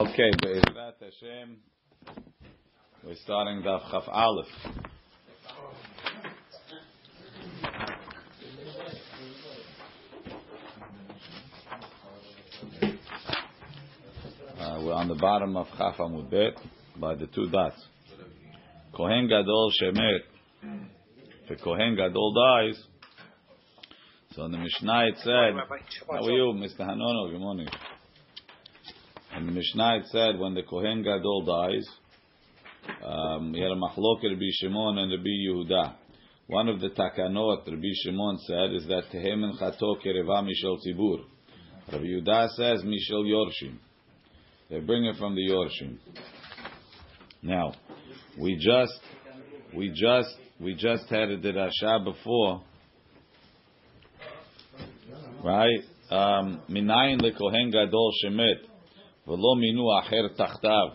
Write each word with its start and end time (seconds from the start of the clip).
Okay, 0.00 0.30
Be'ezrat 0.40 0.94
Hashem, 1.00 1.56
we're 3.04 3.16
starting 3.24 3.62
Daf 3.62 3.90
Chaf 3.90 4.04
Aleph. 4.06 4.46
Uh, 14.56 14.80
we're 14.84 14.92
on 14.92 15.08
the 15.08 15.16
bottom 15.16 15.56
of 15.56 15.66
Chaf 15.76 15.96
Amud 15.96 16.30
Bet 16.30 16.62
by 17.00 17.16
the 17.16 17.26
two 17.26 17.50
dots. 17.50 17.84
Kohen 18.94 19.26
Gadol 19.26 19.72
Shemet. 19.82 20.20
If 21.42 21.58
a 21.58 21.64
Kohen 21.64 21.96
Gadol 21.96 22.34
dies, 22.34 22.80
so 24.36 24.44
in 24.44 24.52
the 24.52 24.58
Mishnah 24.58 25.06
it 25.08 25.16
said, 25.24 25.54
how 26.08 26.24
are 26.24 26.30
you, 26.30 26.54
Mr. 26.54 26.82
Hanono? 26.82 27.32
Good 27.32 27.40
morning. 27.40 27.66
And 29.38 29.46
the 29.46 29.52
Mishnah 29.52 30.00
said 30.06 30.36
when 30.36 30.54
the 30.54 30.64
Kohen 30.64 31.04
Gadol 31.04 31.44
dies, 31.44 31.86
um, 33.04 33.54
he 33.54 33.60
had 33.60 33.70
a 33.70 33.76
machloket 33.76 34.32
Rabbi 34.32 34.50
Shimon 34.50 34.98
and 34.98 35.12
Rabbi 35.12 35.28
Yehuda. 35.46 35.94
One 36.48 36.68
of 36.68 36.80
the 36.80 36.88
takanot 36.88 37.64
Rabbi 37.64 37.92
Shimon 38.02 38.38
said 38.48 38.74
is 38.74 38.88
that 38.88 39.04
Tehem 39.14 39.44
and 39.44 39.56
Chato 39.56 39.94
Kereva 40.04 40.42
Mishel 40.42 40.78
Tzibur. 40.84 41.20
Rabbi 41.92 42.04
Yehuda 42.04 42.48
says 42.48 42.82
Mishel 42.82 43.22
Yorshim. 43.26 43.76
They 44.70 44.80
bring 44.80 45.04
it 45.04 45.14
from 45.18 45.36
the 45.36 45.48
Yorshim. 45.48 45.98
Now, 47.40 47.74
we 48.36 48.56
just, 48.56 48.98
we 49.72 49.90
just, 49.90 50.34
we 50.58 50.74
just 50.74 51.08
had 51.08 51.30
a 51.30 51.38
dirasha 51.38 52.02
before, 52.02 52.64
right? 55.44 55.78
Um, 56.10 56.60
Minayin 56.68 57.20
lekohen 57.20 57.70
gadol 57.70 58.10
shemet. 58.24 58.67
ולא 59.28 59.60
מינו 59.60 59.98
אחר 59.98 60.28
תחתיו, 60.36 60.88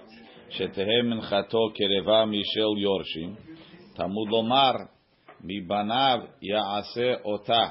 שתהא 0.49 1.01
מנחתו 1.03 1.59
קרבה 1.75 2.25
משל 2.25 2.81
יורשים, 2.81 3.35
תמוד 3.95 4.29
לומר, 4.29 4.71
מבניו 5.43 6.19
יעשה 6.41 7.13
אותה. 7.25 7.63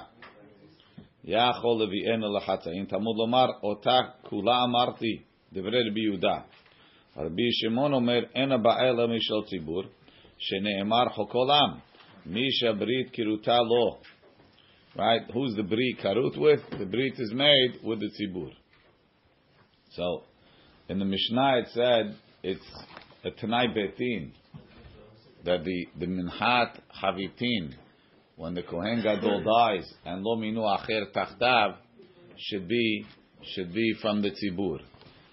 יכול 1.24 1.82
לביאנו 1.82 2.36
לחטאים, 2.36 2.86
תמוד 2.86 3.16
לומר, 3.16 3.46
אותה 3.62 3.98
כולה 4.22 4.64
אמרתי, 4.64 5.22
דברי 5.52 5.90
רבי 5.90 6.00
יהודה. 6.00 6.38
רבי 7.16 7.52
שמעון 7.52 7.92
אומר, 7.92 8.20
אין 8.34 8.52
הבעיה 8.52 8.90
אלא 8.90 9.06
משל 9.06 9.42
ציבור, 9.46 9.82
שנאמר 10.38 11.08
חוק 11.08 11.34
עולם, 11.34 11.78
מי 12.26 12.46
שהברית 12.50 13.10
כרותה 13.12 13.58
לו. 13.58 13.98
Right? 14.96 15.30
Who's 15.30 15.56
the 15.56 15.62
brit 15.62 15.98
karut 16.02 16.36
with? 16.36 16.78
The 16.78 16.84
brit 16.84 17.14
is 17.14 17.32
made 17.32 17.82
with 17.82 18.00
the 18.00 18.10
tzibur. 18.16 18.52
So, 19.96 20.31
in 20.92 20.98
the 20.98 21.06
Mishnah 21.06 21.58
it 21.60 21.68
said 21.72 22.16
it's 22.42 22.66
a 23.24 23.30
Tanai 23.30 23.68
Betin 23.68 24.30
that 25.42 25.64
the 25.64 25.86
the 25.98 26.04
Minhat 26.04 26.78
Havitin 27.02 27.72
when 28.36 28.52
the 28.54 28.62
Kohen 28.62 29.02
Gadol 29.02 29.42
dies 29.42 29.90
and 30.04 30.22
Lo 30.22 30.36
Minu 30.36 30.58
Acher 30.58 31.10
Tachtav 31.14 31.76
should 32.36 32.68
be 32.68 33.06
should 33.54 33.72
be 33.72 33.94
from 34.02 34.20
the 34.20 34.32
Tzibur. 34.32 34.80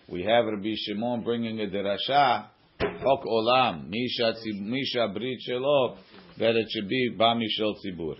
We 0.08 0.24
have 0.24 0.46
Rabbi 0.46 0.76
Shimon 0.78 1.24
bringing 1.26 1.60
a 1.60 1.66
derasha 1.66 2.48
Chok 2.80 3.26
Olam 3.26 3.90
Misha 3.90 4.34
Misha 4.62 5.10
Brit 5.14 5.40
Shelo 5.46 5.98
that 6.38 6.56
it 6.56 6.68
should 6.70 6.88
be 6.88 7.16
Ba 7.18 7.36
Mishel 7.36 7.76
Tzibur. 7.86 8.16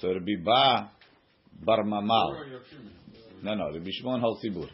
So 0.00 0.14
Rabbi 0.14 0.42
Ba 0.42 0.90
Bar 1.62 1.84
Mamal. 1.84 2.42
No, 3.42 3.54
no. 3.54 3.66
Rabbi 3.66 3.90
Shimon 3.92 4.20
holds 4.20 4.42
Tzibur. 4.42 4.68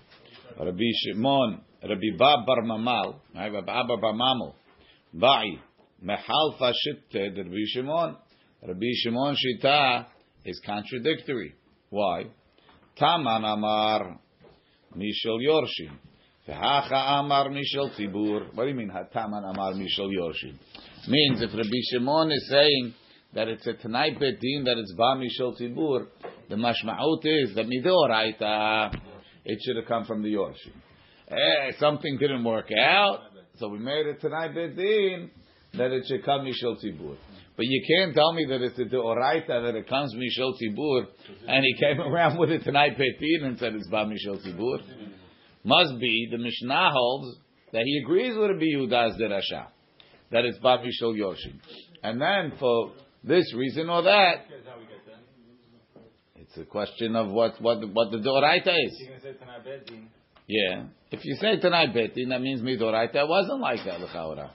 Rabbi 0.56 0.84
Shimon 1.02 1.62
Rabbi 1.88 2.16
Ba 2.18 2.44
Bar 2.46 2.62
Mamal, 2.62 3.16
Rabbi 3.34 3.72
Abba 3.72 3.96
Bar 3.96 4.12
Mamal, 4.12 4.54
Ba'i, 5.14 5.58
Mehalfa 6.04 6.72
Shitte, 6.72 7.36
Rabbi 7.36 7.64
Shimon. 7.66 8.16
Rabbi 8.66 8.86
Shimon 9.02 9.36
Shita 9.36 10.06
is 10.44 10.60
contradictory. 10.64 11.54
Why? 11.90 12.24
Taman 12.98 13.44
Amar 13.44 14.18
Mishel 14.96 15.38
Yorshim. 15.40 15.92
V'hacha 16.48 17.20
Amar 17.20 17.48
Mishel 17.48 17.90
Tzibur. 17.96 18.54
What 18.54 18.64
do 18.64 18.68
you 18.68 18.74
mean, 18.74 18.92
Taman 19.12 19.44
Amar 19.44 19.72
Mishel 19.74 20.10
Yorshim? 20.10 20.56
Means 21.08 21.42
if 21.42 21.50
Rabbi 21.52 21.80
Shimon 21.92 22.30
is 22.32 22.48
saying 22.50 22.94
that 23.34 23.48
it's 23.48 23.66
a 23.66 23.74
Tanai 23.74 24.12
Betin, 24.14 24.64
that 24.64 24.76
it's 24.78 24.92
Ba 24.96 25.16
Mishel 25.16 25.58
Tzibur, 25.58 26.06
the 26.48 26.56
mashma'ut 26.56 27.20
is 27.24 27.54
that 27.54 27.66
Midoraita, 27.66 28.98
it 29.44 29.58
should 29.64 29.76
have 29.76 29.86
come 29.86 30.04
from 30.04 30.22
the 30.22 30.32
Yorshim 30.32 30.72
eh, 31.28 31.72
something 31.78 32.18
didn't 32.18 32.44
work 32.44 32.68
out, 32.78 33.20
so 33.58 33.68
we 33.68 33.78
made 33.78 34.06
it 34.06 34.20
tonight 34.20 34.54
bedin 34.54 35.30
that 35.74 35.90
it 35.90 36.04
should 36.06 36.24
come 36.24 36.42
mishel 36.42 36.76
tzibur. 36.76 37.16
But 37.56 37.64
you 37.64 37.82
can't 37.88 38.14
tell 38.14 38.32
me 38.32 38.46
that 38.48 38.60
it's 38.60 38.78
a 38.78 38.84
deoraita 38.84 39.46
that 39.48 39.74
it 39.74 39.88
comes 39.88 40.14
mishel 40.14 40.52
tzibur, 40.54 41.06
and 41.48 41.64
he 41.64 41.74
came 41.80 42.00
around 42.12 42.38
with 42.38 42.50
it 42.50 42.64
tonight 42.64 42.96
bedin 42.98 43.46
and 43.46 43.58
said 43.58 43.74
it's 43.74 43.88
ba 43.88 44.04
mishel 44.06 44.44
tzibur. 44.44 44.80
Must 45.64 45.98
be 45.98 46.28
the 46.30 46.38
Mishnah 46.38 46.90
holds 46.92 47.38
that 47.72 47.82
he 47.84 48.02
agrees 48.04 48.36
with 48.36 48.50
Rabbi 48.50 48.64
Yehuda's 48.74 49.20
derasha 49.20 49.66
that 50.30 50.44
it's 50.44 50.58
ba 50.58 50.78
mishel 50.78 51.14
yoshim, 51.14 51.58
and 52.02 52.20
then 52.20 52.52
for 52.58 52.92
this 53.24 53.52
reason 53.54 53.88
or 53.88 54.02
that. 54.02 54.44
It's 56.36 56.56
a 56.58 56.64
question 56.64 57.16
of 57.16 57.30
what 57.30 57.60
what 57.60 57.78
what 57.92 58.10
the 58.12 58.18
deoraita 58.18 58.74
is. 58.86 59.08
Yeah. 60.47 60.85
If 61.11 61.23
you 61.23 61.35
say 61.35 61.59
tonight 61.59 61.93
betin, 61.93 62.29
that 62.29 62.41
means 62.41 62.61
midoraita. 62.61 63.15
It 63.15 63.27
wasn't 63.27 63.61
like 63.61 63.79
that, 63.85 63.99
l'chaora. 63.99 64.51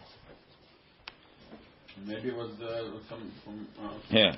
Maybe 2.05 2.29
it 2.29 2.37
was 2.37 2.51
uh, 2.61 3.09
some 3.09 3.33
from. 3.45 3.67
Uh, 3.81 3.99
yeah. 4.11 4.33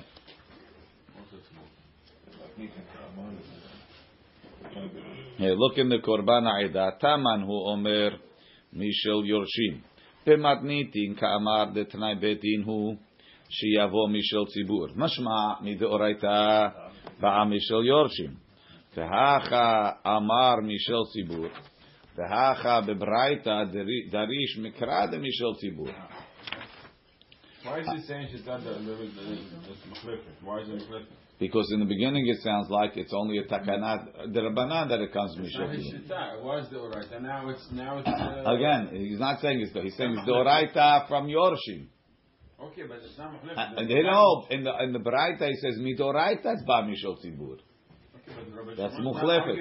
Hey, 5.37 5.53
look 5.55 5.77
in 5.77 5.89
the 5.89 5.97
Korban 5.97 6.47
Aida. 6.47 6.91
Taman 6.99 7.41
hu 7.45 7.53
omer 7.69 8.11
mishel 8.73 9.23
yorshim. 9.25 9.83
במתניתין 10.27 11.15
כאמר 11.15 11.65
דתנאי 11.73 12.15
בית 12.15 12.41
דין 12.41 12.63
הוא 12.65 12.95
שיבוא 13.49 14.09
משל 14.09 14.45
ציבור. 14.53 14.87
משמע 14.95 15.53
מדאורייתא 15.61 16.67
באה 17.19 17.45
משל 17.45 17.85
יורשים. 17.87 18.42
Tehacha 18.96 19.96
Amar 20.04 20.62
Mishel 20.62 21.06
Tzibur. 21.14 21.50
Tehacha 22.16 22.86
Bebraita 22.86 23.72
Darish 24.12 24.58
Mikra 24.58 25.10
de 25.10 25.18
Mishel 25.18 25.54
Tzibur. 25.62 25.92
Why 27.64 27.80
is 27.80 27.86
he 27.92 28.00
saying 28.06 28.28
she's 28.30 28.42
got 28.42 28.62
the 28.62 28.72
Why 30.42 30.60
is 30.60 30.68
it 30.68 30.74
Mechlifet? 30.74 31.06
Because 31.40 31.68
in 31.72 31.80
the 31.80 31.86
beginning 31.86 32.28
it 32.28 32.40
sounds 32.42 32.70
like 32.70 32.96
it's 32.96 33.12
only 33.12 33.38
a 33.38 33.44
takanat, 33.44 34.32
the 34.32 34.40
rabbanan 34.40 34.88
that 34.88 35.00
it 35.00 35.12
comes 35.12 35.34
from 35.34 35.44
Shita. 35.44 36.38
It 36.38 36.44
was 36.44 36.68
the 36.70 36.76
oraita. 36.76 37.20
Now 37.20 37.48
it's 37.48 37.66
now 37.72 37.98
it's. 37.98 38.08
Uh, 38.08 38.54
Again, 38.54 38.90
he's 38.92 39.18
not 39.18 39.40
saying 39.40 39.60
it's 39.60 39.72
the. 39.72 39.82
He's 39.82 39.96
saying 39.96 40.12
it's 40.12 40.26
the 40.26 40.32
oraita 40.32 41.08
from 41.08 41.26
Yorshim. 41.26 41.86
Okay, 42.62 42.82
but 42.88 42.98
it's 43.04 43.18
not 43.18 43.32
mechlifet. 43.32 43.78
And 43.78 43.90
they 43.90 44.02
know 44.02 44.46
in 44.50 44.62
the 44.62 44.72
in 44.84 44.92
the 44.92 45.00
baraita 45.00 45.48
he 45.48 45.56
says 45.56 45.76
midoraita 45.78 46.44
it's 46.44 46.62
ba 46.64 46.86
mishol 46.86 47.18
tzibur. 47.24 47.58
That's 48.76 48.94
muchlefet. 48.96 49.56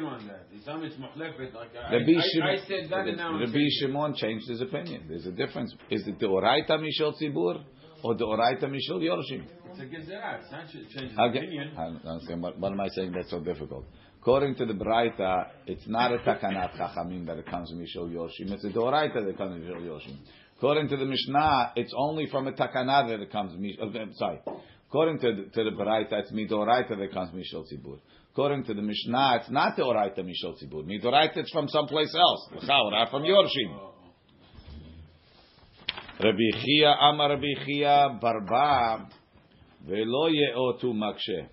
Rabbi 1.91 2.13
I 2.17 2.57
said 2.67 2.89
that 2.89 3.07
and 3.07 3.17
now 3.17 3.29
I'm 3.29 3.39
Rabbi 3.39 3.65
Shimon 3.79 4.15
changed 4.15 4.49
his 4.49 4.61
opinion. 4.61 5.05
There's 5.07 5.25
a 5.25 5.31
difference. 5.31 5.73
Is 5.89 6.07
it 6.07 6.19
the 6.19 6.27
oraita 6.27 6.71
mishal 6.71 7.13
tzibur 7.21 7.63
or 8.03 8.15
the 8.15 8.25
oraita 8.25 8.63
mishal 8.65 8.99
Yorshim? 9.01 9.45
It's 9.71 9.79
a 9.79 9.85
gezerah. 9.85 10.39
It's 10.39 10.51
not 10.51 10.67
ch- 10.67 10.87
changing 10.95 11.17
Again, 11.17 11.43
opinion. 11.43 11.71
I 11.77 12.09
understand. 12.09 12.41
What, 12.43 12.59
what 12.59 12.71
am 12.71 12.79
I 12.79 12.87
saying 12.89 13.11
that's 13.11 13.31
so 13.31 13.39
difficult? 13.39 13.85
According 14.21 14.55
to 14.55 14.65
the 14.65 14.73
Braita, 14.73 15.47
it's 15.65 15.85
not 15.87 16.13
a 16.13 16.17
takanat 16.19 16.77
chachamim 16.77 17.25
that 17.25 17.37
it 17.37 17.45
comes 17.47 17.69
from 17.69 17.79
Mishal 17.79 18.09
Yoshim. 18.09 18.51
It's 18.53 18.63
a 18.63 18.69
Doraita 18.69 19.25
that 19.25 19.37
comes 19.37 19.51
from 19.51 19.61
Mishal 19.63 19.81
Yoshim. 19.81 20.18
According 20.57 20.89
to 20.89 20.97
the 20.97 21.06
Mishnah, 21.06 21.73
it's 21.75 21.94
only 21.97 22.27
from 22.31 22.47
a 22.47 22.53
takanat 22.53 23.09
that 23.09 23.19
it 23.19 23.31
comes 23.31 23.51
from 23.51 23.62
Mishal. 23.62 23.94
Uh, 23.94 24.13
sorry. 24.13 24.39
According 24.93 25.19
to 25.20 25.34
the, 25.34 25.43
to 25.50 25.70
the 25.70 25.76
Braita, 25.76 26.12
it's 26.12 26.32
Midoraita 26.32 26.99
that 26.99 27.12
comes 27.12 27.31
from 27.31 27.40
Mishal 27.40 27.64
Tzibur. 27.70 27.99
According 28.32 28.64
to 28.64 28.75
the 28.75 28.82
Mishnah, 28.82 29.38
it's 29.40 29.50
not 29.50 29.76
the 29.76 29.82
Oraita 29.82 30.20
Mishal 30.20 30.56
Tzibur. 30.56 30.84
Midoraita 30.84 31.37
it's 31.37 31.50
from 31.50 31.69
someplace 31.69 32.14
else. 32.14 32.49
L'chaura, 32.52 33.10
from 33.10 33.22
Yorshim. 33.22 33.88
Rabbi 36.20 36.58
Chia, 36.64 36.94
Amar 37.00 37.31
Rabbi 37.31 37.64
Chia, 37.64 38.19
Barba, 38.20 39.08
ולא 39.87 40.28
יאותו 40.31 40.94
מקשה. 40.94 41.46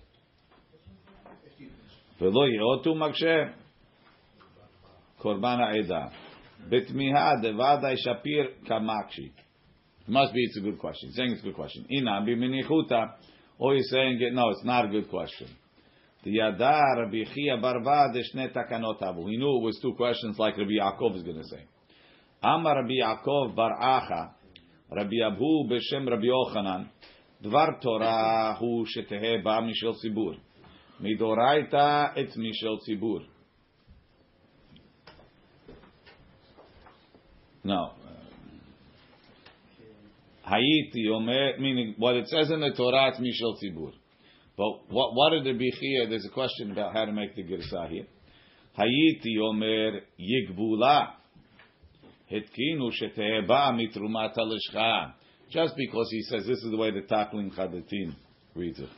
ולא 2.20 2.48
יאותו 2.48 2.94
מקשה. 2.94 3.44
קורבן 5.18 5.58
העדה. 5.60 6.08
בתמיהה 6.68 7.32
דוודאי 7.42 7.96
שפיר 7.96 8.50
כמקשי. 8.64 9.28
Must 10.08 10.32
be 10.32 10.44
it's 10.44 10.56
a 10.56 10.60
good 10.60 10.78
question. 10.78 11.08
He's 11.08 11.16
saying 11.16 11.32
it's 11.32 11.42
a 11.42 11.44
good 11.44 11.56
question. 11.56 11.84
Ina 11.90 12.22
b'minichuta. 12.24 13.16
Or 13.61 13.75
he's 13.75 13.91
saying 13.91 14.19
no, 14.33 14.49
it's 14.49 14.65
not 14.65 14.85
a 14.85 14.87
good 14.87 15.07
question. 15.07 15.47
The 16.23 16.31
Yada 16.31 16.81
Rabbi 16.97 17.25
Chia 17.31 17.57
Barva 17.57 18.11
Deshne 18.11 18.51
Takanot 18.51 18.99
Abu. 19.03 19.27
He 19.27 19.37
knew 19.37 19.57
it 19.57 19.63
was 19.63 19.77
two 19.79 19.93
questions 19.93 20.39
like 20.39 20.57
Rabbi 20.57 20.79
Yaakov 20.81 21.17
is 21.17 21.21
going 21.21 21.37
to 21.37 21.43
say. 21.43 21.63
Amar 22.41 22.81
Rabbi 22.81 22.95
Yaakov 23.03 23.55
bar 23.55 23.77
Acha, 23.79 24.31
Rabbi 24.91 25.17
Abu 25.23 25.69
b'shem 25.69 26.09
Rabbi 26.09 26.25
Yochanan, 26.25 26.89
Dvar 27.43 27.79
Torah 27.79 28.57
hu 28.59 28.83
shetehe 28.83 29.43
ba 29.43 29.61
mishel 29.61 29.95
tzibur. 30.03 30.37
Midoraita 30.99 32.17
etz 32.17 32.35
mishel 32.37 32.79
tzibur. 32.81 33.21
No. 37.63 37.91
Hayiti 40.47 41.09
Omer, 41.11 41.59
meaning 41.59 41.95
what 41.97 42.15
it 42.15 42.27
says 42.27 42.49
in 42.51 42.61
the 42.61 42.71
Torah, 42.71 43.09
it's 43.09 43.19
Mishel 43.19 43.55
Tzibur. 43.61 43.93
But 44.57 44.91
what, 44.93 45.13
what 45.15 45.31
did 45.31 45.45
there 45.45 45.57
be 45.57 45.69
here? 45.69 46.07
There's 46.09 46.25
a 46.25 46.29
question 46.29 46.71
about 46.71 46.93
how 46.93 47.05
to 47.05 47.11
make 47.11 47.35
the 47.35 47.43
Girsah 47.43 47.89
here. 47.89 48.05
Omer 48.77 50.01
Yigbula. 50.19 51.13
Hitkinu 52.31 52.91
Sheteheba 52.91 53.73
Mitrumat 53.73 54.37
Alishcha. 54.37 55.13
Just 55.51 55.75
because 55.75 56.07
he 56.11 56.21
says 56.23 56.45
this 56.45 56.59
is 56.59 56.71
the 56.71 56.77
way 56.77 56.91
the 56.91 57.01
Taklin 57.01 57.53
Chadatin 57.53 58.15
reads 58.55 58.79
it. 58.79 58.89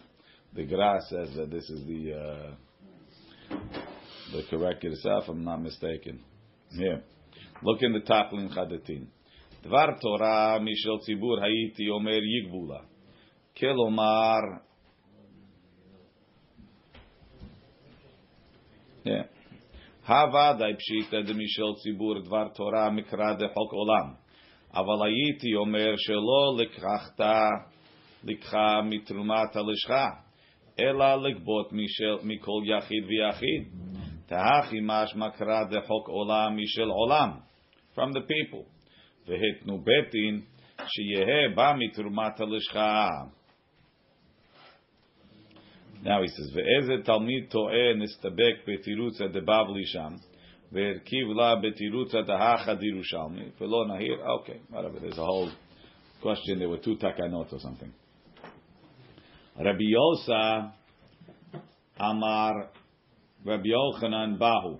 The 0.56 0.66
Gra 0.66 1.00
says 1.10 1.30
that 1.36 1.50
this 1.50 1.68
is 1.68 1.84
the 1.88 2.13
uh, 2.13 3.56
the 4.34 4.44
correct 4.50 4.84
Girsah, 4.84 5.24
if 5.24 5.30
I'm 5.30 5.44
not 5.44 5.63
mistaken. 5.63 6.19
Here. 6.72 7.01
Look 7.63 7.81
in 7.81 7.94
the 7.94 8.01
Taklin 8.01 8.56
Chadatin. 8.56 9.07
דבר 9.63 9.86
תורה 10.01 10.60
משל 10.60 10.98
ציבור 11.06 11.44
הייתי 11.44 11.89
אומר 11.89 12.19
יגבו 12.24 12.74
לה. 12.74 12.80
כלומר, 13.57 14.39
כן. 19.04 19.21
די 20.57 20.74
פשיטא 20.77 21.21
דמשל 21.21 21.74
ציבור 21.83 22.19
דבר 22.19 22.48
תורה 22.48 22.89
מקרא 22.89 23.33
דחוק 23.33 23.74
עולם, 23.74 24.13
אבל 24.74 25.07
הייתי 25.07 25.56
אומר 25.56 25.94
שלא 25.98 26.57
לקחת 26.57 27.19
לקחה 28.24 28.81
מתרומת 28.81 29.56
הלשכה, 29.56 30.07
אלא 30.80 31.16
לגבות 31.16 31.69
מכל 32.24 32.62
יחיד 32.66 33.04
ויחיד. 33.07 33.68
תהכי 34.25 34.77
משמע 34.83 35.30
קרא 35.30 35.63
דחוק 35.63 36.07
עולם 36.07 36.57
משל 36.57 36.89
עולם, 36.89 37.30
from 37.95 38.12
the 38.13 38.21
people. 38.21 38.82
והתנו 39.26 39.78
בית 39.78 40.10
דין 40.12 40.40
שיהא 40.87 41.55
בא 41.55 41.75
מתרומת 41.78 42.40
הלשכה. 42.40 43.08
Now 46.05 46.22
he 46.22 46.28
says, 46.28 46.55
ואיזה 46.55 47.02
תלמיד 47.05 47.50
טועה 47.50 47.94
נסתבק 47.96 48.55
בתירוצה 48.66 49.26
דבבלי 49.26 49.87
שם, 49.87 50.14
והרכיב 50.72 51.28
לה 51.37 51.55
בתירוצה 51.56 52.22
דהכה 52.22 52.75
דירושלמי, 52.75 53.44
ולא 53.60 53.87
נהיר, 53.87 54.14
okay, 54.14 54.72
whatever, 54.72 55.00
there's 55.00 55.19
a 55.19 55.25
whole 55.25 55.50
question, 56.22 56.58
there 56.58 56.69
were 56.69 56.78
two 56.78 56.96
takanot 56.96 57.52
or 57.52 57.58
something. 57.58 57.93
Rabbi 59.56 59.84
Yosa 59.96 60.70
Amar 61.99 62.70
Rabbi 63.44 63.69
Yochanan 63.69 64.38
Bahu. 64.38 64.78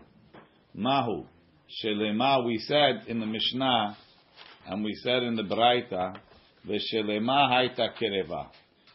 Mahu. 0.75 1.25
Shelema, 1.69 2.45
we 2.47 2.59
said 2.59 3.09
in 3.09 3.21
the 3.21 3.27
Mishnah, 3.27 3.97
and 4.68 4.84
we 4.84 4.94
said 5.04 5.24
in 5.24 5.36
the 5.36 5.44
Braita, 5.44 6.16
Veshelema 6.68 7.50
haita 7.50 7.90
kereva. 8.02 8.48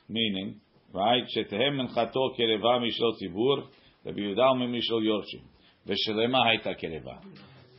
Meaning, 0.09 0.61
right? 0.95 1.25
Shetehem 1.29 1.79
menchato 1.79 2.31
kereva 2.39 2.81
mishel 2.81 3.13
tzibur, 3.21 3.67
Rabbi 4.05 4.19
Yehuda 4.19 4.57
mishel 4.57 5.03
yorshim. 5.03 5.43
Veshelema 5.87 6.45
haita 6.47 6.75
kereva. 6.83 7.21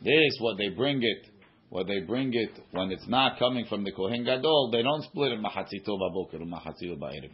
This, 0.02 0.36
what 0.40 0.56
they 0.56 0.68
bring 0.68 1.02
it, 1.02 1.26
what 1.70 1.86
they 1.86 2.00
bring 2.00 2.32
it, 2.32 2.50
when 2.70 2.90
it's 2.90 3.08
not 3.08 3.38
coming 3.38 3.66
from 3.66 3.84
the 3.84 3.92
Kohen 3.92 4.24
Gadol, 4.24 4.70
they 4.72 4.82
don't 4.82 5.02
split 5.04 5.32
it 5.32 5.40
mahatzito 5.40 5.98
baboker 5.98 6.38
mahatzito 6.38 6.98
ba'erev. 6.98 7.30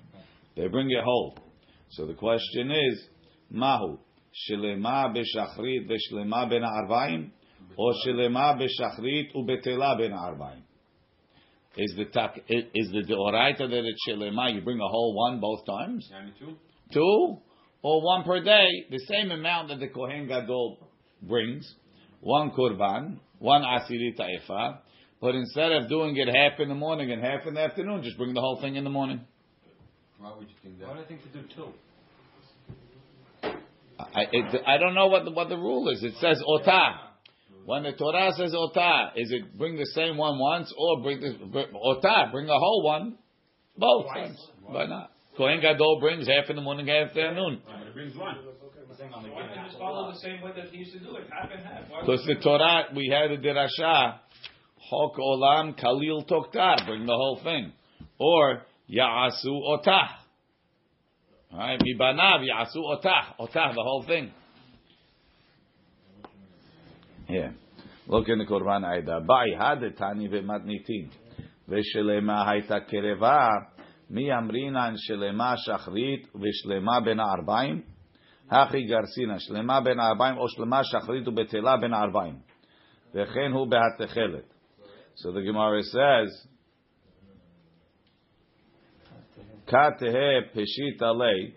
They 0.57 0.67
bring 0.69 0.91
it 0.91 1.05
whole. 1.05 1.39
So 1.91 2.07
the 2.07 2.15
question 2.15 2.71
is, 2.71 3.05
mahu, 3.51 3.99
shelema 4.51 5.15
b'shachrit 5.15 5.89
v'shelema 5.89 6.51
ben 6.51 6.63
arvaim, 6.63 7.31
or 7.77 7.93
shelema 8.07 8.59
b'shachrit 8.59 9.35
u'betela 9.35 9.99
ben 9.99 10.13
arvaim? 10.13 10.63
Is 11.77 11.95
the 11.97 12.07
tak, 12.07 12.39
is 12.49 12.91
the 12.91 13.03
deoraita 13.03 13.59
that 13.59 13.85
it's 13.85 14.01
shelema, 14.09 14.55
you 14.55 14.63
bring 14.63 14.79
a 14.79 14.89
whole 14.89 15.15
one 15.15 15.41
both 15.41 15.67
times? 15.67 16.11
Two? 16.93 17.39
Or 17.83 18.03
one 18.03 18.25
per 18.25 18.43
day, 18.43 18.69
the 18.91 18.99
same 19.07 19.31
amount 19.31 19.69
that 19.69 19.81
the 19.81 19.89
Kohen 19.89 20.27
Gadol 20.27 20.79
brings, 21.23 21.71
one 22.21 22.51
kurban, 22.51 23.19
one 23.39 23.63
asiri 23.63 24.17
ta'ifa, 24.19 24.79
but 25.21 25.35
instead 25.35 25.73
of 25.73 25.89
doing 25.89 26.17
it 26.17 26.29
half 26.29 26.59
in 26.61 26.69
the 26.69 26.75
morning 26.75 27.11
and 27.13 27.23
half 27.23 27.47
in 27.47 27.55
the 27.55 27.61
afternoon, 27.61 28.03
just 28.03 28.17
bring 28.17 28.35
the 28.35 28.41
whole 28.41 28.61
thing 28.61 28.77
in 28.77 28.85
the 28.85 28.91
morning. 28.91 29.21
Why 30.19 30.33
would 30.37 30.49
you 30.49 30.55
think 30.63 30.81
Why 30.81 30.95
do 30.95 31.01
I 31.01 31.05
think 31.05 31.23
to 31.23 31.29
do 31.29 31.43
two? 31.55 31.69
I, 33.99 34.23
it, 34.33 34.63
I 34.67 34.79
don't 34.79 34.95
know 34.95 35.07
what 35.07 35.25
the, 35.25 35.31
what 35.31 35.49
the 35.49 35.57
rule 35.57 35.89
is. 35.91 36.03
It 36.03 36.15
says 36.21 36.43
otah. 36.47 37.06
When 37.67 37.83
the 37.83 37.93
Torah 37.93 38.31
says 38.37 38.55
otah, 38.55 39.11
is 39.17 39.33
it 39.33 39.59
bring 39.59 39.77
the 39.77 39.87
same 39.87 40.17
one 40.17 40.39
once 40.39 40.73
or 40.79 41.03
bring 41.03 41.21
the 41.21 41.35
bring, 41.47 41.67
otah, 41.75 42.31
bring 42.31 42.49
a 42.49 42.59
whole 42.59 42.85
one, 42.85 43.19
both 43.77 44.07
times? 44.15 44.39
Why 44.63 44.87
not? 44.87 45.11
Kohen 45.37 45.61
Gadol 45.61 45.99
brings 45.99 46.29
half 46.29 46.49
in 46.49 46.55
the 46.55 46.63
morning, 46.63 46.87
half 46.87 47.11
in 47.11 47.15
the 47.15 47.23
afternoon. 47.23 47.61
It 47.89 47.93
brings 47.93 48.17
one. 48.17 48.37
Why 48.99 49.11
don't 49.11 49.25
you 49.25 49.63
just 49.67 49.79
follow 49.79 50.13
the 50.13 50.19
same 50.21 50.41
way 50.43 50.53
that 50.57 50.69
he 50.71 50.79
used 50.79 50.93
to 50.93 51.01
do 51.01 51.17
it, 51.17 51.25
half 51.31 51.51
and 51.51 51.63
half? 51.67 51.83
Because 52.01 52.25
would 52.27 52.39
the 52.39 52.43
Torah, 52.43 52.85
we 52.95 53.13
had 53.13 53.33
a 53.33 53.37
derasha, 53.37 54.21
Chok 54.89 55.17
Olam 55.19 55.79
Kalil 55.79 56.25
Toktar, 56.25 56.87
bring 56.87 57.05
the 57.05 57.13
whole 57.13 57.41
thing, 57.43 57.73
or 58.19 58.63
Ya'asu 58.89 59.51
Otah. 59.51 60.09
All 61.53 61.59
right, 61.59 61.81
Mibanav 61.81 62.45
Ya'asu 62.47 62.77
Otah, 62.77 63.35
Otah, 63.41 63.73
the 63.75 63.83
whole 63.83 64.05
thing. 64.07 64.33
Yeah. 67.29 67.51
Look 68.07 68.29
in 68.29 68.39
the 68.39 68.45
Korban 68.45 68.85
Aida. 68.85 69.21
By 69.27 69.47
Hadetani 69.59 70.31
Vematnitin. 70.31 71.11
Veshelema 71.69 72.47
Haita 72.47 72.89
Kereva. 72.89 73.49
Mi 74.09 74.29
Amrina 74.29 74.95
Shachrit. 75.67 76.27
Veshelema 76.37 77.05
Ben 77.05 77.19
Hachi 77.19 78.89
Garcina. 78.89 79.41
Shelema 79.41 79.83
Ben 79.83 79.97
Arbaim. 79.97 80.39
Oshlema 80.39 80.85
Shachrit. 80.85 81.27
Ubetela 81.27 81.81
Ben 81.81 81.91
Arbaim. 81.91 82.39
Vechen 83.13 84.43
So 85.17 85.33
the 85.33 85.41
Gemara 85.41 85.83
says. 85.83 86.47
Katehe 89.67 90.43
Peshita 90.55 91.13
Lei. 91.13 91.55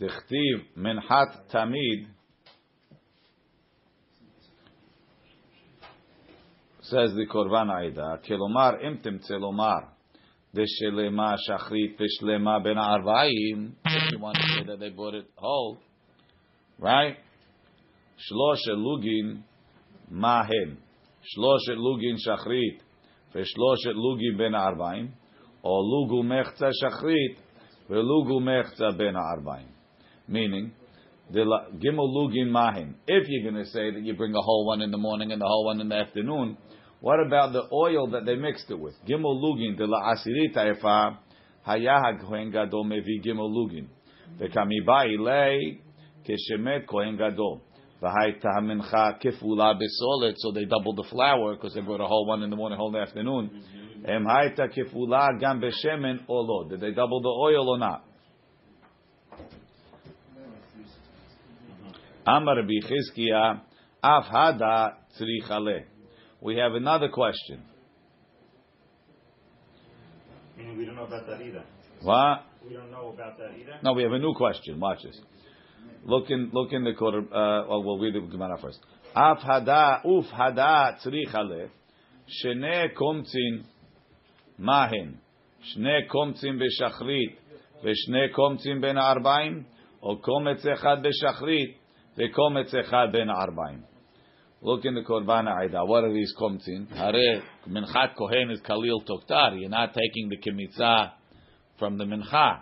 Dechtiv 0.00 0.66
Menhat 0.78 1.50
Tamid. 1.52 2.06
says 6.92 7.14
the 7.14 7.26
Korban 7.26 7.70
Aida, 7.70 8.20
Kelomar 8.28 8.84
imtim 8.84 9.18
tzelomar, 9.24 9.88
deshelema 10.54 11.36
shachrit 11.48 11.96
veshlema 11.98 12.62
ben 12.62 12.76
arvaim. 12.76 13.72
If 13.86 14.12
you 14.12 14.18
want 14.18 14.36
to 14.36 14.42
say 14.42 14.64
that 14.66 14.78
they 14.78 14.90
bought 14.90 15.14
it 15.14 15.24
whole, 15.36 15.78
right? 16.78 17.16
Shlosh 18.30 18.68
elugin 18.68 19.42
mahen, 20.12 20.76
shlosh 21.34 21.70
elugin 21.70 22.18
shachrit, 22.26 22.80
veshlosh 23.34 23.86
elugin 23.86 24.36
ben 24.36 24.52
arvaim, 24.52 25.12
or 25.62 25.82
lugu 25.82 26.22
mechza 26.22 26.70
shachrit, 26.82 27.36
velugu 27.88 28.38
mechza 28.38 28.96
ben 28.98 29.14
arvaim. 29.14 29.68
Meaning, 30.28 30.72
Gimel 31.32 32.08
Lugin 32.12 32.94
If 33.06 33.26
you're 33.28 33.50
going 33.50 33.64
to 33.64 33.70
say 33.70 33.90
that 33.90 34.02
you 34.02 34.14
bring 34.14 34.34
a 34.34 34.42
whole 34.42 34.66
one 34.66 34.82
in 34.82 34.90
the 34.90 34.98
morning 34.98 35.32
and 35.32 35.40
the 35.40 35.46
whole 35.46 35.64
one 35.64 35.80
in 35.80 35.88
the 35.88 35.94
afternoon, 35.94 36.58
what 37.02 37.18
about 37.18 37.52
the 37.52 37.64
oil 37.72 38.12
that 38.12 38.24
they 38.24 38.36
mixed 38.36 38.70
it 38.70 38.78
with? 38.78 38.94
Gimel 39.04 39.42
lugin 39.42 39.76
de 39.76 39.86
la 39.86 40.14
asirit 40.14 40.54
haifa 40.54 41.18
haya 41.64 42.16
kohen 42.20 42.52
gadol 42.52 42.84
mevi 42.84 43.20
gimel 43.20 43.50
lugin. 43.50 43.88
V'kamibai 44.38 45.18
lei 45.18 45.80
keshemet 46.24 46.86
kohen 46.86 47.16
gadol. 47.16 47.60
V'haita 48.00 48.60
mincha 48.60 49.20
kefula 49.20 49.74
besolet. 49.74 50.34
So 50.36 50.52
they 50.52 50.64
doubled 50.64 50.96
the 50.96 51.08
flour 51.10 51.56
because 51.56 51.74
they 51.74 51.80
brought 51.80 52.00
a 52.00 52.06
whole 52.06 52.24
one 52.24 52.44
in 52.44 52.50
the 52.50 52.56
morning, 52.56 52.78
whole 52.78 52.88
in 52.88 52.94
the 52.94 53.00
afternoon. 53.00 53.50
Em 54.06 54.24
haita 54.24 54.68
kefula 54.72 55.40
gam 55.40 55.60
beshemen 55.60 56.20
or 56.28 56.44
lo. 56.44 56.68
Did 56.68 56.80
they 56.80 56.92
double 56.92 57.20
the 57.20 57.28
oil 57.28 57.68
or 57.68 57.78
not? 57.78 58.04
Amar 62.24 62.62
Bichizkiya, 62.62 63.60
Af 64.04 64.24
Hada 64.32 64.92
Tzrichale. 65.18 65.86
We 66.41 66.57
have 66.57 66.73
another 66.73 67.09
question. 67.09 67.63
Meaning 70.57 70.77
we 70.77 70.85
don't 70.85 70.95
know 70.95 71.05
about 71.05 71.27
that 71.27 71.41
either. 71.41 71.63
What? 72.01 72.45
We 72.67 72.73
don't 72.73 72.91
know 72.91 73.09
about 73.13 73.37
that 73.37 73.51
either. 73.59 73.79
No, 73.83 73.93
we 73.93 74.03
have 74.03 74.11
a 74.11 74.19
new 74.19 74.33
question. 74.35 74.79
Watch 74.79 74.99
this. 75.03 75.19
Look 76.05 76.29
in, 76.29 76.49
look 76.53 76.71
in 76.71 76.83
the 76.83 76.93
quarter. 76.93 77.19
Uh, 77.19 77.67
well, 77.67 77.83
we'll 77.83 77.99
read 77.99 78.15
the 78.15 78.21
Gemara 78.21 78.57
first. 78.57 78.79
אף 79.13 79.45
הדה, 79.45 79.95
אוף 80.05 80.25
הדה 80.31 80.85
צריך 80.97 81.35
עלה, 81.35 81.65
שני 82.27 82.89
קומצין, 82.93 83.61
מה 84.59 84.85
הן? 84.85 85.13
שני 85.61 86.07
קומצין 86.07 86.59
בשחרית 86.59 87.39
ושני 87.83 88.29
קומצין 88.31 88.81
בין 88.81 88.97
הארבעים, 88.97 89.63
או 90.03 90.21
קומץ 90.21 90.65
אחד 90.65 90.97
בשחרית 91.03 91.77
וקומץ 92.17 92.75
אחד 92.75 93.07
בין 93.11 93.29
הארבעים. 93.29 93.81
Look 94.64 94.84
in 94.84 94.94
the 94.94 95.00
Korban 95.02 95.48
Aida. 95.48 95.84
What 95.84 96.04
are 96.04 96.12
these 96.12 96.32
komtzin? 96.40 96.88
Hare 96.94 97.42
minchat 97.68 98.14
kohen 98.16 98.48
is 98.52 98.60
kalil 98.60 99.02
toktar. 99.04 99.60
You're 99.60 99.68
not 99.68 99.92
taking 99.92 100.28
the 100.28 100.36
kemitza 100.36 101.10
from 101.80 101.98
the 101.98 102.04
mincha. 102.04 102.60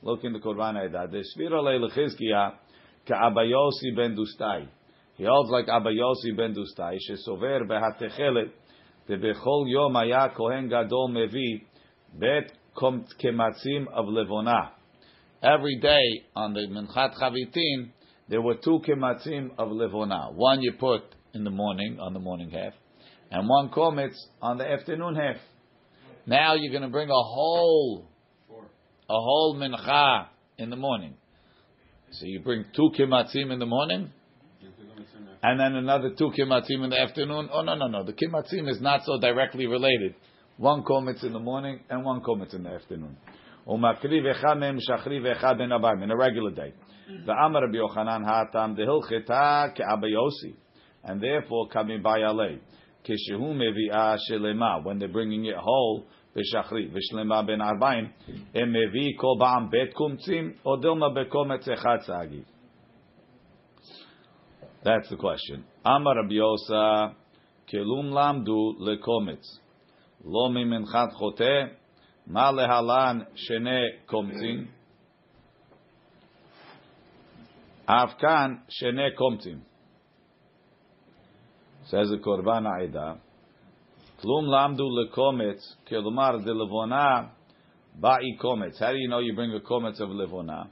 Look 0.00 0.24
in 0.24 0.32
the 0.32 0.38
Korban 0.38 0.76
Aida. 0.76 1.06
Deshvira 1.06 1.60
leilechizkiya 1.60 2.52
ka'abayosi 3.06 3.94
ben 3.94 4.16
dustai. 4.16 4.66
He 5.16 5.24
holds 5.24 5.50
like 5.50 5.66
Abayosi 5.66 6.34
ben 6.34 6.54
Dustai 6.54 6.96
shesover 7.08 7.68
behatechelet 7.68 8.50
bechol 9.10 9.64
yom 9.68 9.94
haya 9.96 10.30
kohen 10.34 10.70
gadol 10.70 11.10
mevi 11.10 11.62
bet 12.18 12.52
kematzim 12.74 13.86
of 13.92 14.06
levona. 14.06 14.70
Every 15.42 15.78
day 15.78 16.24
on 16.34 16.54
the 16.54 16.66
minchat 16.68 17.14
chavitin 17.20 17.90
there 18.30 18.40
were 18.40 18.54
two 18.54 18.80
kematzim 18.88 19.50
of 19.58 19.68
levona. 19.68 20.32
One 20.32 20.62
you 20.62 20.72
put 20.80 21.02
in 21.34 21.44
the 21.44 21.50
morning, 21.50 21.98
on 22.00 22.14
the 22.14 22.20
morning 22.20 22.50
half, 22.50 22.72
and 23.30 23.48
one 23.48 23.68
kometz 23.70 24.14
on 24.40 24.58
the 24.58 24.70
afternoon 24.70 25.16
half. 25.16 25.36
Now 26.26 26.54
you're 26.54 26.72
going 26.72 26.82
to 26.82 26.88
bring 26.88 27.10
a 27.10 27.12
whole, 27.12 28.08
a 28.50 29.14
whole 29.14 29.56
mincha 29.58 30.26
in 30.58 30.70
the 30.70 30.76
morning. 30.76 31.14
So 32.12 32.26
you 32.26 32.40
bring 32.40 32.64
two 32.74 32.90
kimatzim 32.98 33.52
in 33.52 33.58
the 33.58 33.66
morning, 33.66 34.10
and 35.42 35.60
then 35.60 35.74
another 35.74 36.10
two 36.16 36.30
kimatzim 36.38 36.84
in 36.84 36.90
the 36.90 37.00
afternoon. 37.00 37.48
Oh 37.52 37.62
no 37.62 37.74
no 37.74 37.88
no, 37.88 38.04
the 38.04 38.12
kimatzim 38.12 38.68
is 38.68 38.80
not 38.80 39.04
so 39.04 39.18
directly 39.20 39.66
related. 39.66 40.14
One 40.56 40.84
kometz 40.84 41.24
in 41.24 41.32
the 41.32 41.40
morning 41.40 41.80
and 41.90 42.04
one 42.04 42.20
kometz 42.20 42.54
in 42.54 42.62
the 42.62 42.70
afternoon. 42.70 43.16
In 43.66 43.82
a 46.10 46.16
regular 46.16 46.50
day. 46.50 46.74
The 47.26 47.32
Amar 47.32 47.62
Yochanan 47.68 48.24
hatam 48.24 48.76
dehilcheta 48.78 49.74
ke'abayosi 49.74 50.54
and 51.04 51.20
therefore 51.20 51.68
coming 51.68 52.02
by 52.02 52.20
alei. 52.20 52.58
Kishehu 53.06 53.54
mevi'ah 53.54 54.18
shelema, 54.30 54.82
when 54.84 54.98
they're 54.98 55.08
bringing 55.08 55.44
it 55.44 55.56
whole, 55.56 56.06
v'shlema 56.34 57.46
ben 57.46 57.60
arbaim, 57.60 58.10
em 58.54 58.72
mevi 58.72 59.16
kol 59.20 59.38
ba'am 59.38 59.70
bet 59.70 59.94
kumtzim, 59.94 60.54
or 60.64 60.78
dilma 60.78 61.14
bekometz. 61.14 61.66
That's 64.82 65.08
the 65.08 65.16
question. 65.16 65.64
Amar 65.84 66.16
Rabbi 66.16 66.34
kelum 67.72 68.10
lamdu 68.12 68.78
lekometz, 68.80 69.58
lo 70.24 70.48
mimenchat 70.48 71.12
chote, 71.18 71.70
ma 72.26 72.50
lehalan 72.52 73.26
shene 73.36 74.00
komtzim, 74.10 74.68
Afkan 77.86 78.60
shene 78.70 79.10
komtzim. 79.18 79.60
Says 81.86 82.08
the 82.08 82.16
Korban 82.16 82.66
Aida, 82.66 83.18
Klum 84.22 84.46
lamdu 84.46 84.88
lekometz, 84.88 85.60
kelumar 85.90 86.42
de 86.42 86.50
levona, 86.50 87.28
ba'i 88.00 88.38
kometz. 88.40 88.78
How 88.78 88.92
do 88.92 88.96
you 88.96 89.08
know 89.08 89.18
you 89.18 89.34
bring 89.34 89.52
a 89.54 89.60
kometz 89.60 90.00
of 90.00 90.08
levona? 90.08 90.66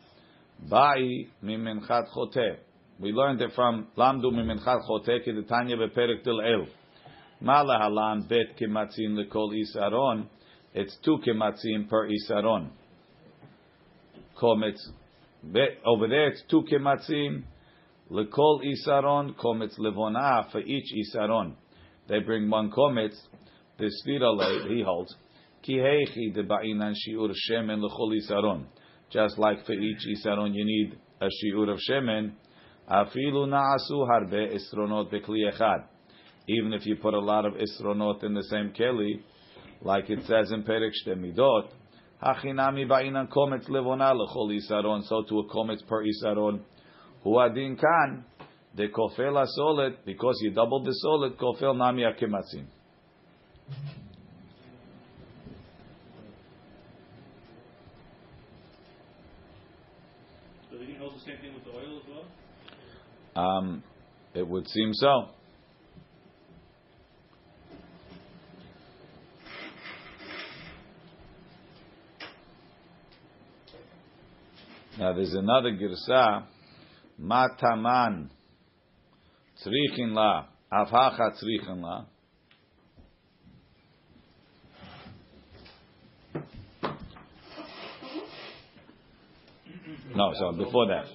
Ba'i 0.70 1.28
mimenchat 1.44 2.06
chote. 2.16 2.56
We 2.98 3.12
learned 3.12 3.42
it 3.42 3.50
from 3.54 3.88
lamdu 3.98 4.32
mimenchat 4.32 4.88
chote 4.88 5.22
ki 5.24 5.32
the 5.32 5.42
Tanya 5.42 5.76
beperek 5.76 6.24
til 6.24 6.40
el. 6.40 6.66
Ma 7.42 7.62
lahalan 7.62 8.26
bet 8.26 8.56
kematzin 8.58 9.14
lekol 9.14 9.52
isaron. 9.52 10.26
It's 10.72 10.96
two 11.04 11.18
kematzin 11.26 11.90
per 11.90 12.08
isaron. 12.08 12.70
Kometz. 14.40 14.80
Over 15.84 16.08
there 16.08 16.28
it's 16.28 16.42
two 16.48 16.62
kematzin 16.72 17.42
Lekol 18.12 18.60
isaron 18.62 19.34
kometz 19.36 19.78
levona 19.78 20.50
for 20.52 20.60
each 20.60 20.92
isaron. 20.92 21.54
They 22.08 22.18
bring 22.18 22.50
one 22.50 22.70
kometz. 22.70 23.16
The 23.78 23.90
svira 24.04 24.68
he 24.68 24.82
holds 24.82 25.16
ki 25.62 25.78
heichi 25.78 26.34
de 26.34 26.42
ba'inan 26.42 26.92
shiur 26.92 27.32
shemen 27.48 27.80
lechol 27.80 28.12
isaron. 28.20 28.64
Just 29.08 29.38
like 29.38 29.64
for 29.64 29.72
each 29.72 30.06
isaron 30.14 30.54
you 30.54 30.62
need 30.62 30.98
a 31.22 31.28
shiur 31.28 31.72
of 31.72 31.78
shemen. 31.88 32.32
Afilu 32.86 33.48
na'asu 33.48 34.06
harbe 34.06 34.58
isronot 34.58 35.10
bekli 35.10 35.50
echad. 35.50 35.84
Even 36.48 36.74
if 36.74 36.84
you 36.84 36.96
put 36.96 37.14
a 37.14 37.18
lot 37.18 37.46
of 37.46 37.54
isronot 37.54 38.22
in 38.24 38.34
the 38.34 38.44
same 38.44 38.74
keli, 38.78 39.22
like 39.80 40.10
it 40.10 40.18
says 40.26 40.52
in 40.52 40.64
Perek 40.64 40.92
Midot, 41.06 41.68
hachinami 42.22 42.86
ba'inan 42.86 43.28
kometz 43.28 43.70
levona 43.70 44.12
lechol 44.12 44.50
isaron. 44.50 45.02
So 45.04 45.22
to 45.22 45.38
a 45.38 45.48
kometz 45.48 45.86
per 45.86 46.04
isaron. 46.04 46.60
Huadin 47.24 47.78
kan 47.78 48.24
the 48.74 48.88
kofel 48.88 49.36
asolet 49.36 50.04
because 50.04 50.38
he 50.40 50.50
doubled 50.50 50.84
the 50.84 50.94
solet 51.04 51.36
kofel 51.36 51.76
nami 51.76 52.02
akematzin. 52.02 52.66
So 60.70 60.78
he 60.78 60.94
hold 60.94 61.14
the 61.14 61.20
same 61.20 61.38
thing 61.40 61.54
with 61.54 61.64
the 61.64 61.70
oil 61.70 61.98
as 61.98 62.08
well? 63.34 63.44
Um, 63.44 63.82
it 64.34 64.46
would 64.46 64.68
seem 64.68 64.92
so. 64.94 65.28
Now 74.98 75.14
there's 75.14 75.34
another 75.34 75.70
girsa 75.70 76.44
mataman 77.22 78.28
tzrichin 79.56 80.14
la, 80.14 80.46
avhacha 80.72 81.30
tzrichin 81.38 81.80
la. 81.82 82.04
No, 90.14 90.32
so 90.34 90.52
before 90.52 90.86
that. 90.88 91.06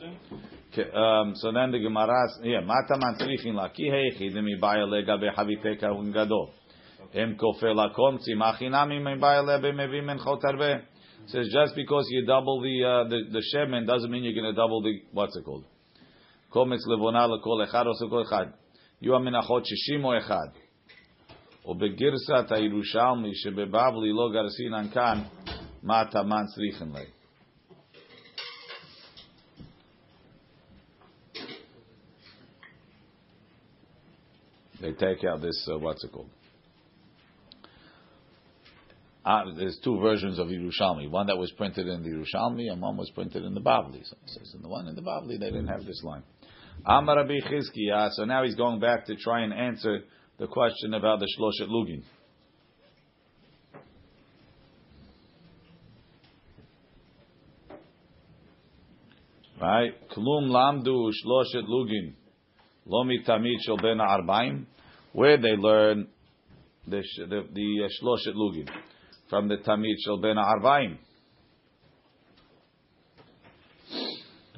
Um, 0.96 1.34
so 1.36 1.52
then 1.52 1.72
the 1.72 1.80
Gemara, 1.80 2.28
yeah, 2.44 2.62
mataman 2.62 3.20
tzrichin 3.20 3.54
la, 3.54 3.70
ki 3.70 3.90
heichi 3.90 4.34
demi 4.34 4.56
baya 4.56 4.86
lega 4.86 5.18
behaviteka 5.18 5.92
un 5.92 6.12
gadol. 6.12 6.52
Em 7.14 7.36
kofel 7.36 7.76
akom 7.76 8.20
tzimachinami 8.20 9.04
me 9.04 9.16
baya 9.16 9.42
lebe 9.42 9.74
men 9.74 10.20
chot. 10.20 10.42
Says 11.28 11.50
just 11.52 11.76
because 11.76 12.06
you 12.10 12.26
double 12.26 12.62
the 12.62 12.86
uh, 12.86 13.10
the, 13.10 13.20
the 13.32 13.44
shemen 13.54 13.86
doesn't 13.86 14.10
mean 14.10 14.24
you're 14.24 14.34
going 14.34 14.46
to 14.46 14.56
double 14.56 14.82
the 14.82 15.02
what's 15.12 15.36
it 15.36 15.44
called? 15.44 15.66
קומץ 16.49 16.87
לבונה 16.87 17.27
לכל 17.27 17.65
אחד 17.65 17.87
עושה 17.87 18.05
כל 18.11 18.23
אחד. 18.23 18.47
יהיו 19.03 19.17
המנחות 19.17 19.67
שישים 19.67 20.05
או 20.05 20.19
אחד. 20.19 20.49
ובגרסת 21.67 22.53
הירושלמי 22.53 23.35
שבבבלי 23.35 24.13
לא 24.13 24.31
גרסינן 24.33 24.89
כאן, 24.89 25.23
מה 25.83 26.01
התאמן 26.01 26.45
צריכן 26.55 26.89
לי. 26.95 27.07
They 34.81 34.93
take 34.93 35.23
out 35.23 35.41
this, 35.41 35.69
uh, 35.73 35.79
what's 35.79 36.03
it 36.03 36.11
called? 36.13 36.29
Uh, 39.25 39.45
there's 39.57 39.79
two 39.85 40.01
versions 40.01 40.41
of 40.41 40.49
Yerushalmi. 40.49 41.09
One 41.09 41.29
that 41.29 41.39
was 41.39 41.53
printed 41.53 41.87
in 41.87 42.03
the 42.03 42.09
Yerushalmi 42.09 42.69
and 42.71 42.83
one 42.83 42.97
was 42.97 43.09
printed 43.11 43.45
in 43.45 43.55
the 43.55 43.61
Bavli. 43.61 44.05
So 44.05 44.17
it 44.25 44.31
says 44.31 44.53
in 44.57 44.63
the 44.63 44.69
one 44.69 44.89
in 44.89 44.97
the 44.97 45.03
Bavli 45.03 45.39
they 45.39 45.51
didn't 45.51 45.69
have 45.69 45.85
this 45.85 46.03
line. 46.03 46.25
Amar 46.86 47.26
Chizkiya. 47.26 48.10
So 48.12 48.26
now 48.26 48.44
he's 48.44 48.56
going 48.56 48.80
back 48.80 49.06
to 49.08 49.16
try 49.16 49.42
and 49.42 49.54
answer 49.54 50.02
the 50.38 50.48
question 50.48 50.94
about 50.94 51.20
the 51.20 51.28
Shloshet 51.38 51.70
Lugin. 51.70 52.04
Right? 59.60 59.94
Klum 60.12 60.50
lamdu 60.50 61.10
shloshet 61.26 61.68
lugin. 61.68 62.14
Lomi 62.86 63.24
tamid 63.28 63.58
shel 63.66 63.78
ben 63.78 63.98
arbaim. 63.98 64.66
Where 65.14 65.38
they 65.38 65.56
learn 65.58 66.08
the 66.88 67.02
the, 67.18 67.48
the 67.54 67.86
uh, 67.86 67.88
shloshet 68.00 68.36
lugin 68.36 68.70
from 69.30 69.48
the 69.48 69.58
tamid 69.58 69.96
shel 70.06 70.18
ben 70.18 70.36
arbaim. 70.36 70.98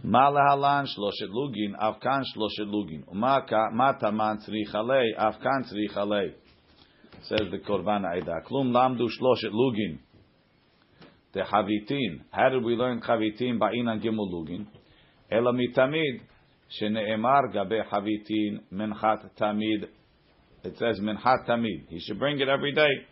מה 0.04 0.30
להלן 0.30 0.82
שלושת 0.86 1.28
לוגין, 1.28 1.74
אף 1.74 1.98
כאן 2.00 2.20
שלושת 2.24 2.64
לוגין. 2.66 3.02
ומה 3.08 3.92
תמן 4.00 4.34
צריך 4.38 4.74
עלי, 4.74 5.16
אף 5.16 5.38
כאן 5.38 5.62
צריך 5.62 5.96
עלי. 5.96 6.28
says 7.24 7.50
the 7.50 7.58
Korban 7.58 8.04
Aida. 8.04 8.42
Klum 8.46 8.70
lamdu 8.70 9.08
shloshet 9.08 9.52
lugin. 9.52 9.98
The 11.32 11.40
Havitin. 11.40 12.20
How 12.30 12.50
did 12.50 12.62
we 12.62 12.74
learn 12.74 13.00
Havitin? 13.00 13.58
Ba'inan 13.58 14.02
gimel 14.02 14.30
lugin. 14.30 14.66
Ela 15.30 15.52
mitamid. 15.52 16.20
Shene'emar 16.80 17.52
gabe 17.52 17.82
havitin 17.90 18.60
minchat 18.72 19.30
tamid. 19.38 19.88
It 20.64 20.78
says 20.78 21.00
minchat 21.00 21.46
tamid. 21.48 21.88
He 21.88 22.00
should 22.00 22.18
bring 22.18 22.40
it 22.40 22.48
every 22.48 22.72
day. 22.72 23.06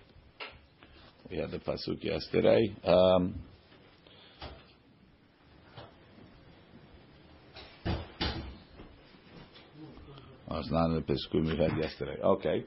We 1.30 1.38
had 1.38 1.50
the 1.50 1.58
pasuk 1.58 2.02
yesterday. 2.02 2.75
Um, 2.84 3.34
oh, 10.49 10.59
it's 10.59 10.71
not 10.71 10.85
in 10.87 10.95
the 10.95 11.01
pasuk 11.01 11.45
we 11.45 11.57
had 11.57 11.77
yesterday. 11.77 12.17
Okay. 12.23 12.65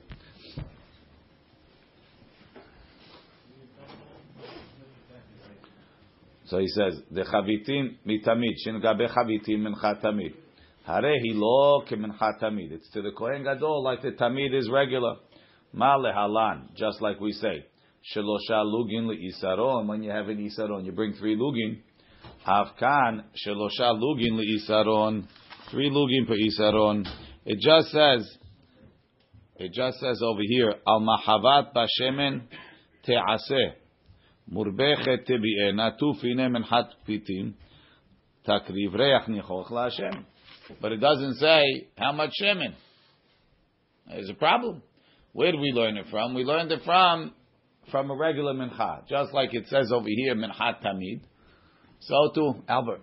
So 6.47 6.59
he 6.59 6.67
says, 6.67 7.01
the 7.13 7.23
chavitin 7.23 7.97
mitamid, 8.05 8.55
shin 8.65 8.81
gabe 8.81 9.09
chavitin 9.09 9.61
mincha 9.61 10.03
tamid. 10.03 10.35
Hare 10.85 11.15
hi 11.15 11.33
lo 11.33 11.85
kemincha 11.89 12.43
tamid. 12.43 12.73
It's 12.73 12.91
to 12.91 13.03
the 13.03 13.13
Kohen 13.13 13.45
Gadol 13.45 13.85
like 13.85 14.03
the 14.03 14.11
tamid 14.11 14.53
is 14.53 14.69
regular. 14.69 15.15
Ma 15.73 15.97
lehalan, 15.97 16.75
just 16.75 17.01
like 17.01 17.21
we 17.21 17.33
say. 17.33 17.65
Shelosha 18.13 18.65
lugin 18.65 19.07
le'isaron. 19.07 19.87
When 19.87 20.03
you 20.03 20.11
have 20.11 20.29
an 20.29 20.39
isaron, 20.39 20.85
you 20.85 20.91
bring 20.91 21.13
three 21.13 21.37
lugin. 21.37 21.79
Havkan 22.45 23.23
shelosha 23.47 23.95
lugin 23.95 24.33
le'isaron. 24.33 25.29
Three 25.71 25.91
lugin 25.91 26.27
per 26.27 26.35
isaron. 26.35 27.07
It 27.45 27.59
just 27.61 27.91
says, 27.91 28.39
it 29.57 29.73
just 29.73 29.99
says 29.99 30.21
over 30.23 30.43
here, 30.43 30.75
al 30.87 31.01
mahavat 31.01 31.75
bashemen 31.75 32.43
te'aseh, 33.07 33.73
murbeche 34.53 35.27
tebi'eh, 35.27 35.73
natuf 35.73 36.23
inem 36.25 36.57
and 36.57 36.65
hat 36.65 36.91
pitim, 37.09 37.55
takriv 38.47 38.93
reach 38.93 39.29
nichoch 39.29 39.71
la'ashem. 39.71 40.25
But 40.81 40.93
it 40.93 40.99
doesn't 40.99 41.37
say 41.37 41.89
how 41.97 42.13
much 42.13 42.31
shemen. 42.41 42.75
There's 44.07 44.31
a 44.31 44.35
problem. 44.35 44.83
Where 45.33 45.53
do 45.53 45.59
we 45.59 45.73
learn 45.73 45.97
it 45.97 46.07
from? 46.11 46.35
We 46.35 46.45
learned 46.45 46.73
it 46.73 46.83
from 46.85 47.33
from 47.91 48.11
a 48.11 48.15
regular 48.15 48.55
mincha, 48.55 49.07
just 49.09 49.33
like 49.33 49.53
it 49.53 49.67
says 49.69 49.91
over 49.93 50.07
here, 50.09 50.35
mincha 50.35 50.81
tamid. 50.85 51.23
So 52.01 52.31
too, 52.35 52.63
Albert, 52.69 53.03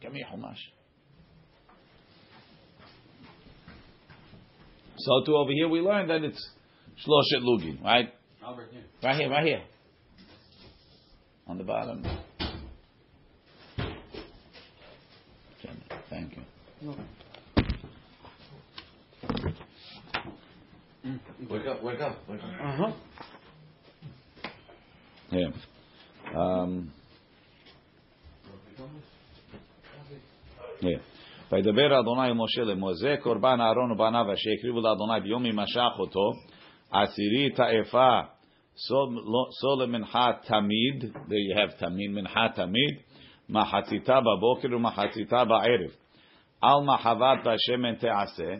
give 0.00 0.12
me 0.12 0.22
a 0.22 0.30
homage. 0.30 0.58
So 4.98 5.22
too, 5.24 5.36
over 5.36 5.52
here 5.52 5.68
we 5.68 5.80
learned 5.80 6.10
that 6.10 6.24
it's 6.24 6.50
shloshet 7.06 7.42
lugin, 7.42 7.82
right? 7.82 8.12
Albert, 8.44 8.68
here. 8.72 8.82
Right 9.02 9.16
here, 9.16 9.30
right 9.30 9.46
here. 9.46 9.62
On 11.46 11.56
the 11.56 11.64
bottom. 11.64 12.04
Thank 16.10 16.36
you. 16.36 16.94
Wake 21.48 21.66
up, 21.66 21.82
wake 21.82 22.00
up, 22.00 22.28
wake 22.28 22.40
up. 22.40 22.50
Uh-huh. 22.62 22.92
Yeah. 25.30 25.48
Um, 26.34 26.92
yeah. 30.80 30.98
וידבר 31.51 31.99
אדוני 31.99 32.27
אל 32.27 32.33
משה 32.33 32.63
לאמור 32.63 32.93
זה 32.93 33.15
קורבן 33.19 33.61
אהרון 33.61 33.91
ובניו 33.91 34.33
אשר 34.33 34.49
הקריבו 34.59 34.81
לאדוני 34.81 35.21
ביום 35.23 35.45
ימשך 35.45 35.99
אותו 35.99 36.31
עשירית 36.91 37.59
האפה 37.59 38.19
סול 39.61 39.83
למנחה 39.83 40.31
תמיד 40.47 41.03
there 41.03 41.53
you 41.53 41.57
have 41.57 41.79
תמיד 41.79 42.11
מנחה 42.11 42.47
תמיד 42.55 42.95
מחציתה 43.49 44.19
בבוקר 44.21 44.75
ומחציתה 44.75 45.45
בערב 45.45 45.91
על 46.61 46.83
מחבת 46.85 47.39
בשמן 47.45 47.95
תעשה 47.95 48.53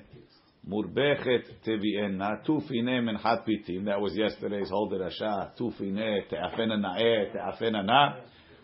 מורבכת 0.68 1.42
תביאנה 1.62 2.30
תופינה 2.44 3.02
מנחת 3.02 3.46
פיתים 3.46 3.88
that 3.88 3.92
was 3.92 4.16
yesterday's 4.18 4.70
whole 4.72 4.98
דרשה 4.98 5.36
תופינה 5.58 6.22
תאפנה 6.28 6.76
נאה 6.76 7.26
תאפנה 7.34 7.82
נא 7.82 8.10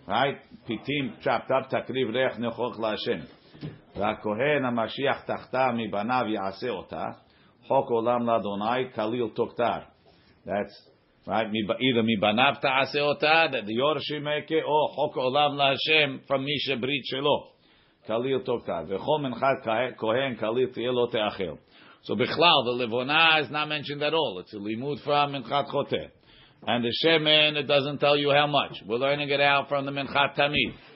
right 0.08 0.66
פיתים 0.66 1.12
chopped 1.22 1.50
up 1.50 1.70
תקריב 1.70 2.10
ריח 2.10 2.40
נכוח 2.40 2.80
להשם 2.80 3.20
והכהן 3.96 4.66
המשיח 4.66 5.22
תחתה 5.22 5.68
מבניו 5.74 6.26
יעשה 6.28 6.70
אותה 6.70 7.06
חוק 7.68 7.90
עולם 7.90 8.26
לאדוני 8.26 8.92
כליל 8.96 9.28
תוכתר 9.36 9.80
that's 10.46 10.90
right 11.28 11.50
either 11.80 12.04
מבניו 12.06 12.54
תעשה 12.62 13.02
אותה 13.02 13.46
that 13.52 13.66
the 13.66 13.72
יורשים 13.72 14.28
make 14.28 14.50
it 14.50 14.64
or 14.64 14.96
חוק 14.96 15.18
עולם 15.18 15.58
להשם 15.58 16.18
from 16.28 16.38
מי 16.38 16.60
שברית 16.60 17.06
שלו 17.06 17.48
כליל 18.08 18.40
תוכתר 18.40 18.82
וכל 18.88 19.20
מנחת 19.22 19.68
כהן 19.98 20.36
כליל 20.36 20.70
תהיה 20.74 20.92
לא 20.92 21.08
תאכל 21.12 21.54
so 22.04 22.16
בכלל 22.16 22.60
the 22.68 22.84
לבונה 22.84 23.40
is 23.40 23.52
not 23.52 23.68
mentioned 23.68 24.02
at 24.02 24.14
all 24.14 24.42
it's 24.42 24.54
a 24.54 24.58
limud 24.58 25.06
from 25.06 25.32
מנחת 25.32 25.68
חוטא 25.68 26.06
and 26.64 26.84
the 26.84 26.92
shemen 27.02 27.58
it 27.58 27.68
doesn't 27.68 28.00
tell 28.00 28.18
you 28.18 28.32
how 28.32 28.48
much 28.48 28.84
we're 28.88 28.98
learning 28.98 29.30
it 29.30 29.42
out 29.42 29.70
from 29.70 29.86
the 29.86 29.92
מנחת 29.92 30.36
tamid 30.36 30.93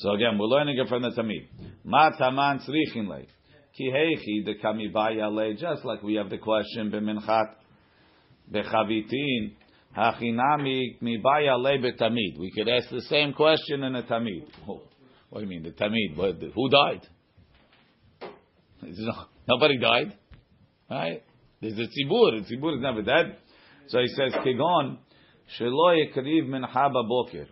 So 0.00 0.12
again, 0.14 0.38
we're 0.38 0.46
learning 0.46 0.78
it 0.78 0.88
from 0.88 1.02
the 1.02 1.10
Tamid. 1.10 1.46
Ma 1.84 2.08
taman 2.10 2.60
tzrichin 2.60 3.06
lei. 3.06 3.26
Ki 3.76 3.90
heichi 3.94 4.44
de 4.46 4.54
kamibaya 4.54 5.30
lei. 5.30 5.52
Just 5.54 5.84
like 5.84 6.02
we 6.02 6.14
have 6.14 6.30
the 6.30 6.38
question 6.38 6.90
b'minchat 6.90 7.54
bechavitin. 8.50 9.56
Hachinami 9.94 10.98
mibaya 11.02 11.62
lei 11.62 11.76
betamid. 11.76 12.38
We 12.38 12.50
could 12.50 12.66
ask 12.66 12.88
the 12.88 13.02
same 13.02 13.34
question 13.34 13.82
in 13.82 13.94
a 13.94 14.02
tamid. 14.02 14.46
Oh, 14.66 14.80
what 15.28 15.40
do 15.40 15.44
you 15.44 15.50
mean, 15.50 15.64
the 15.64 15.72
tamid? 15.72 16.16
Who 16.54 16.70
died? 16.70 17.06
Nobody 19.46 19.78
died. 19.78 20.16
Right? 20.90 21.22
There's 21.60 21.74
a 21.74 21.82
tzibur. 21.82 22.40
The 22.40 22.56
tzibur 22.56 22.76
is 22.76 22.80
never 22.80 23.02
dead. 23.02 23.36
So 23.88 23.98
he 23.98 24.06
says, 24.08 24.32
Kigon, 24.32 24.96
shelo 25.60 25.94
yekriv 25.94 26.48
mincha 26.48 26.90
baboker. 26.90 27.48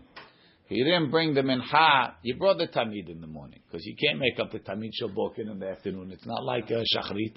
He 0.68 0.84
didn't 0.84 1.12
bring 1.12 1.34
the 1.34 1.42
mincha. 1.42 2.14
He 2.22 2.34
brought 2.34 2.58
the 2.58 2.68
tamid 2.68 3.10
in 3.10 3.22
the 3.22 3.28
morning 3.28 3.60
because 3.66 3.86
you 3.86 3.96
can't 3.96 4.20
make 4.20 4.40
up 4.40 4.54
a 4.54 4.60
tamid 4.60 4.92
shabokin 5.02 5.52
in 5.52 5.60
the 5.60 5.70
afternoon. 5.70 6.12
It's 6.12 6.26
not 6.26 6.44
like 6.44 6.70
a 6.72 6.84
shachrit, 6.96 7.36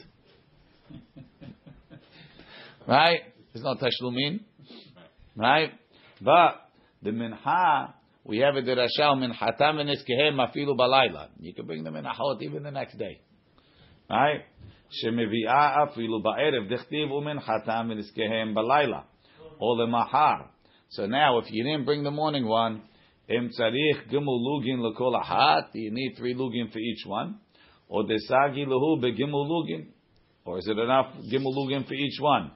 right? 2.88 3.20
It's 3.54 3.64
not 3.64 3.78
tashlumin, 3.78 4.40
right? 5.36 5.72
But 6.20 6.70
the 7.02 7.10
mincha 7.10 7.94
we 8.24 8.38
have 8.38 8.56
a 8.56 8.62
derashal 8.62 9.16
minchatam 9.16 9.76
v'niskehem 9.76 10.34
afilu 10.34 10.76
balayla. 10.76 11.28
You 11.38 11.54
can 11.54 11.66
bring 11.66 11.84
the 11.84 11.90
minchot 11.90 12.42
even 12.42 12.62
the 12.62 12.70
next 12.70 12.96
day, 12.98 13.20
right? 14.10 14.42
שמביאה 14.90 15.84
אפילו 15.84 16.22
בערב 16.22 16.68
דכתיב 16.68 17.10
ומנחתם 17.10 17.88
ונזכיהם 17.90 18.54
בלילה, 18.54 19.00
או 19.60 19.82
למחר. 19.82 20.46
So 20.88 21.06
now, 21.06 21.38
if 21.38 21.50
you 21.50 21.64
didn't 21.64 21.84
bring 21.84 22.04
the 22.04 22.12
morning 22.12 22.46
one, 22.46 22.82
Im 23.31 23.49
tzarich 23.49 24.09
gimel 24.09 24.39
lugin 24.43 24.79
lekol 24.81 25.15
ahat. 25.15 25.69
You 25.73 25.91
need 25.91 26.15
three 26.17 26.33
lugin 26.33 26.71
for 26.71 26.79
each 26.79 27.05
one. 27.05 27.39
Or 27.87 28.03
desagi 28.03 28.65
lehu 28.65 28.99
begimel 29.01 29.47
lugin. 29.47 29.87
Or 30.43 30.57
is 30.57 30.67
it 30.67 30.77
enough 30.77 31.13
gimel 31.31 31.55
lugin 31.55 31.87
for 31.87 31.93
each 31.93 32.19
one? 32.19 32.51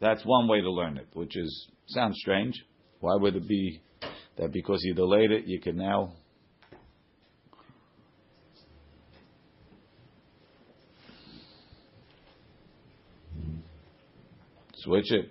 That's 0.00 0.24
one 0.24 0.48
way 0.48 0.60
to 0.60 0.70
learn 0.70 0.98
it, 0.98 1.08
which 1.14 1.36
is 1.36 1.68
sounds 1.86 2.16
strange. 2.18 2.54
Why 3.00 3.16
would 3.16 3.36
it 3.36 3.48
be 3.48 3.80
that 4.36 4.52
because 4.52 4.80
you 4.82 4.94
delayed 4.94 5.32
it, 5.32 5.46
you 5.46 5.60
can 5.60 5.76
now 5.76 6.12
switch 14.76 15.10
it? 15.10 15.30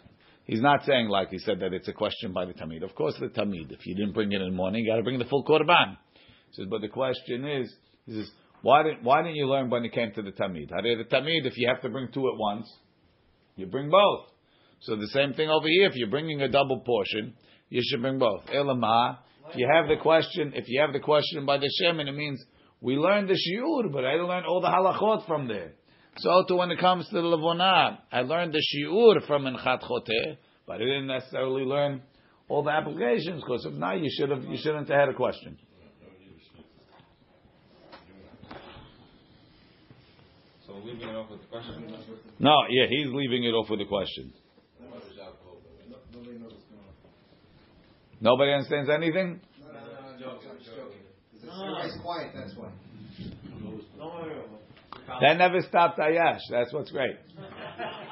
He's 0.51 0.59
not 0.59 0.83
saying 0.83 1.07
like 1.07 1.29
he 1.29 1.37
said 1.39 1.61
that 1.61 1.71
it's 1.71 1.87
a 1.87 1.93
question 1.93 2.33
by 2.33 2.43
the 2.43 2.51
Tamid. 2.51 2.83
Of 2.83 2.93
course, 2.93 3.15
the 3.17 3.27
Tamid. 3.27 3.71
If 3.71 3.85
you 3.85 3.95
didn't 3.95 4.11
bring 4.11 4.33
it 4.33 4.41
in 4.41 4.49
the 4.49 4.53
morning, 4.53 4.83
you 4.83 4.91
got 4.91 4.97
to 4.97 5.01
bring 5.01 5.17
the 5.17 5.23
full 5.23 5.45
Korban. 5.45 5.95
He 6.49 6.55
says, 6.55 6.65
but 6.69 6.81
the 6.81 6.89
question 6.89 7.45
is, 7.45 7.73
he 8.05 8.15
says, 8.15 8.29
why 8.61 8.83
didn't 8.83 9.01
why 9.01 9.21
didn't 9.21 9.37
you 9.37 9.47
learn 9.47 9.69
when 9.69 9.85
it 9.85 9.93
came 9.93 10.11
to 10.11 10.21
the 10.21 10.31
Tamid? 10.31 10.69
Hare 10.69 10.97
the 10.97 11.05
Tamid, 11.05 11.45
if 11.45 11.53
you 11.55 11.69
have 11.69 11.81
to 11.83 11.89
bring 11.89 12.09
two 12.13 12.27
at 12.27 12.37
once, 12.37 12.69
you 13.55 13.65
bring 13.65 13.89
both. 13.89 14.25
So 14.81 14.97
the 14.97 15.07
same 15.07 15.31
thing 15.35 15.47
over 15.47 15.69
here. 15.69 15.87
If 15.87 15.95
you're 15.95 16.09
bringing 16.09 16.41
a 16.41 16.49
double 16.49 16.81
portion, 16.81 17.33
you 17.69 17.81
should 17.81 18.01
bring 18.01 18.19
both. 18.19 18.43
Elama, 18.47 19.19
if 19.51 19.55
you 19.55 19.69
have 19.73 19.87
the 19.87 20.03
question, 20.03 20.51
if 20.53 20.65
you 20.67 20.81
have 20.81 20.91
the 20.91 20.99
question 20.99 21.45
by 21.45 21.59
the 21.59 21.71
shemen, 21.81 22.09
it 22.09 22.11
means 22.11 22.43
we 22.81 22.97
learned 22.97 23.29
the 23.29 23.35
shiur, 23.35 23.89
but 23.89 24.03
I 24.03 24.11
didn't 24.11 24.27
learn 24.27 24.43
all 24.43 24.59
the 24.59 24.67
halachot 24.67 25.25
from 25.27 25.47
there. 25.47 25.75
So 26.17 26.43
too 26.47 26.57
when 26.57 26.71
it 26.71 26.79
comes 26.79 27.07
to 27.07 27.15
the 27.15 27.21
levonah, 27.21 27.99
I 28.11 28.21
learned 28.21 28.53
the 28.53 28.61
shiur 28.61 29.25
from 29.25 29.45
Enchat 29.45 29.81
Choteh, 29.81 30.37
but 30.67 30.75
I 30.75 30.79
didn't 30.79 31.07
necessarily 31.07 31.63
learn 31.63 32.01
all 32.49 32.63
the 32.63 32.71
applications 32.71 33.41
because 33.41 33.65
if 33.65 33.73
not, 33.73 33.99
you 33.99 34.09
should 34.11 34.29
have 34.29 34.43
you 34.43 34.57
shouldn't 34.57 34.89
have 34.89 34.99
had 34.99 35.09
a 35.09 35.13
question. 35.13 35.57
So 40.67 40.73
leaving 40.83 41.07
it 41.07 41.15
off 41.15 41.29
with 41.29 41.41
the 41.41 41.47
question. 41.47 41.95
No, 42.39 42.55
yeah, 42.69 42.87
he's 42.89 43.07
leaving 43.07 43.43
it 43.45 43.51
off 43.51 43.69
with 43.69 43.81
a 43.81 43.85
question. 43.85 44.33
Nobody 48.19 48.51
understands 48.51 48.89
anything? 48.89 49.41
Everybody's 51.43 51.97
quiet, 52.03 52.31
that's 52.35 52.53
why. 52.55 52.69
That 55.19 55.37
never 55.37 55.61
stopped 55.61 55.99
Ayash. 55.99 56.41
That's 56.49 56.71
what's 56.73 56.91
great. 56.91 57.17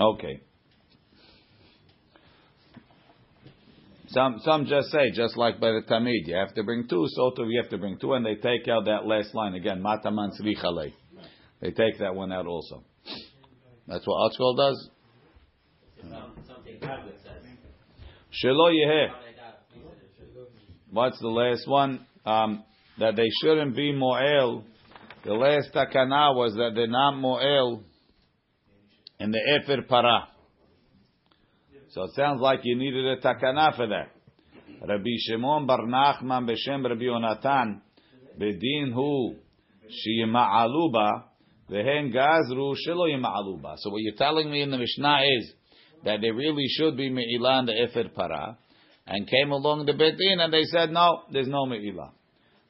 Okay. 0.00 0.40
Some 4.08 4.40
some 4.44 4.66
just 4.66 4.90
say, 4.90 5.10
just 5.12 5.36
like 5.36 5.58
by 5.60 5.68
the 5.68 5.82
Tamid, 5.88 6.26
you 6.26 6.36
have 6.36 6.54
to 6.54 6.62
bring 6.62 6.86
two, 6.88 7.04
so 7.08 7.32
too 7.36 7.48
you 7.48 7.60
have 7.60 7.70
to 7.70 7.78
bring 7.78 7.98
two, 7.98 8.12
and 8.14 8.24
they 8.24 8.36
take 8.36 8.68
out 8.68 8.84
that 8.84 9.06
last 9.06 9.34
line 9.34 9.54
again, 9.54 9.82
Mataman 9.82 10.30
Srichale. 10.40 10.92
They 11.60 11.70
take 11.70 11.98
that 11.98 12.14
one 12.14 12.30
out 12.30 12.46
also. 12.46 12.84
That's 13.88 14.06
what 14.06 14.22
Archgold 14.22 14.56
does. 14.56 14.90
Shelo. 18.42 19.10
What's 20.90 21.18
the 21.20 21.28
last 21.28 21.66
one? 21.66 22.06
Um, 22.24 22.64
that 22.98 23.16
they 23.16 23.28
shouldn't 23.42 23.74
be 23.74 23.92
Mo'el. 23.92 24.64
The 25.24 25.34
last 25.34 25.70
takana 25.74 26.34
was 26.34 26.54
that 26.54 26.72
they're 26.74 26.86
not 26.86 27.16
Mo'el 27.16 27.82
in 29.20 29.30
the 29.30 29.38
Efer 29.38 29.82
Para. 29.82 30.28
So 31.90 32.04
it 32.04 32.10
sounds 32.16 32.40
like 32.40 32.60
you 32.64 32.76
needed 32.76 33.04
a 33.06 33.20
takana 33.20 33.74
for 33.76 33.86
that. 33.86 34.10
Rabbi 34.86 35.10
Shimon 35.18 35.66
Bar 35.66 35.80
Nachman 35.86 36.48
Beshem 36.48 36.84
Rabbi 36.84 37.04
Yonatan 37.04 37.80
Bedin 38.38 38.92
Hu 38.92 39.36
Shiyima'aluba 39.86 41.24
Vehen 41.70 42.12
Gazru 42.12 42.74
Shelo 42.86 43.08
Yima'aluba. 43.08 43.76
So 43.78 43.90
what 43.90 44.02
you're 44.02 44.16
telling 44.16 44.50
me 44.50 44.62
in 44.62 44.70
the 44.70 44.78
Mishnah 44.78 45.20
is 45.38 45.52
that 46.04 46.20
they 46.20 46.30
really 46.30 46.66
should 46.68 46.96
be 46.96 47.10
Me'ilah 47.10 47.60
in 47.60 47.66
the 47.66 47.72
Efer 47.72 48.08
Para 48.14 48.58
and 49.06 49.28
came 49.28 49.52
along 49.52 49.86
the 49.86 49.92
Bedin 49.92 50.40
and 50.40 50.52
they 50.52 50.64
said 50.64 50.90
no, 50.90 51.22
there's 51.32 51.48
no 51.48 51.64
Me'ilah. 51.66 52.10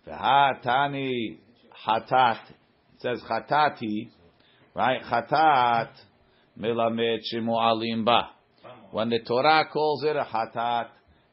V'hatani 0.06 1.38
Hatat 1.86 2.40
it 2.50 3.00
says 3.00 3.22
Hatati 3.28 4.10
right 4.74 5.00
Hatat 5.02 5.90
Melamed 6.58 7.20
Shemu'alim 7.32 8.04
Ba 8.04 8.34
when 8.94 9.10
the 9.10 9.18
Torah 9.26 9.64
calls 9.72 10.04
it 10.04 10.14
a 10.14 10.22
hatat, 10.22 10.84
it 10.84 10.88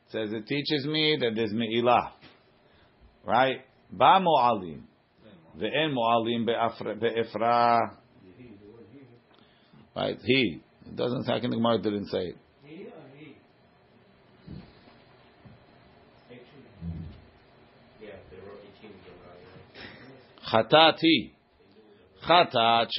says 0.10 0.34
it 0.34 0.48
teaches 0.48 0.84
me 0.88 1.16
that 1.20 1.36
there's 1.36 1.54
me'ilah. 1.54 2.10
Right? 3.24 3.58
Ba 3.92 4.20
mu'alim. 4.20 4.82
Ve'en 5.60 5.94
mu'alim 5.94 6.48
be'efra. 6.48 7.98
Right? 9.96 10.18
He. 10.26 10.64
It 10.88 10.96
doesn't 10.96 11.26
say, 11.26 11.34
I 11.34 11.40
the 11.40 11.50
Gemara 11.50 11.78
didn't 11.78 12.08
say 12.08 12.30
it. 12.30 12.36
They 12.64 12.88
wrote 18.42 18.60
18 18.82 18.92
Chatat 22.28 22.90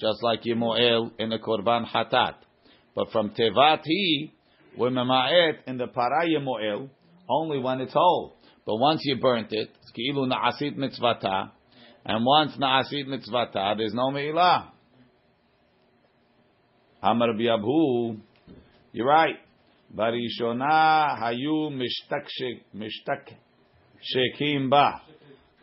Just 0.00 0.22
like 0.22 0.42
Yemuel 0.44 1.10
in 1.18 1.28
the 1.28 1.38
Korban 1.38 1.86
Hatat. 1.86 2.36
But 2.94 3.10
from 3.12 3.30
Tevat 3.30 3.82
he, 3.84 4.32
we're 4.76 4.90
mema'et 4.90 5.64
in 5.66 5.76
the 5.76 5.88
Para 5.88 6.26
Yemuel, 6.26 6.88
only 7.28 7.58
when 7.58 7.80
it's 7.80 7.92
whole. 7.92 8.36
But 8.64 8.76
once 8.76 9.02
you 9.04 9.16
burnt 9.20 9.48
it, 9.52 9.68
it's 9.82 9.90
ki'ilu 9.92 10.26
na'asit 10.26 10.76
mitzvata, 10.76 11.50
and 12.04 12.24
once 12.24 12.56
na'asit 12.56 13.06
mitzvata, 13.08 13.76
there's 13.76 13.92
no 13.92 14.10
me'ilah. 14.10 14.70
Amar 17.02 17.28
Abhu, 17.34 18.18
you're 18.92 19.06
right. 19.06 19.36
Barishona 19.94 21.18
hayu 21.20 21.70
mishtak 21.70 22.26
shekim 24.14 24.70
ba, 24.70 25.02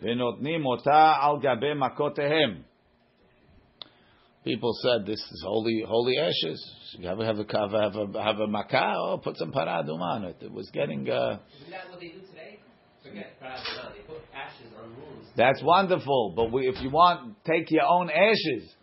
v'notnim 0.04 0.66
ota 0.66 1.18
al 1.22 1.40
gabe 1.40 1.74
makotehem. 1.76 2.64
People 4.48 4.72
said 4.82 5.06
this 5.06 5.20
is 5.20 5.44
holy 5.46 5.84
holy 5.86 6.18
ashes. 6.18 6.74
You 6.98 7.10
have, 7.10 7.20
have 7.20 7.38
a 7.38 7.46
have 7.52 7.74
a 7.74 7.82
have 7.82 7.96
a, 7.98 8.24
have 8.24 8.40
a 8.40 8.48
makkah, 8.48 8.94
oh, 8.96 9.20
put 9.22 9.36
some 9.36 9.52
paradum 9.52 10.00
on 10.00 10.24
it. 10.24 10.38
It 10.40 10.50
was 10.50 10.70
getting. 10.72 11.02
Uh, 11.10 11.40
Isn't 11.60 11.72
that 11.72 11.90
what 11.90 12.00
they 12.00 12.08
do 12.08 12.22
today? 12.22 12.60
Forget 13.04 13.34
Pradana. 13.42 13.94
They 13.94 14.04
put 14.08 14.22
ashes 14.34 14.72
on 14.82 14.92
wounds. 14.92 15.28
that's 15.36 15.62
wonderful, 15.62 16.32
but 16.34 16.50
we, 16.54 16.66
if 16.70 16.82
you 16.82 16.90
want, 16.90 17.36
take 17.44 17.70
your 17.72 17.84
own 17.84 18.10
ashes. 18.10 18.74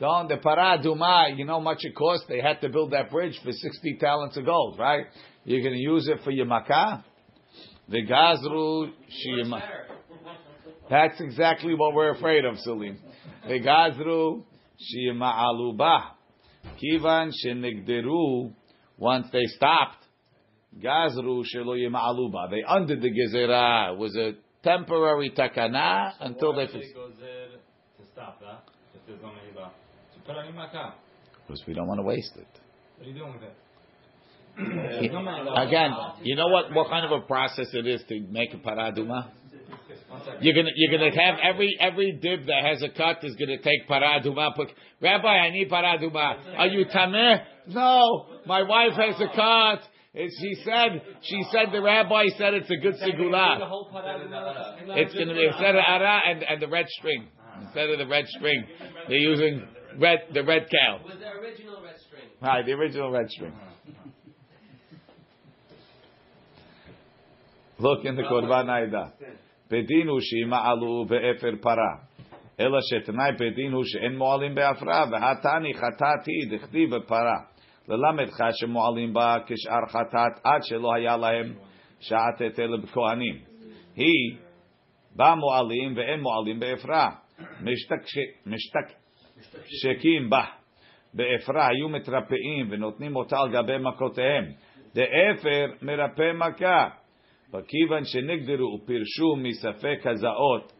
Don't 0.00 0.26
the 0.26 0.38
paraduma? 0.38 1.38
You 1.38 1.44
know 1.44 1.60
much 1.60 1.84
it 1.84 1.94
cost. 1.94 2.24
They 2.28 2.40
had 2.40 2.60
to 2.62 2.68
build 2.68 2.90
that 2.90 3.08
bridge 3.12 3.38
for 3.44 3.52
sixty 3.52 3.98
talents 4.00 4.36
of 4.36 4.44
gold, 4.44 4.76
right? 4.76 5.06
You're 5.44 5.62
going 5.62 5.74
to 5.74 5.80
use 5.80 6.08
it 6.08 6.18
for 6.24 6.32
your 6.32 6.46
makkah. 6.46 7.04
The 7.88 8.04
gazru 8.04 8.90
shiyama. 8.90 9.62
That's 10.90 11.20
exactly 11.20 11.74
what 11.76 11.94
we're 11.94 12.10
afraid 12.10 12.44
of, 12.44 12.58
Salim. 12.58 12.98
The 13.46 13.60
gazru 13.60 14.42
shiyama 14.78 15.34
aluba. 15.34 16.02
Kivan 16.80 17.30
shenigderu. 17.44 18.52
Once 18.98 19.26
they 19.32 19.44
stopped, 19.46 20.04
gazru 20.78 21.42
shelo 21.54 21.76
aluba. 21.76 22.50
They 22.50 22.62
undid 22.66 23.02
the 23.02 23.10
gezerah. 23.10 23.92
It 23.92 23.98
was 23.98 24.16
a 24.16 24.32
temporary 24.62 25.30
takana 25.30 26.12
until 26.20 26.52
they. 26.54 26.66
Why 26.66 26.82
go 26.94 27.10
there 27.20 27.48
to 27.98 28.04
stop 28.12 28.40
that? 28.40 28.64
If 28.94 29.00
there's 29.06 29.20
no 29.20 29.28
me'ilah. 29.28 29.70
So 30.14 30.20
put 30.24 30.36
on 30.36 30.44
your. 30.52 30.94
Because 31.46 31.62
we 31.66 31.74
don't 31.74 31.88
want 31.88 31.98
to 31.98 32.04
waste 32.04 32.36
it. 32.36 32.46
What 32.98 33.06
are 33.06 33.10
you 33.10 33.18
doing 33.18 33.32
with 33.32 33.42
it? 33.42 33.56
Again, 34.54 35.90
you 36.22 36.36
know 36.36 36.48
what? 36.48 36.72
What 36.74 36.88
kind 36.90 37.06
of 37.06 37.22
a 37.22 37.26
process 37.26 37.68
it 37.72 37.86
is 37.86 38.02
to 38.08 38.20
make 38.30 38.52
a 38.52 38.58
paraduma? 38.58 39.30
You're 40.40 40.54
gonna 40.54 40.70
you're 40.74 40.98
gonna 40.98 41.10
have 41.10 41.38
every 41.42 41.76
every 41.80 42.12
dib 42.12 42.46
that 42.46 42.64
has 42.64 42.82
a 42.82 42.88
cut 42.88 43.24
is 43.24 43.34
gonna 43.36 43.58
take 43.58 43.88
paraduma. 43.88 44.50
Rabbi, 45.00 45.28
I 45.28 45.50
need 45.50 45.70
paraduma. 45.70 46.58
Are 46.58 46.66
you 46.66 46.86
tameh? 46.86 47.42
No, 47.68 48.26
my 48.46 48.62
wife 48.62 48.92
has 48.92 49.20
a 49.20 49.28
cut. 49.34 49.82
And 50.14 50.30
she 50.40 50.54
said 50.62 51.02
she 51.22 51.42
said 51.50 51.72
the 51.72 51.80
rabbi 51.80 52.26
said 52.36 52.54
it's 52.54 52.70
a 52.70 52.76
good 52.76 52.94
segula. 52.94 53.56
It's 54.96 55.14
gonna 55.14 55.34
be 55.34 55.46
instead 55.46 55.74
of 55.74 55.84
ara 55.86 56.20
and, 56.26 56.42
and 56.42 56.60
the 56.60 56.68
red 56.68 56.86
string 56.88 57.28
instead 57.62 57.88
of 57.90 57.98
the 57.98 58.06
red 58.06 58.26
string. 58.28 58.64
They're 59.08 59.18
using 59.18 59.66
red 59.98 60.24
the 60.34 60.44
red 60.44 60.68
cow. 60.70 61.00
With 61.04 61.20
the 61.20 61.28
original 61.28 61.82
red 61.82 61.96
string. 62.06 62.28
Right, 62.42 62.66
the 62.66 62.72
original 62.72 63.10
red 63.10 63.30
string. 63.30 63.52
Look 67.78 68.04
in 68.04 68.14
the 68.14 68.22
Korban 68.22 68.68
Aida. 68.68 69.12
Bedin 69.72 70.08
hu 70.08 70.20
שימעלו 70.20 71.04
באפר 71.08 71.50
פרה. 71.60 72.12
אלא 72.60 72.78
שתנאי 72.80 73.32
בדין 73.32 73.72
הוא 73.72 73.84
שאין 73.84 74.18
מועלים 74.18 74.54
בהפרעה, 74.54 75.04
והתני 75.10 75.74
חטאתי 75.74 76.46
דכתיב 76.50 76.96
בפרה. 76.96 77.38
ללמדך 77.88 78.36
שמועלים 78.52 79.12
בה 79.12 79.36
כשאר 79.46 79.86
חטאת 79.88 80.40
עד 80.44 80.60
שלא 80.62 80.94
היה 80.94 81.16
להם 81.16 81.54
שעת 82.00 82.40
היטל 82.40 82.76
בכהנים. 82.82 83.38
היא 83.96 84.36
בה 85.16 85.34
מועלים 85.34 85.96
ואין 85.96 86.20
מועלים 86.20 86.60
בהפרעה. 86.60 87.10
משתקשקים 88.46 90.30
בה. 90.30 90.44
באפרה 91.14 91.68
היו 91.68 91.88
מתרפאים 91.88 92.68
ונותנים 92.70 93.16
אותה 93.16 93.36
על 93.38 93.52
גבי 93.52 93.78
מכותיהם. 93.78 94.44
דאפר 94.94 95.66
מרפא 95.82 96.32
מכה. 96.34 96.88
But 97.51 97.65
kivan 97.67 98.03
shenigdiru 98.03 98.79
upirshu 98.79 99.35
misafek 99.37 100.03
hazaot, 100.03 100.71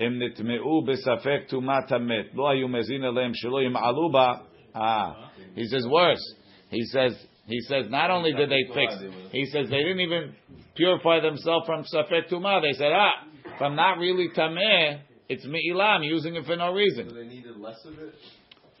הם 0.00 0.22
נטמעו 0.22 0.84
בספק 0.84 1.48
טומאת 1.48 1.92
המת, 1.92 2.34
לא 2.34 2.50
היו 2.50 2.68
מזין 2.68 3.04
אליהם 3.04 3.34
שלא 3.34 3.62
ימעלו 3.62 4.10
בה. 4.12 4.34
Ah, 4.74 5.30
he 5.54 5.64
says 5.64 5.86
worse. 5.88 6.34
He 6.68 6.84
says, 6.84 7.16
he 7.46 7.60
says 7.62 7.86
not 7.88 8.10
only 8.10 8.32
did 8.34 8.50
they 8.50 8.64
fix, 8.74 8.94
he 9.32 9.46
says 9.46 9.70
they 9.70 9.82
didn't 9.82 10.00
even 10.00 10.34
purify 10.74 11.20
themselves 11.20 11.64
from 11.64 11.84
safek 11.84 12.30
tumah. 12.30 12.60
They 12.60 12.72
said, 12.72 12.92
ah, 12.92 13.24
if 13.54 13.62
I'm 13.62 13.74
not 13.74 13.96
really 13.98 14.28
tameh, 14.36 15.00
it's 15.30 15.46
me'ilah. 15.46 15.96
I'm 15.96 16.02
using 16.02 16.34
it 16.36 16.44
for 16.44 16.56
no 16.56 16.74
reason. 16.74 17.08
So 17.08 17.14
they 17.14 17.24
needed 17.24 17.56
less 17.56 17.82
of 17.86 17.98
it? 17.98 18.14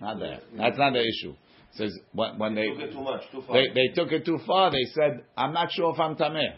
Not 0.02 0.18
that. 0.20 0.42
That's 0.54 0.76
not 0.76 0.92
the 0.92 1.00
issue. 1.00 1.30
It 1.30 1.76
says 1.78 1.98
when, 2.12 2.38
when 2.38 2.54
they 2.54 2.66
Took 2.68 2.80
it 2.80 2.92
too 2.92 3.00
much, 3.02 3.22
too 3.32 3.42
far. 3.46 3.56
they 3.56 3.68
they 3.68 3.94
took 3.94 4.12
it 4.12 4.26
too 4.26 4.38
far. 4.46 4.70
They 4.70 4.84
said, 4.94 5.24
I'm 5.34 5.54
not 5.54 5.72
sure 5.72 5.94
if 5.94 5.98
I'm 5.98 6.14
tameh. 6.16 6.56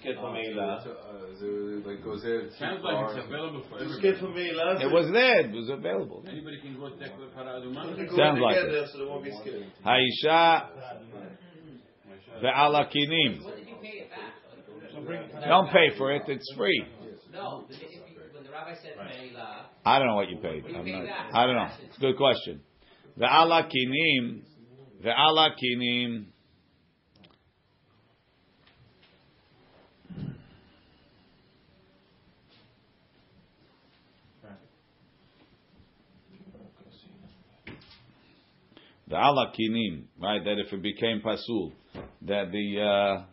Skid 0.00 0.16
from 0.16 0.34
Meila. 0.34 0.82
Sounds 2.58 2.82
like 2.82 3.16
it's 3.16 3.26
available 3.26 3.62
for 3.68 3.78
everybody. 3.78 3.98
Skid. 3.98 4.82
It 4.82 4.92
was 4.92 5.10
there. 5.12 5.40
It 5.40 5.52
was 5.52 5.68
available. 5.68 6.24
Anybody 6.28 6.60
can 6.60 6.76
go 6.78 6.88
take 6.90 7.16
the 7.18 7.26
para 7.34 7.60
aduma. 7.60 7.84
Sounds 8.16 8.40
like 8.40 8.56
it. 8.56 8.64
together 8.64 8.86
so 8.92 8.98
there 8.98 9.08
won't 9.08 9.24
be 9.24 9.32
skid. 9.40 9.66
Haisha 9.84 10.68
ve'alakinim. 12.42 13.44
When 13.44 13.56
did 13.56 13.68
you 13.68 13.76
pay 13.82 14.04
it? 14.04 14.10
Don't 15.48 15.70
pay 15.70 15.90
for 15.98 16.12
it. 16.12 16.22
It's 16.28 16.52
free. 16.56 16.86
No, 17.32 17.64
the- 17.68 17.74
if 17.74 17.82
you- 17.92 18.00
when 18.32 18.44
the 18.44 18.50
rabbi 18.50 18.74
said 18.74 18.96
Meila, 18.96 19.66
I 19.84 19.98
don't 19.98 20.08
know 20.08 20.14
what 20.14 20.28
you 20.28 20.36
paid. 20.38 20.64
I'm 20.66 20.86
not, 20.86 21.34
I 21.34 21.46
don't 21.46 21.56
know. 21.56 21.68
It's 21.84 21.96
a 21.96 22.00
good 22.00 22.16
question. 22.16 22.62
Ve'alakinim, 23.18 24.42
ve'alakinim. 25.02 26.26
the 39.14 39.20
alakinim, 39.20 40.04
right? 40.20 40.42
That 40.44 40.58
if 40.58 40.72
it 40.72 40.82
became 40.82 41.20
pasul, 41.24 41.72
that 42.22 42.50
the 42.50 42.80
uh, 42.80 43.24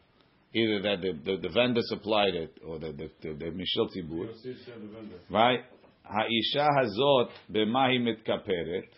either 0.53 0.81
that 0.83 1.01
the, 1.01 1.13
the, 1.25 1.37
the, 1.41 1.49
vendor 1.49 1.81
supplied 1.83 2.35
it 2.35 2.57
or 2.65 2.77
the 2.79 2.91
the, 2.91 3.09
the, 3.21 3.33
the 3.33 3.65
tibur, 3.95 4.27
right? 5.29 5.61
Ha'isha 6.03 6.67
hazot 6.77 7.29
b'mahi 7.51 7.99
mitkaperet, 7.99 8.89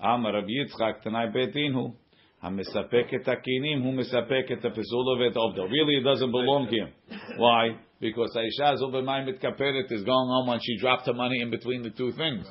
am 0.00 0.24
Rav 0.24 0.44
Yitzchak 0.44 1.02
tanai 1.04 1.26
betinu, 1.28 1.94
ha'mesapeket 2.42 3.24
hakinim, 3.24 3.82
hu 3.82 3.92
mesapeket 3.92 4.62
ha'pesul 4.62 5.14
of 5.14 5.20
it 5.20 5.36
Really, 5.70 5.98
it 5.98 6.04
doesn't 6.04 6.30
belong 6.32 6.68
to 6.70 6.76
him. 6.76 6.88
Why? 7.36 7.76
Because 8.00 8.36
Aisha 8.36 8.74
hazot 8.74 8.92
b'mahi 8.92 9.28
mitkaperet 9.28 9.92
is 9.92 10.02
going 10.02 10.10
on 10.10 10.48
when 10.48 10.58
she 10.60 10.76
dropped 10.78 11.06
her 11.06 11.14
money 11.14 11.40
in 11.40 11.50
between 11.50 11.82
the 11.82 11.90
two 11.90 12.10
things, 12.12 12.46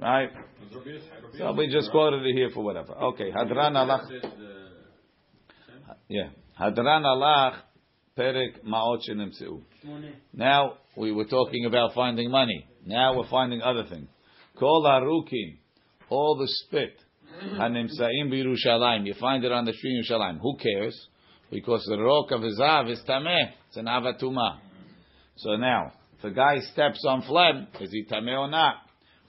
right? 0.00 0.30
right? 0.30 0.30
So 1.36 1.52
we 1.52 1.68
just 1.68 1.90
quoted 1.90 2.24
it 2.24 2.34
here 2.34 2.50
for 2.54 2.64
whatever. 2.64 2.94
Okay, 2.94 3.30
hadran 3.30 3.72
alach. 3.72 4.08
Yeah. 6.08 6.30
Hadran 6.58 7.04
alach, 7.04 7.56
perek 8.16 8.64
ma'ot 8.64 9.00
shenimtzeu. 9.08 9.62
Now, 10.32 10.74
we 10.96 11.12
were 11.12 11.26
talking 11.26 11.66
about 11.66 11.94
finding 11.94 12.30
money. 12.30 12.66
Now 12.84 13.16
we're 13.16 13.28
finding 13.28 13.62
other 13.62 13.84
things. 13.84 14.08
Kol 14.58 14.82
harukim, 14.84 15.58
all 16.08 16.36
the 16.36 16.48
spit, 16.48 16.98
hanimsaim 17.54 18.28
b'Yerushalayim. 18.28 19.06
You 19.06 19.14
find 19.20 19.44
it 19.44 19.52
on 19.52 19.64
the 19.64 19.72
street 19.72 19.98
in 19.98 20.04
Yerushalayim. 20.04 20.40
Who 20.40 20.56
cares? 20.56 21.08
Because 21.50 21.84
the 21.88 21.98
rock 21.98 22.30
of 22.32 22.42
his 22.42 22.58
av 22.60 22.88
is 22.88 23.00
tameh. 23.08 23.52
It's 23.68 23.76
an 23.76 23.86
avatuma. 23.86 24.58
So 25.36 25.56
now, 25.56 25.92
if 26.18 26.24
a 26.24 26.30
guy 26.30 26.58
steps 26.72 27.04
on 27.06 27.22
phlegm, 27.22 27.68
is 27.80 27.92
he 27.92 28.04
tameh 28.10 28.36
or 28.36 28.48
not? 28.48 28.76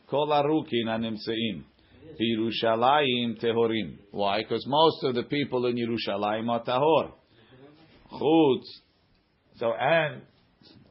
Kol 0.09 0.27
harukim 0.27 0.88
hanimsaim. 0.88 1.65
Yerushalayim 2.19 3.41
tehorim. 3.43 3.98
Why? 4.12 4.41
Because 4.41 4.65
most 4.67 5.04
of 5.04 5.15
the 5.15 5.24
people 5.24 5.65
in 5.65 5.76
Yerushalayim 5.76 6.50
are 6.50 6.63
tahor. 6.63 7.12
Chutz. 8.12 8.65
So 9.58 9.74
and 9.74 10.22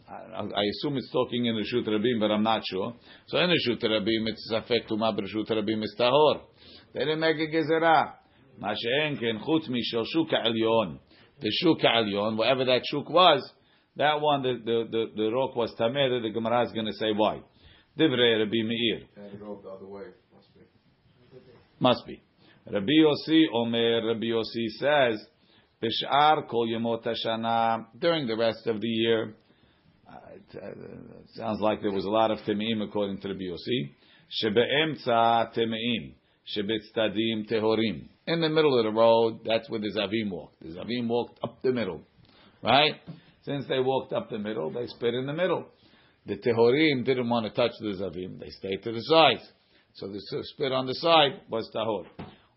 I, 0.08 0.40
I 0.40 0.64
assume 0.64 0.96
it's 0.96 1.10
talking 1.12 1.46
in 1.46 1.54
Rishut 1.54 1.86
Rabim, 1.86 2.20
but 2.20 2.30
I'm 2.30 2.42
not 2.42 2.62
sure. 2.64 2.94
So 3.26 3.38
in 3.38 3.50
Rishut 3.50 3.82
Rabim, 3.82 4.28
it's 4.28 4.52
Tumah, 4.90 5.14
but 5.16 5.24
Rishut 5.24 5.50
Rabim 5.50 5.82
is 5.82 5.94
tahor. 5.98 6.40
They 6.94 7.00
didn't 7.00 7.20
make 7.20 7.36
a 7.36 7.46
gezerah. 7.46 8.12
Ma 8.58 8.74
she'en 8.74 9.16
ken 9.18 9.40
chutz 9.46 9.68
mishel 9.68 10.04
shuk 10.06 10.30
ha'elyon. 10.30 10.98
The 11.40 11.50
shuk 11.50 11.80
ha'elyon, 11.80 12.36
whatever 12.36 12.64
that 12.64 12.82
shuk 12.90 13.08
was, 13.08 13.48
that 13.96 14.20
one, 14.20 14.42
the, 14.42 14.54
the, 14.64 14.84
the, 14.90 15.06
the 15.16 15.30
rock 15.30 15.54
was 15.56 15.74
tameh, 15.78 16.22
the 16.22 16.30
Gemara 16.30 16.64
is 16.64 16.72
going 16.72 16.86
to 16.86 16.92
say 16.92 17.12
why. 17.14 17.40
Divrei 17.98 18.38
Rabbi 18.38 18.62
Meir. 18.64 19.02
And 19.16 19.26
it 19.26 19.38
drove 19.38 19.62
the 19.62 19.70
other 19.70 19.86
way. 19.86 20.04
Must 21.80 22.06
be. 22.06 22.22
Rabbi 22.70 22.86
Yossi 22.86 23.44
Omer, 23.52 24.06
Rabbi 24.06 24.26
Yossi 24.26 24.68
says, 24.78 25.24
Bishar 25.82 26.48
kol 26.48 26.66
yemot 26.66 27.04
hashana, 27.06 27.86
during 27.98 28.26
the 28.26 28.36
rest 28.36 28.66
of 28.66 28.80
the 28.80 28.88
year, 28.88 29.34
uh, 30.08 30.16
it, 30.34 30.62
uh, 30.62 30.68
it 30.68 31.28
sounds 31.34 31.60
like 31.60 31.80
there 31.80 31.92
was 31.92 32.04
a 32.04 32.10
lot 32.10 32.30
of 32.30 32.38
temeim 32.40 32.82
according 32.82 33.20
to 33.20 33.28
Rabbi 33.28 33.44
Yossi, 33.44 33.90
shebe'emtza 34.42 35.56
temeim, 35.56 36.14
shebetztadim 36.56 37.50
tehorim. 37.50 38.08
In 38.26 38.40
the 38.40 38.48
middle 38.48 38.78
of 38.78 38.84
the 38.84 38.98
road, 38.98 39.40
that's 39.46 39.70
where 39.70 39.80
the 39.80 39.92
Zavim 39.96 40.30
walked. 40.30 40.60
The 40.60 40.78
Zavim 40.78 41.06
walked 41.08 41.38
up 41.42 41.62
the 41.62 41.72
middle. 41.72 42.02
Right? 42.62 42.96
Since 43.42 43.66
they 43.68 43.78
walked 43.78 44.12
up 44.12 44.28
the 44.30 44.38
middle, 44.38 44.70
they 44.70 44.86
spit 44.88 45.14
in 45.14 45.26
the 45.26 45.32
middle. 45.32 45.66
The 46.26 46.36
Tehorim 46.36 47.06
didn't 47.06 47.30
want 47.30 47.46
to 47.46 47.52
touch 47.52 47.72
the 47.80 47.94
Zavim. 47.94 48.38
They 48.38 48.50
stayed 48.50 48.82
to 48.82 48.92
the 48.92 49.00
sides. 49.00 49.50
So 49.98 50.06
the 50.06 50.20
spit 50.20 50.70
on 50.70 50.86
the 50.86 50.94
side 50.94 51.40
was 51.50 51.68
tahor. 51.74 52.06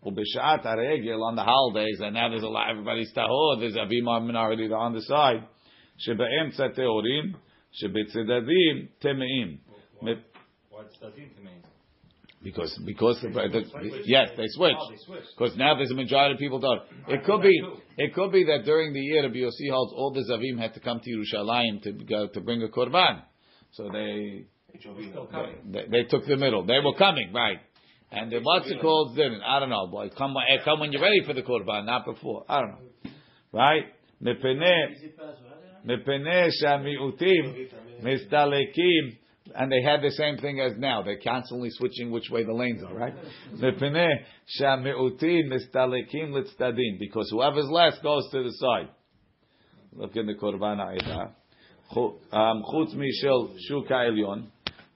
Ubishat 0.06 0.64
aregel 0.64 1.24
on 1.24 1.36
the 1.36 1.44
holidays, 1.44 2.00
and 2.00 2.14
now 2.14 2.30
there's 2.30 2.44
a 2.44 2.48
lot. 2.48 2.70
Everybody's 2.70 3.12
tahor. 3.14 3.60
There's 3.60 3.74
avim 3.74 4.08
are 4.08 4.22
minority 4.22 4.72
on 4.72 4.94
the 4.94 5.02
side. 5.02 5.44
Shebe'emtza 6.08 6.78
teorim, 6.78 7.34
shebetzedadim 7.82 8.90
temeim. 9.04 9.58
Why 10.02 10.14
it's 10.82 10.98
Tzadim 10.98 11.36
to 11.36 11.42
me? 11.42 11.52
Because 12.44 12.80
because 12.86 13.20
the, 13.22 13.30
the, 13.30 14.02
yes 14.06 14.30
they 14.36 14.48
switch 14.48 14.76
Oh, 14.80 15.16
because 15.38 15.56
now 15.58 15.76
there's 15.76 15.92
a 15.92 15.96
majority 15.96 16.34
of 16.34 16.40
people 16.40 16.60
don't. 16.60 16.82
It 17.08 17.24
could 17.24 17.42
be 17.42 17.60
it 17.98 18.14
could 18.16 18.32
be 18.32 18.44
that 18.46 18.66
during 18.66 18.94
the 18.94 19.00
year 19.00 19.22
the 19.24 19.30
BOC 19.30 19.72
holds 19.72 19.94
all 19.96 20.12
the 20.12 20.22
zavim 20.22 20.60
had 20.60 20.74
to 20.74 20.80
come 20.80 21.00
to 21.04 21.10
Yerushalayim 21.10 21.84
to 21.84 21.92
go, 21.92 22.28
to 22.28 22.42
bring 22.42 22.64
a 22.64 22.68
korban, 22.68 23.22
so 23.72 23.90
they 23.94 24.46
they, 25.73 25.87
they 25.91 26.03
took 26.09 26.27
the 26.27 26.37
middle. 26.37 26.65
They 26.65 26.81
were 26.85 26.95
coming, 26.95 27.33
right? 27.33 27.59
And 28.11 28.31
the 28.31 28.41
what's 28.41 28.71
it 28.71 28.81
called 28.81 29.17
didn't. 29.17 29.43
I 29.43 29.59
don't 29.59 29.71
know. 29.71 29.89
Boy, 29.89 30.11
come 30.17 30.35
eh, 30.37 30.63
come 30.65 30.81
when 30.81 30.93
you're 30.93 31.03
ready 31.03 31.23
for 31.27 31.33
the 31.35 31.43
korban, 31.43 31.87
not 31.87 32.05
before. 32.05 32.45
I 32.49 32.61
don't 32.61 32.71
know. 32.71 33.11
Right? 33.53 33.85
מפני 34.21 34.73
מפני 35.85 36.51
שהמיעוטים 36.51 37.53
מסתלקים, 38.03 39.27
and 39.55 39.71
they 39.71 39.83
had 39.83 40.03
the 40.03 40.11
same 40.11 40.39
thing 40.39 40.61
as 40.61 40.77
now. 40.79 41.03
They're 41.03 41.21
constantly 41.23 41.71
switching 41.71 42.11
which 42.11 42.31
way 42.31 42.43
the 42.45 42.53
lanes 42.53 42.83
are, 42.83 42.95
right? 42.95 43.15
מפני 43.53 44.07
שהמיעוטים 44.47 45.51
מסתלקים 45.51 46.37
לצדדים, 46.37 46.99
because 46.99 47.31
whoever's 47.31 47.71
last 47.71 48.03
goes 48.03 48.31
to 48.33 48.43
the 48.43 48.53
side. 48.53 48.89
Look 49.93 50.17
in 50.17 50.27
the 50.27 50.35
korban 50.35 50.81
העדה. 50.81 51.25
um, 52.33 52.63
חוץ 52.63 52.95
משל 52.95 53.59
שוק 53.59 53.93
העליון, 53.93 54.47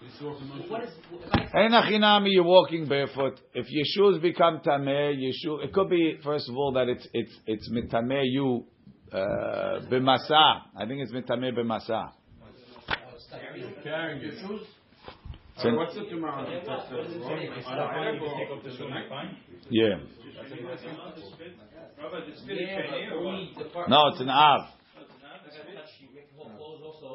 I'm, 0.00 0.06
I'm 0.06 0.10
not 0.10 0.18
sure 0.18 0.32
your 0.32 0.56
hands. 0.56 0.70
What 0.70 0.84
is, 0.84 0.90
if 1.12 1.54
I 1.54 1.58
Ein 1.60 1.70
achinami, 1.72 2.28
you're 2.32 2.44
walking 2.44 2.86
barefoot. 2.88 3.40
If 3.54 3.66
your 3.70 3.84
shoes 3.86 4.20
become 4.22 4.60
tameh, 4.60 5.14
your 5.18 5.32
shoe, 5.34 5.60
it 5.60 5.72
could 5.72 5.88
be 5.90 6.18
first 6.22 6.48
of 6.48 6.56
all 6.56 6.72
that 6.72 6.88
it's 6.88 7.06
it's 7.12 7.32
it's 7.46 7.70
mitameh 7.70 8.22
you 8.26 8.64
uh, 9.12 9.80
b'masa. 9.90 10.62
I 10.76 10.86
think 10.86 11.00
it's 11.02 11.12
mitameh 11.12 11.52
b'masa. 11.56 12.12
Carrying 13.82 14.22
it. 14.24 14.34
So- 15.58 15.74
What's 15.74 15.94
the 15.96 16.04
tomorrow? 16.04 16.44
to 16.48 16.64
touch 16.64 16.88
that? 16.88 17.10
Take 17.10 18.50
off 18.50 18.62
the 18.62 18.70
shoe, 18.70 18.88
fine? 19.08 19.36
Yeah. 19.70 19.98
Rabbi, 21.98 22.30
the 22.30 22.36
spit 22.38 22.56
is 22.56 22.68
Yeah, 22.68 22.78
sheni 22.86 23.10
but 23.10 23.16
or 23.16 23.24
what? 23.24 23.34
only 23.34 23.54
the 23.58 23.64
part. 23.64 23.88
No, 23.90 24.06
it's 24.12 24.20
an 24.20 24.28
av. 24.28 24.60
I 24.60 25.02
gotta 25.02 25.74
touch 25.74 25.90
you, 25.98 26.08
make 26.14 26.30
the 26.30 26.36
whole 26.38 26.78
clothes 26.78 26.82
also. 26.84 27.08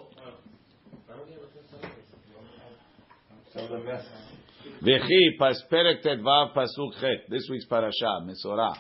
V'chi 3.56 5.38
pas 5.38 5.64
perek 5.72 6.04
pasuk 6.04 6.94
chet. 7.00 7.30
This 7.30 7.48
week's 7.50 7.66
parasha, 7.66 8.22
Metzora. 8.24 8.74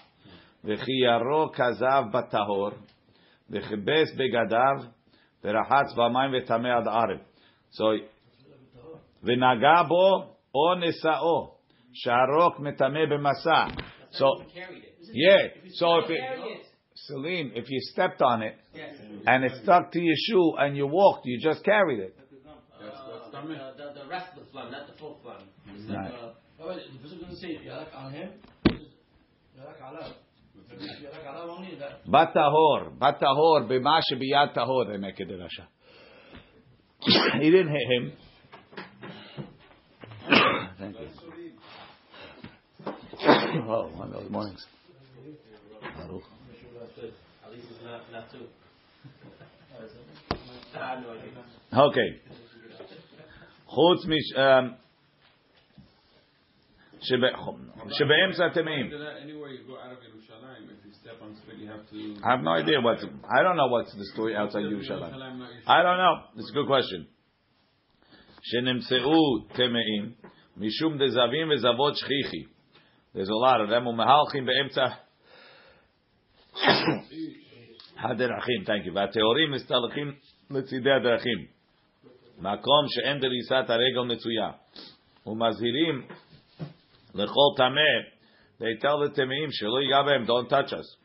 V'chi 0.65 1.03
yaro 1.03 1.53
kazav 1.53 2.11
batahor. 2.11 2.73
V'chibes 3.51 4.15
begadav. 4.17 4.91
V'rahatz 5.43 5.95
v'amayim 5.95 6.31
v'tameh 6.41 6.79
ad 6.79 6.87
arev. 6.87 7.19
So, 7.71 7.97
v'naga 9.23 9.87
bo 9.87 10.37
o 10.53 10.75
nesa'o. 10.75 11.51
Sharok 12.05 12.59
metameh 12.59 13.07
b'masa. 13.11 13.75
So, 14.11 14.43
yeah. 15.11 15.47
So 15.73 15.99
if 15.99 16.09
it, 16.09 16.65
Salim, 16.95 17.51
if 17.55 17.69
you 17.69 17.79
stepped 17.81 18.21
on 18.21 18.41
it 18.43 18.55
yes. 18.73 18.95
and 19.25 19.43
it 19.43 19.51
stuck 19.63 19.91
to 19.91 19.99
your 19.99 20.15
shoe 20.15 20.55
and 20.57 20.77
you 20.77 20.87
walked, 20.87 21.25
you 21.25 21.39
just 21.39 21.63
carried 21.63 21.99
it. 21.99 22.15
That's, 22.79 22.97
that's 23.31 23.82
rest 24.13 24.29
of 24.37 24.45
the 24.45 24.51
phlegm, 24.51 24.71
not 24.71 24.85
the 24.87 24.93
full 24.99 25.19
phlegm. 25.23 25.41
Right. 25.89 26.11
like, 26.11 26.13
uh, 26.13 26.75
the 26.75 26.99
bishop 27.01 27.19
doesn't 27.21 27.37
say 27.37 27.57
on 27.95 28.13
him, 28.13 28.29
yarak 29.57 29.81
alav. 29.81 30.13
Batahor, 32.07 32.97
Batahor, 32.97 33.67
Bima 33.67 34.01
Shebiyat 34.11 34.55
Tahor, 34.55 34.91
they 34.91 34.97
make 34.97 35.19
it 35.19 35.29
a 35.29 35.33
Rasha. 35.33 35.65
He 37.41 37.49
didn't 37.49 37.69
hit 37.69 37.87
him. 37.89 38.11
Thank 40.79 40.95
you. 40.99 41.07
Oh, 43.67 43.89
one 43.95 44.07
of 44.09 44.13
those 44.13 44.31
mornings. 44.31 44.65
Baruch. 45.97 46.23
Okay. 51.73 52.09
חוץ 53.72 54.06
מש... 54.06 54.36
um, 54.36 54.88
שב- 57.00 57.92
שבאמצע 57.92 58.46
הטמאים. 58.46 58.86
After 58.86 58.98
that, 58.98 59.22
anywhere 59.24 59.50
you 59.50 59.62
go 59.66 59.76
out 59.78 59.92
of 59.92 59.98
Yerushalayim, 60.02 60.64
if 60.74 60.84
you 60.84 60.92
step 61.02 61.22
on 61.22 61.34
spit, 61.36 61.56
you 61.58 61.68
have 61.68 61.84
to. 61.90 61.98
I 62.24 62.30
have 62.32 62.42
no 62.42 62.52
idea 62.52 62.80
what's... 62.80 63.04
I 63.04 63.42
don't 63.42 63.56
know 63.56 63.68
what's 63.68 63.94
the 63.94 64.06
story 64.14 64.36
outside 64.36 64.64
Yerushalayim. 64.64 65.14
Yerushalayim, 65.14 65.38
not 65.38 65.50
I 65.66 65.82
don't 65.82 65.98
know. 65.98 66.14
It's 66.36 66.50
a 66.50 66.54
good 66.54 66.66
question. 66.66 67.06
שנמצאו 68.42 69.46
טמאים 69.52 70.12
משום 70.56 70.98
דזבים 70.98 71.50
וזבות 71.54 71.96
שכיחי. 71.96 72.44
There's 73.14 73.28
a 73.28 73.40
lot 73.46 73.60
of 73.60 73.68
them. 73.70 73.86
ומהלכים 73.86 74.46
באמצע 74.46 74.86
הדרכים. 77.98 78.62
Thank 78.64 78.86
you. 78.86 78.90
והטהורים 78.94 79.50
מסתלקים 79.50 80.14
לצידי 80.50 80.92
הדרכים. 80.92 81.46
מקום 82.42 82.84
שאין 82.88 83.18
דריסת 83.20 83.70
הרגל 83.70 84.14
מצויה. 84.14 84.50
ומזהירים 85.26 86.06
לכל 87.14 87.50
טמא. 87.56 88.18
They 88.60 88.82
tell 88.82 89.08
the 89.08 89.14
טמאים 89.14 89.50
שלא 89.50 89.80
ייגע 89.80 90.02
בהם, 90.02 90.24
don't 90.24 90.50
touch 90.50 90.72
us. 90.72 90.98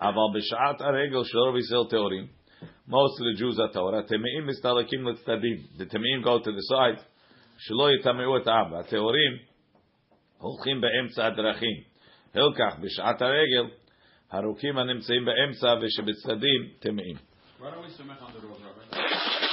אבל 0.00 0.38
בשעת 0.38 0.80
הרגל 0.80 1.24
של 1.24 1.38
רוב 1.38 1.56
ישראל 1.56 1.90
טהורים, 1.90 2.26
most 2.88 3.16
of 3.18 3.24
the 3.24 3.40
Jews 3.40 3.58
are 3.58 3.72
טהור, 3.72 3.96
הטמאים 3.96 4.46
מסתלקים 4.46 5.08
לצדדים, 5.08 5.56
the 5.78 5.84
טמאים 5.90 6.24
go 6.24 6.44
to 6.44 6.48
the 6.48 6.72
side, 6.72 7.02
שלא 7.58 7.92
יטמאו 7.92 8.36
את 8.36 8.46
העם, 8.46 8.72
והטהורים 8.72 9.32
הולכים 10.38 10.80
באמצע 10.80 11.26
הדרכים. 11.26 11.76
הלקח 12.34 12.76
בשעת 12.80 13.22
הרגל, 13.22 13.64
הרוקים 14.30 14.78
הנמצאים 14.78 15.24
באמצע 15.24 15.74
ושבצדדים 15.82 16.68
טמאים. 16.78 17.16
Why 17.16 17.70
don't 17.70 17.82
we 17.82 17.90
stomach 17.90 18.22
on 18.22 18.32
the 18.32 18.46
road, 18.46 18.60
Rabbi? 18.92 19.49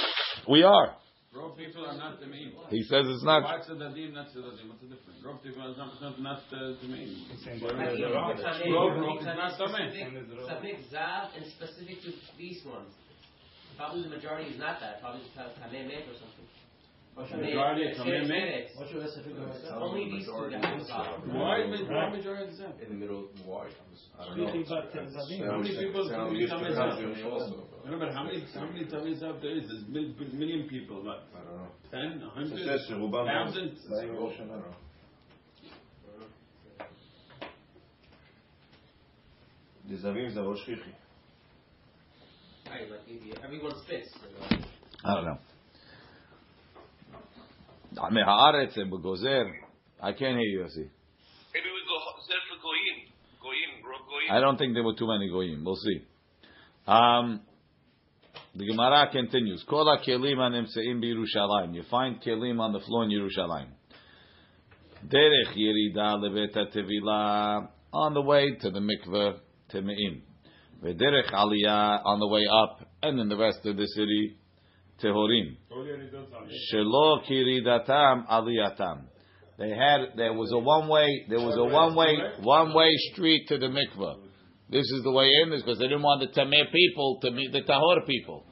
We 0.49 0.63
are. 0.63 0.97
Road 1.29 1.55
people 1.61 1.85
are 1.85 1.93
not 1.95 2.19
the 2.19 2.25
main. 2.25 2.51
He 2.73 2.81
says 2.89 3.05
it's 3.05 3.23
not. 3.23 3.45
Why 3.45 3.61
tzadadim, 3.61 4.17
not 4.17 4.33
tzadadim? 4.33 4.65
What's 4.65 4.81
the 4.81 4.89
difference? 4.89 5.21
Road 5.21 5.37
people 5.45 5.61
are 5.61 5.77
not, 5.77 6.01
not, 6.01 6.17
not 6.17 6.41
uh, 6.49 6.73
the 6.81 6.89
main. 6.89 7.21
Road, 7.61 8.97
road 8.97 9.21
is 9.21 9.29
not 9.29 9.53
the 9.61 9.69
main. 9.69 10.25
Samik 10.49 10.89
Zav 10.89 11.37
and 11.37 11.45
specific 11.53 12.01
to 12.01 12.09
these 12.35 12.65
ones. 12.65 12.89
Probably 13.77 14.01
the 14.03 14.09
majority 14.09 14.49
is 14.49 14.57
not 14.57 14.81
that. 14.81 15.01
Probably 15.01 15.21
it's 15.21 15.37
Tameh 15.37 15.85
Met 15.85 16.09
or 16.09 16.17
something. 16.17 16.49
Majority 17.19 17.91
of 17.91 17.97
commitment. 17.97 18.67
Only 19.75 20.05
these 20.11 20.25
two 20.25 20.49
guys. 20.51 20.87
Why, 21.27 21.57
why 21.89 22.09
majority? 22.15 22.53
In 22.81 22.87
the 22.89 22.95
middle, 22.95 23.27
why? 23.45 23.67
I 24.19 24.25
don't 24.25 24.37
know. 24.37 24.45
Uh, 25.43 25.51
how 25.51 25.57
many 25.59 25.75
people? 25.87 26.05
No, 27.85 27.99
but 27.99 28.13
how 28.13 28.23
many, 28.23 28.45
how 28.53 28.65
many 28.67 28.85
there 29.41 29.57
is? 29.57 29.67
There's 29.67 29.83
mil, 29.89 30.13
million 30.33 30.67
people, 30.69 31.03
what? 31.03 31.23
I 31.35 31.43
don't 31.43 31.57
know. 31.57 31.67
Ten, 31.91 32.21
a 32.23 32.29
hundred, 32.29 32.59
thousand? 33.27 33.77
I 42.71 42.75
don't 42.77 42.87
know. 42.87 43.55
I 45.03 45.15
don't 45.15 45.25
know. 45.25 45.39
Haaretz 47.95 48.77
and 48.77 48.91
gozer. 48.91 49.51
I 50.01 50.11
can't 50.13 50.37
hear 50.37 50.39
you, 50.39 50.59
Yossi. 50.59 50.89
Maybe 51.53 51.69
we 51.73 51.81
go 51.87 51.99
for 52.05 52.59
goyim. 52.61 53.09
Goyim, 53.41 53.81
goyim. 53.83 54.31
I 54.31 54.39
don't 54.39 54.57
think 54.57 54.73
there 54.73 54.83
were 54.83 54.95
too 54.95 55.07
many 55.07 55.29
goyim. 55.29 55.63
We'll 55.63 55.75
see. 55.75 56.01
Um, 56.87 57.41
the 58.55 58.65
Gemara 58.65 59.09
continues. 59.11 59.63
Kola 59.67 59.99
kelim 60.05 60.37
anemseim 60.37 61.01
b'Yerushalayim. 61.03 61.75
You 61.75 61.83
find 61.89 62.21
kelim 62.21 62.59
on 62.59 62.73
the 62.73 62.79
floor 62.79 63.05
in 63.05 63.11
Yerushalayim. 63.11 63.69
Derech 65.07 65.55
yerida 65.55 66.17
levet 66.17 67.67
on 67.93 68.13
the 68.13 68.21
way 68.21 68.55
to 68.61 68.69
the 68.69 68.79
mikveh 68.79 69.39
temeim. 69.73 70.21
Aliyah 70.83 72.05
on 72.05 72.19
the 72.19 72.27
way 72.27 72.45
up 72.51 72.87
and 73.03 73.19
in 73.19 73.29
the 73.29 73.37
rest 73.37 73.65
of 73.65 73.77
the 73.77 73.87
city 73.87 74.38
tehorim. 75.03 75.57
Shelo 76.71 77.23
kiridatam 77.27 78.27
aliyatam. 78.27 79.03
They 79.57 79.69
had 79.69 80.15
there 80.15 80.33
was 80.33 80.51
a 80.53 80.57
one 80.57 80.87
way 80.87 81.25
there 81.29 81.39
was 81.39 81.57
a 81.57 81.65
one 81.65 81.95
way 81.95 82.17
one 82.41 82.73
way 82.73 82.91
street 83.11 83.47
to 83.49 83.57
the 83.57 83.67
mikveh. 83.67 84.15
This 84.69 84.85
is 84.85 85.03
the 85.03 85.11
way 85.11 85.29
in, 85.43 85.51
is 85.51 85.63
because 85.63 85.79
they 85.79 85.87
didn't 85.87 86.03
want 86.03 86.21
the 86.21 86.39
tameh 86.39 86.71
people 86.71 87.19
to 87.23 87.31
meet 87.31 87.51
the 87.51 87.61
tahor 87.61 88.05
people. 88.05 88.45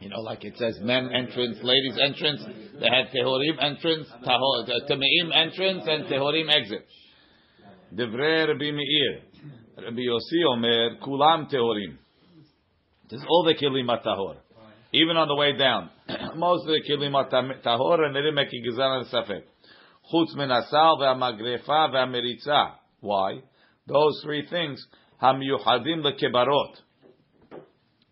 You 0.00 0.10
know, 0.10 0.20
like 0.20 0.44
it 0.44 0.56
says, 0.56 0.78
men 0.80 1.10
entrance, 1.12 1.58
ladies 1.60 1.98
entrance. 2.00 2.40
They 2.78 2.86
had 2.86 3.10
tehorim 3.12 3.60
entrance, 3.60 4.06
tahor, 4.24 4.62
uh, 4.62 4.88
tameim 4.88 5.34
entrance, 5.34 5.82
and 5.86 6.04
tehorim 6.04 6.48
exit. 6.48 6.86
Devrei 7.92 8.46
Rabbi 8.46 8.70
Meir, 8.70 9.22
Rabbi 9.76 10.02
Yossi 10.02 10.44
Omer, 10.52 10.98
kulam 11.02 11.52
tehorim. 11.52 11.98
This 13.10 13.18
is 13.18 13.26
all 13.28 13.44
the 13.44 13.54
kilim 13.54 13.88
tahor 14.04 14.36
Even 14.93 15.17
on 15.17 15.27
the 15.27 15.35
way 15.35 15.57
down, 15.57 15.89
most 16.35 16.61
of 16.61 16.67
the 16.67 16.81
kilim 16.87 17.19
at 17.19 17.31
tahor, 17.63 18.05
and 18.05 18.15
they 18.15 18.19
didn't 18.19 18.35
make 18.35 18.53
a 18.53 18.61
gazan 18.61 19.01
and 19.01 19.05
safek. 19.07 19.43
Chutz 20.11 20.35
min 20.35 20.51
asal 20.51 20.97
ve'amagrefa 20.99 21.89
ve'ameritza. 21.91 22.73
Why? 22.99 23.41
Those 23.87 24.21
three 24.23 24.45
things, 24.47 24.85
hamiyuchadim 25.21 26.03
lekebarot. 26.03 26.75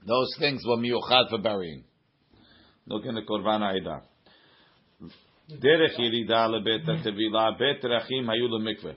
Those 0.07 0.35
things 0.39 0.63
were 0.65 0.77
miyuchad 0.77 1.29
for 1.29 1.37
burying. 1.37 1.83
Look 2.87 3.05
in 3.05 3.15
the 3.15 3.21
Korban 3.21 3.61
Aida. 3.61 4.01
דרך 5.49 5.99
ירידה 5.99 6.47
לבית 6.47 6.89
הטבילה, 6.89 7.51
בית 7.51 7.81
דרכים 7.81 8.29
היו 8.29 8.47
למקווה. 8.47 8.91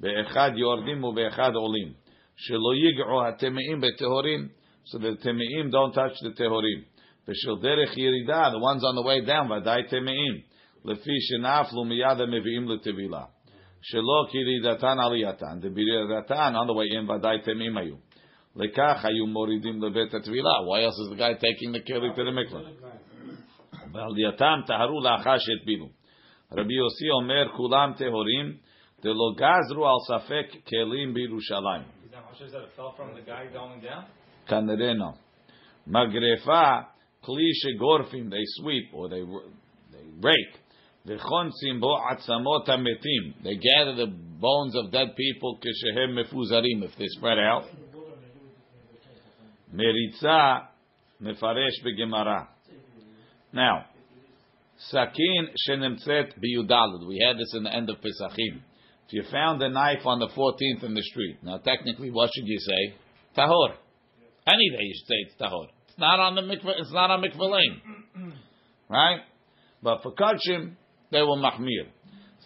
באחד 0.00 0.50
יורדים 0.56 1.04
ובאחד 1.04 1.54
עולים. 1.54 1.92
שלא 2.36 2.74
יגעו 2.74 3.26
הטמאים 3.26 3.80
בטהורים, 3.80 4.48
so 4.84 4.98
the 4.98 5.22
טמאים 5.22 5.70
don't 5.70 5.94
touch 5.94 6.16
the 6.24 6.36
טהורים. 6.36 6.82
B'shil 7.27 7.63
derech 7.63 7.95
yirida, 7.97 8.51
the 8.51 8.59
ones 8.59 8.83
on 8.85 8.95
the 8.95 9.01
way 9.01 9.25
down, 9.25 9.47
v'adai 9.47 9.91
teme'im. 9.91 10.43
Lefi 10.85 11.17
shenaflu 11.31 11.83
miyad 11.85 12.19
mevi'im 12.19 12.67
l'tevila. 12.67 13.29
Shelo 13.91 14.27
kiridatan 14.31 14.99
aliyatan. 14.99 15.61
The 15.61 15.69
biriratan 15.69 16.55
on 16.55 16.67
the 16.67 16.73
way 16.73 16.85
in, 16.91 17.07
v'adai 17.07 17.43
teme'im 17.43 17.73
ayu. 17.77 17.97
Lekach 18.55 19.03
ayu 19.05 19.25
moridim 19.25 19.79
lebet 19.79 20.13
atvila. 20.13 20.67
Why 20.67 20.83
else 20.83 20.97
is 20.99 21.09
the 21.09 21.15
guy 21.15 21.33
taking 21.33 21.71
the 21.71 21.79
keli 21.79 22.15
to 22.15 22.23
the 22.23 22.31
mikvah? 22.31 22.63
V'aliyatam 23.91 24.67
taharu 24.69 25.01
la'achar 25.01 25.39
shetbilu. 25.39 25.89
Rabbi 26.51 26.73
Yossi 26.73 27.09
omer 27.11 27.49
kulam 27.57 27.99
tehorim. 27.99 28.59
Delo 29.01 29.35
gazru 29.35 29.83
al 29.83 29.99
safek 30.07 30.63
kelim 30.71 31.15
birushalayim. 31.15 31.85
Is 32.05 32.11
that, 32.11 32.45
is 32.45 32.51
that 32.51 32.61
it 32.61 32.69
fell 32.75 32.93
from 32.95 33.15
the 33.15 33.21
guy 33.21 33.47
going 33.51 33.81
down? 33.81 34.05
Kanere. 34.47 35.15
Magrefa 35.89 36.85
Klishe 37.27 37.79
gorfim, 37.79 38.29
they 38.29 38.43
sweep 38.57 38.89
or 38.93 39.09
they, 39.09 39.21
they 39.21 40.05
rake. 40.21 40.55
V'chonsim 41.07 41.79
bo 41.79 41.97
atzamot 42.11 42.67
hametim. 42.67 43.43
They 43.43 43.55
gather 43.55 43.95
the 43.95 44.07
bones 44.07 44.75
of 44.75 44.91
dead 44.91 45.15
people, 45.15 45.59
kishehem 45.59 46.17
mefuzarim, 46.17 46.83
if 46.83 46.91
they 46.97 47.05
spread 47.07 47.39
out. 47.39 47.65
Meritza 49.73 50.67
mefaresh 51.21 51.83
begemara. 51.83 52.47
Now, 53.53 53.85
sakin 54.89 55.49
shenemtzet 55.67 56.33
biyudalud. 56.37 57.07
We 57.07 57.23
had 57.25 57.37
this 57.37 57.53
in 57.55 57.63
the 57.63 57.73
end 57.73 57.89
of 57.89 57.97
Pesachim. 57.97 58.61
If 59.07 59.13
you 59.13 59.23
found 59.31 59.61
a 59.61 59.69
knife 59.69 60.05
on 60.05 60.19
the 60.19 60.27
14th 60.27 60.83
in 60.83 60.93
the 60.93 61.03
street, 61.03 61.37
now 61.43 61.57
technically, 61.59 62.11
what 62.11 62.31
should 62.35 62.47
you 62.47 62.59
say? 62.59 62.95
Tahor. 63.37 63.75
Any 64.47 64.69
day 64.71 64.81
you 64.81 64.93
should 64.95 65.07
say 65.07 65.15
it's 65.27 65.41
tahor. 65.41 65.67
It's 65.95 66.01
not 66.01 66.19
on 66.19 66.35
the 66.35 66.41
mikveh. 66.41 66.73
It's 66.77 66.91
not 66.91 67.09
on 67.09 67.23
mikveh 67.23 67.51
lane, 67.51 68.33
right? 68.89 69.21
But 69.81 70.03
for 70.03 70.13
kachim, 70.13 70.75
they 71.09 71.21
will 71.21 71.37
mahmir. 71.37 71.87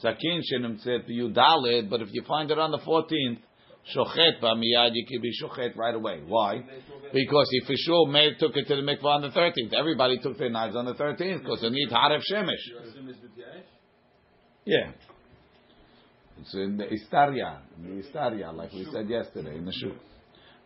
Sakin 0.04 0.43
shenemtzet 0.54 1.10
biyudalad. 1.10 1.89
But 1.89 2.02
if 2.04 2.10
you 2.12 2.22
find 2.28 2.52
it 2.52 2.60
on 2.60 2.70
the 2.70 2.78
14th, 2.78 3.39
shochet 3.95 4.39
b'miyad, 4.39 4.91
you 4.93 5.04
can 5.08 5.20
be 5.20 5.32
shochet 5.41 5.76
right 5.76 5.95
away. 5.95 6.22
Why? 6.28 6.64
Because 7.12 7.47
he 7.50 7.62
for 7.66 7.74
sure 7.76 8.08
may 8.08 8.36
took 8.39 8.56
it 8.56 8.68
to 8.68 8.76
the 8.76 8.84
mikvah 8.84 9.04
on 9.04 9.22
the 9.24 9.30
13th. 9.30 9.74
Everybody 9.74 10.20
took 10.20 10.38
their 10.38 10.52
knives 10.52 10.76
on 10.76 10.86
the 10.86 10.93
13th 10.93 11.39
because 11.39 11.62
they 11.62 11.70
need 11.72 11.89
harif 11.89 12.22
shemesh. 12.32 12.56
Yeah. 14.64 14.91
It's 16.39 16.54
in 16.54 16.78
the 16.78 16.84
Istaria, 16.84 17.62
in 17.78 17.97
the 17.97 18.04
Istaria, 18.04 18.54
like 18.54 18.74
we 18.74 18.86
said 18.93 19.10
yesterday 19.10 19.58
in 19.58 19.66
the 19.66 19.74
shoe. 19.74 19.95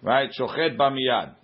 Right? 0.01 0.29
Shochet 0.37 0.75
b'miyad. 0.77 1.35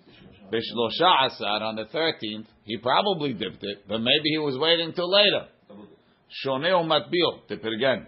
B'shlosha 0.52 1.28
asar 1.28 1.64
on 1.64 1.76
the 1.76 1.86
13th, 1.86 2.46
he 2.64 2.78
probably 2.78 3.34
dipped 3.34 3.64
it, 3.64 3.88
but 3.88 4.00
maybe 4.00 4.30
he 4.30 4.38
was 4.38 4.58
waiting 4.58 4.94
till 4.94 5.10
later. 5.12 5.48
Shoneh 6.46 6.84
matbil, 6.86 7.48
tip 7.48 7.64
it 7.64 7.74
again. 7.74 8.08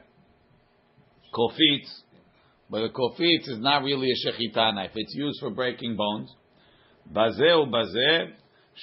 Kofitz, 1.34 1.89
but 2.70 2.84
a 2.84 2.89
kofitz 2.89 3.48
is 3.48 3.60
not 3.60 3.84
really 3.84 4.10
a 4.12 4.28
shechita 4.28 4.74
knife. 4.76 4.92
It's 4.96 5.14
used 5.16 5.39
for 5.39 5.50
breaking 5.50 5.96
bones. 5.96 6.30
Bazeh 7.12 7.70
bazeh, 7.70 8.32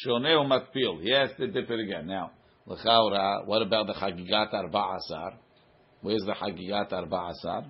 shoneh 0.06 0.46
matpil. 0.46 1.02
He 1.02 1.10
has 1.10 1.30
to 1.38 1.46
dip 1.46 1.70
it 1.70 1.80
again. 1.80 2.06
Now, 2.06 2.32
l'chaura, 2.66 3.44
what 3.46 3.62
about 3.62 3.86
the 3.86 3.94
chagigat 3.94 4.52
arba 4.52 4.96
asar? 4.96 5.34
Where's 6.00 6.22
the 6.26 6.32
chagigat 6.32 6.92
arba 6.92 7.32
asar? 7.32 7.64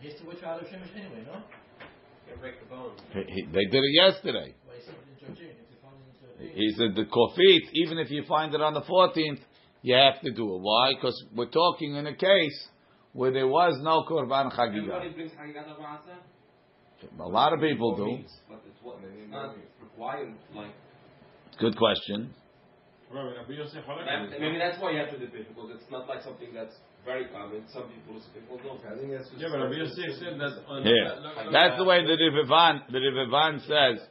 He 0.00 0.08
has 0.08 0.20
to 0.20 0.26
wait 0.26 0.38
for 0.40 0.46
Shemesh 0.46 0.94
anyway, 0.94 1.24
no? 1.26 1.42
Break 2.40 2.60
the 2.60 2.66
bone. 2.66 2.92
He- 3.14 3.32
he- 3.32 3.46
They 3.46 3.64
did 3.64 3.82
it 3.82 3.94
yesterday. 3.94 4.54
Why 5.28 5.34
he 5.34 5.42
said 5.42 5.46
in 5.46 5.46
13, 5.46 5.56
if 5.56 5.70
you 5.70 5.78
found 5.82 5.96
it 6.00 6.06
in 6.10 6.48
13. 6.48 6.56
He 6.56 6.72
said 6.76 6.94
the 6.94 7.04
kofit, 7.04 7.70
even 7.74 7.98
if 7.98 8.10
you 8.10 8.24
find 8.28 8.54
it 8.54 8.60
on 8.60 8.74
the 8.74 8.82
14th, 8.82 9.40
you 9.82 9.94
have 9.94 10.20
to 10.22 10.30
do 10.32 10.54
it. 10.54 10.60
Why? 10.62 10.94
Because 10.94 11.24
we're 11.34 11.46
talking 11.46 11.94
in 11.96 12.06
a 12.06 12.14
case 12.14 12.68
where 13.12 13.32
there 13.32 13.46
was 13.48 13.78
no 13.82 14.04
korban 14.04 14.52
chagiga. 14.52 15.14
brings 15.14 15.32
Hagigat 15.32 15.68
Abasa, 15.72 16.18
A 17.18 17.28
lot 17.28 17.52
of 17.52 17.60
people 17.60 17.96
do. 17.96 18.24
But 18.48 18.62
it's 18.68 18.82
what? 18.82 18.98
It's 19.02 19.30
not 19.30 19.54
required, 19.80 20.34
like. 20.54 20.72
Good 21.58 21.76
question. 21.76 22.34
Maybe 23.12 24.58
that's 24.58 24.82
why 24.82 24.90
you 24.90 24.98
have 24.98 25.10
to 25.10 25.18
dip 25.18 25.32
it, 25.32 25.48
because 25.48 25.70
it's 25.74 25.90
not 25.90 26.08
like 26.08 26.22
something 26.22 26.52
that's 26.52 26.74
very 27.04 27.26
common. 27.28 27.62
Some 27.72 27.84
people, 27.84 28.20
some 28.20 28.32
people 28.34 28.58
don't. 28.58 28.82
I 28.84 28.98
think 28.98 29.12
that's 29.12 29.30
Yeah, 29.38 29.48
but 29.50 29.60
Rabbi 29.62 29.76
Yosef 29.76 30.18
said 30.18 30.40
that. 30.40 30.66
on- 30.66 30.82
Here, 30.82 31.14
look- 31.22 31.36
look 31.36 31.52
that's 31.52 31.72
at- 31.72 31.78
the 31.78 31.84
way 31.84 32.04
the 32.04 32.16
Rivivan, 32.18 32.82
the 32.90 32.98
Rivivan 32.98 33.60
says, 33.60 34.02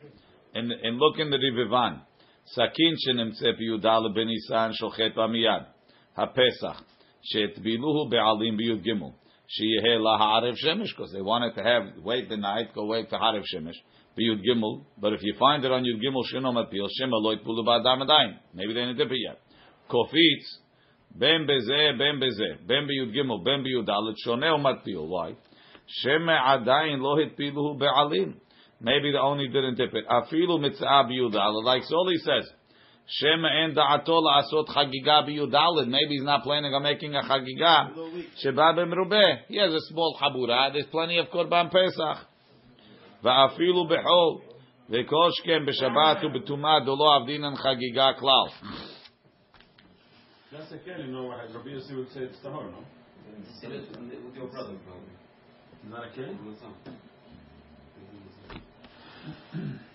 and, 0.55 0.71
and 0.71 0.97
look 0.97 1.19
in 1.19 1.29
the 1.29 1.37
Rivivan. 1.37 2.01
Sakin 2.45 2.95
shenemtze 3.07 3.59
biyudal 3.59 4.15
ben 4.15 4.27
Nisan 4.27 4.73
shochet 4.81 5.15
b'miyad. 5.15 5.65
HaPesach. 6.17 6.79
She'etbiluhu 7.23 8.09
be'alim 8.11 8.57
biyud 8.57 8.85
gimel. 8.85 9.13
Sheyehe 9.47 9.99
la 9.99 10.17
ha'arev 10.17 10.55
shemesh, 10.63 10.89
because 10.95 11.11
they 11.11 11.21
wanted 11.21 11.53
to 11.55 11.63
have, 11.63 11.83
wait 12.03 12.29
the 12.29 12.37
night, 12.37 12.73
go 12.73 12.85
wait 12.85 13.09
for 13.09 13.17
ha'arev 13.17 13.43
shemesh. 13.53 13.75
Biyud 14.17 14.41
gimel. 14.47 14.85
But 14.99 15.13
if 15.13 15.23
you 15.23 15.33
find 15.39 15.65
it 15.65 15.71
on 15.71 15.83
yud 15.83 16.01
gimel, 16.01 16.23
shino 16.31 16.53
matpil, 16.53 16.87
shema 16.97 17.17
lo 17.17 17.35
itpulu 17.35 17.65
ba'adam 17.65 18.07
adayin. 18.07 18.37
Maybe 18.53 18.73
they 18.73 18.81
didn't 18.81 18.97
dip 18.97 19.11
it 19.11 19.19
yet. 19.27 19.39
Kofitz, 19.89 20.47
ben 21.15 21.47
bezeh, 21.47 21.97
ben 21.97 22.19
bezeh, 22.19 22.67
ben 22.67 22.87
biyud 22.87 23.13
gimel, 23.13 23.43
ben 23.43 23.63
biyud 23.63 23.85
dalet, 23.85 24.15
shoneh 24.25 24.55
umatpil. 24.55 25.07
Why? 25.07 25.35
Shema 25.87 26.57
adayin 26.57 26.99
lo 27.01 27.17
hitpiluhu 27.17 27.79
be'alim. 27.79 28.35
Maybe 28.84 29.12
they 29.12 29.18
only 29.18 29.48
didn't 29.48 29.76
dip 29.76 29.92
it. 29.94 30.04
Afilu 30.08 30.58
mitzah 30.58 31.04
biyudal. 31.08 31.64
Like 31.64 31.82
Soli 31.84 32.16
says, 32.18 32.48
Shema 33.06 33.48
en 33.48 33.74
da'ato 33.74 34.22
la'asot 34.22 34.68
chagiga 34.68 35.28
biyudal. 35.28 35.86
Maybe 35.86 36.14
he's 36.14 36.22
not 36.22 36.42
planning 36.42 36.72
on 36.72 36.82
making 36.82 37.14
a 37.14 37.22
chagiga. 37.22 37.90
Sheba 38.42 38.74
b'merubeh. 38.74 39.40
He 39.48 39.58
has 39.58 39.72
a 39.72 39.80
small 39.88 40.16
chabura. 40.20 40.72
There's 40.72 40.86
plenty 40.86 41.18
of 41.18 41.26
korban 41.28 41.70
pesach. 41.70 42.26
Va'afilu 43.24 43.90
b'chol. 43.90 44.40
וכל 44.90 45.28
שכן 45.30 45.66
בשבת 45.66 46.18
ובטומאה 46.24 46.80
דלא 46.80 47.16
עבדינן 47.16 47.56
חגיגה 47.56 48.12
כלל. 48.18 48.46
That's 50.52 50.72
a 50.72 50.78
Kelly, 50.78 51.06
no, 51.06 51.30
Rabbi 51.30 51.70
Yosef 51.70 51.94
would 51.94 52.10
say 52.10 52.22
it's 52.26 52.38
Tahor, 52.44 52.72
no? 52.72 52.82
Sit 53.60 53.70
it 53.70 53.86
with 53.96 54.34
your 54.34 54.48
brother, 54.48 54.74
probably. 54.82 55.14
Is 55.84 55.92
that 55.92 56.02
a 56.02 56.10
Kelly? 56.10 56.34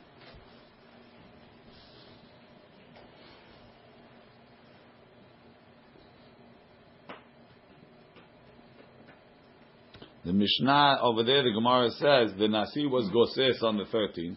The 10.22 10.34
Mishnah 10.34 10.98
over 11.02 11.24
there, 11.24 11.42
the 11.42 11.50
Gemara 11.50 11.90
says 11.90 12.38
the 12.38 12.46
Nasi 12.46 12.86
was 12.86 13.08
Goses 13.08 13.62
on 13.62 13.78
the 13.78 13.84
13th, 13.84 14.36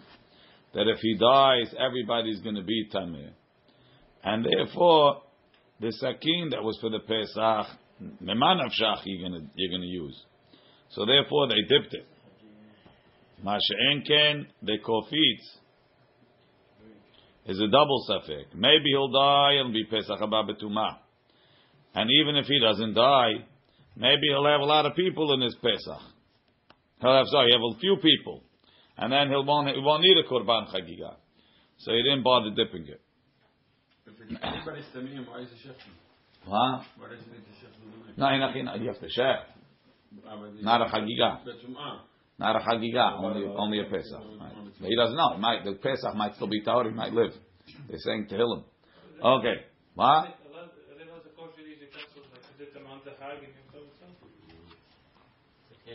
that 0.73 0.87
if 0.87 0.99
he 1.01 1.17
dies, 1.17 1.75
everybody's 1.77 2.39
going 2.39 2.55
to 2.55 2.63
be 2.63 2.89
Tamir. 2.91 3.31
And 4.23 4.45
therefore, 4.45 5.21
the 5.81 5.91
Sakin 5.91 6.49
that 6.51 6.63
was 6.63 6.77
for 6.79 6.89
the 6.89 6.99
Pesach, 6.99 7.67
Memanavshach, 8.23 9.01
you're 9.05 9.29
you're 9.55 9.69
going 9.69 9.81
to 9.81 9.87
use. 9.87 10.19
So 10.91 11.05
therefore, 11.05 11.47
they 11.49 11.61
dipped 11.67 11.93
it. 11.93 12.07
Masha'en 13.43 14.07
ken, 14.07 14.47
the 14.61 14.77
Kofitz, 14.85 15.59
is 17.45 17.59
a 17.59 17.67
double 17.67 18.05
safek. 18.09 18.55
Maybe 18.55 18.91
he'll 18.91 19.11
die 19.11 19.53
and 19.59 19.73
be 19.73 19.83
Pesach 19.83 20.19
Haba 20.19 20.49
Betumah. 20.49 20.97
And 21.93 22.09
even 22.21 22.37
if 22.37 22.45
he 22.45 22.59
doesn't 22.59 22.93
die, 22.93 23.33
maybe 23.97 24.27
he'll 24.29 24.45
have 24.45 24.61
a 24.61 24.65
lot 24.65 24.85
of 24.85 24.95
people 24.95 25.33
in 25.33 25.41
his 25.41 25.55
Pesach. 25.55 26.01
He'll 27.01 27.13
have, 27.15 27.27
sorry, 27.27 27.51
he'll 27.51 27.69
have 27.69 27.77
a 27.77 27.79
few 27.79 27.97
people. 28.01 28.43
And 28.97 29.11
then 29.11 29.27
he'll 29.29 29.43
won't, 29.43 29.67
he 29.67 29.81
won't 29.81 30.03
need 30.03 30.17
a 30.17 30.23
Korban 30.23 30.73
Chagiga. 30.73 31.15
So 31.79 31.91
he 31.91 32.01
didn't 32.01 32.23
bother 32.23 32.51
dipping 32.51 32.87
it. 32.87 33.01
Huh? 36.47 36.81
No, 38.17 38.29
you 38.75 38.87
have 38.87 38.99
to 38.99 39.09
share. 39.09 39.39
Not 40.61 40.81
a 40.81 40.85
Chagiga. 40.85 41.43
Not 42.39 42.55
a 42.55 42.59
Chagiga, 42.59 43.23
only, 43.23 43.45
only 43.45 43.79
a 43.79 43.83
Pesach. 43.83 44.19
Right. 44.39 44.53
But 44.79 44.89
he 44.89 44.95
doesn't 44.95 45.15
know. 45.15 45.33
He 45.35 45.41
might, 45.41 45.63
the 45.63 45.73
Pesach 45.73 46.15
might 46.15 46.35
still 46.35 46.47
be 46.47 46.61
Tahor, 46.63 46.85
he 46.85 46.91
might 46.91 47.13
live. 47.13 47.31
They're 47.87 47.99
saying 47.99 48.27
Tehillim. 48.31 48.63
Okay. 49.23 49.61
What? 49.95 50.35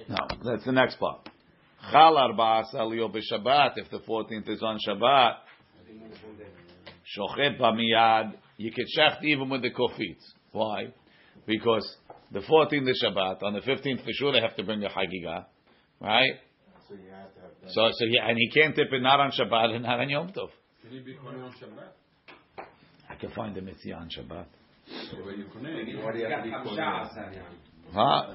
No, 0.09 0.17
that's 0.45 0.65
the 0.65 0.73
next 0.73 0.99
part. 0.99 1.29
Chal 1.91 2.15
arba'as 2.15 2.75
aliyot 2.75 3.15
b'Shabbat, 3.15 3.73
if 3.77 3.91
the 3.91 3.99
14th 3.99 4.49
is 4.49 4.63
on 4.63 4.79
Shabbat, 4.87 5.35
shochet 7.19 7.59
b'miyad, 7.59 8.35
you 8.57 8.73
can 8.73 8.85
shecht 8.97 9.23
even 9.25 9.49
with 9.49 9.63
the 9.63 9.71
kofit. 9.71 10.17
Why? 10.53 10.93
Because 11.47 11.97
the 12.33 12.41
14th 12.41 12.89
is 12.89 13.05
Shabbat, 13.05 13.43
on 13.43 13.55
the 13.55 13.61
15th 13.61 14.05
for 14.05 14.13
sure 14.13 14.33
they 14.33 14.41
have 14.41 14.57
to 14.57 14.63
bring 14.63 14.83
a 14.85 14.89
chagiga, 14.89 15.47
right? 16.01 16.33
So 16.89 16.95
you 16.95 17.11
have 17.11 17.35
to 17.35 17.41
have 17.41 17.51
that. 17.63 17.73
So, 17.73 17.89
so 17.93 18.05
yeah, 18.07 18.29
and 18.29 18.37
he 18.39 18.51
can't 18.51 18.75
dip 18.75 18.93
it 18.93 19.03
not 19.03 19.21
on 19.21 19.31
Shabbat 19.33 19.75
and 19.75 19.85
not 19.85 20.01
on 20.01 20.09
Yom 20.09 20.29
Tov. 20.29 20.49
Can 20.83 20.91
he 20.91 21.01
be 21.01 21.15
Kohen 21.15 21.41
on 21.41 21.53
Shabbat? 21.53 22.65
I 23.11 23.15
can 23.17 23.31
find 23.31 23.55
the 23.55 23.61
mitzvah 23.61 23.95
on 23.95 24.09
Shabbat. 24.09 24.47
So 25.11 25.19
where 25.23 25.35
you 25.35 25.45
Kohen? 25.53 25.65
Why 26.03 26.13
do 26.13 26.19
you 26.19 26.27
have 26.27 26.45
to 26.45 26.51
be 26.51 27.41
Huh? 27.93 28.35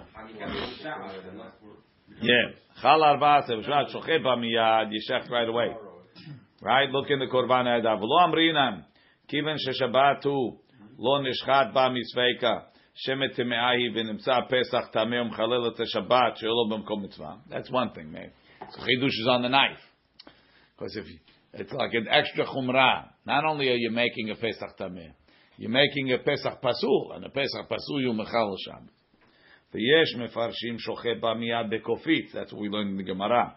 Yeah. 2.22 2.34
Chal 2.82 2.99
arba'as 3.01 3.49
b'Shabbat, 3.49 3.93
shochet 3.93 4.22
b'miyad, 4.24 4.91
you 4.91 4.99
shecht 5.09 5.30
right 5.30 5.47
away. 5.47 5.76
Right? 6.61 6.89
Look 6.89 7.09
in 7.09 7.20
the 7.20 7.28
Korban 7.28 7.68
Aida. 7.68 7.95
Lo 7.99 8.28
amrinam, 8.28 8.84
kiven 9.32 9.57
sheshabbat 9.57 10.24
hu, 10.24 10.57
lo 10.97 11.22
nishchat 11.22 11.74
ba 11.74 11.89
mitzveika, 11.91 12.64
shemet 13.07 13.35
temeahi 13.37 13.91
v'nimtza 13.95 14.49
pesach 14.49 14.93
tameh 14.93 15.21
umchalel 15.23 15.69
et 15.69 15.87
Shabbat, 15.95 16.39
she'olo 16.39 16.69
b'mkom 16.71 17.03
mitzvah. 17.03 17.39
That's 17.49 17.71
one 17.71 17.93
thing, 17.93 18.12
man. 18.12 18.31
So 18.71 18.81
chidush 18.81 19.07
is 19.07 19.29
on 19.29 19.43
the 19.43 19.49
knife. 19.49 19.79
Because 20.77 20.97
if 20.97 21.07
you, 21.07 21.19
it's 21.55 21.73
like 21.73 21.95
an 21.95 22.07
extra 22.09 22.45
chumrah. 22.47 23.09
Not 23.27 23.45
only 23.45 23.69
are 23.69 23.77
you 23.77 23.91
making 23.91 24.31
a 24.31 24.35
pesach 24.35 24.79
tameh, 24.79 25.12
you're 25.57 25.71
making 25.71 26.12
a 26.12 26.19
pesach 26.19 26.61
pasul, 26.62 27.12
and 27.14 27.25
a 27.25 27.31
pesach 27.31 27.69
pasul 27.69 28.01
you 28.01 28.12
mechal 28.12 28.55
sham. 28.66 28.89
ויש 29.75 30.16
מפרשים 30.16 30.79
שוכב 30.79 31.21
בה 31.21 31.35
מיד 31.35 31.71
בקופית, 31.71 32.33
that's 32.33 32.53
what 32.53 32.61
we 32.61 32.69
learned 32.69 32.91
in 32.91 32.97
the 32.97 33.12
Gemara. 33.12 33.53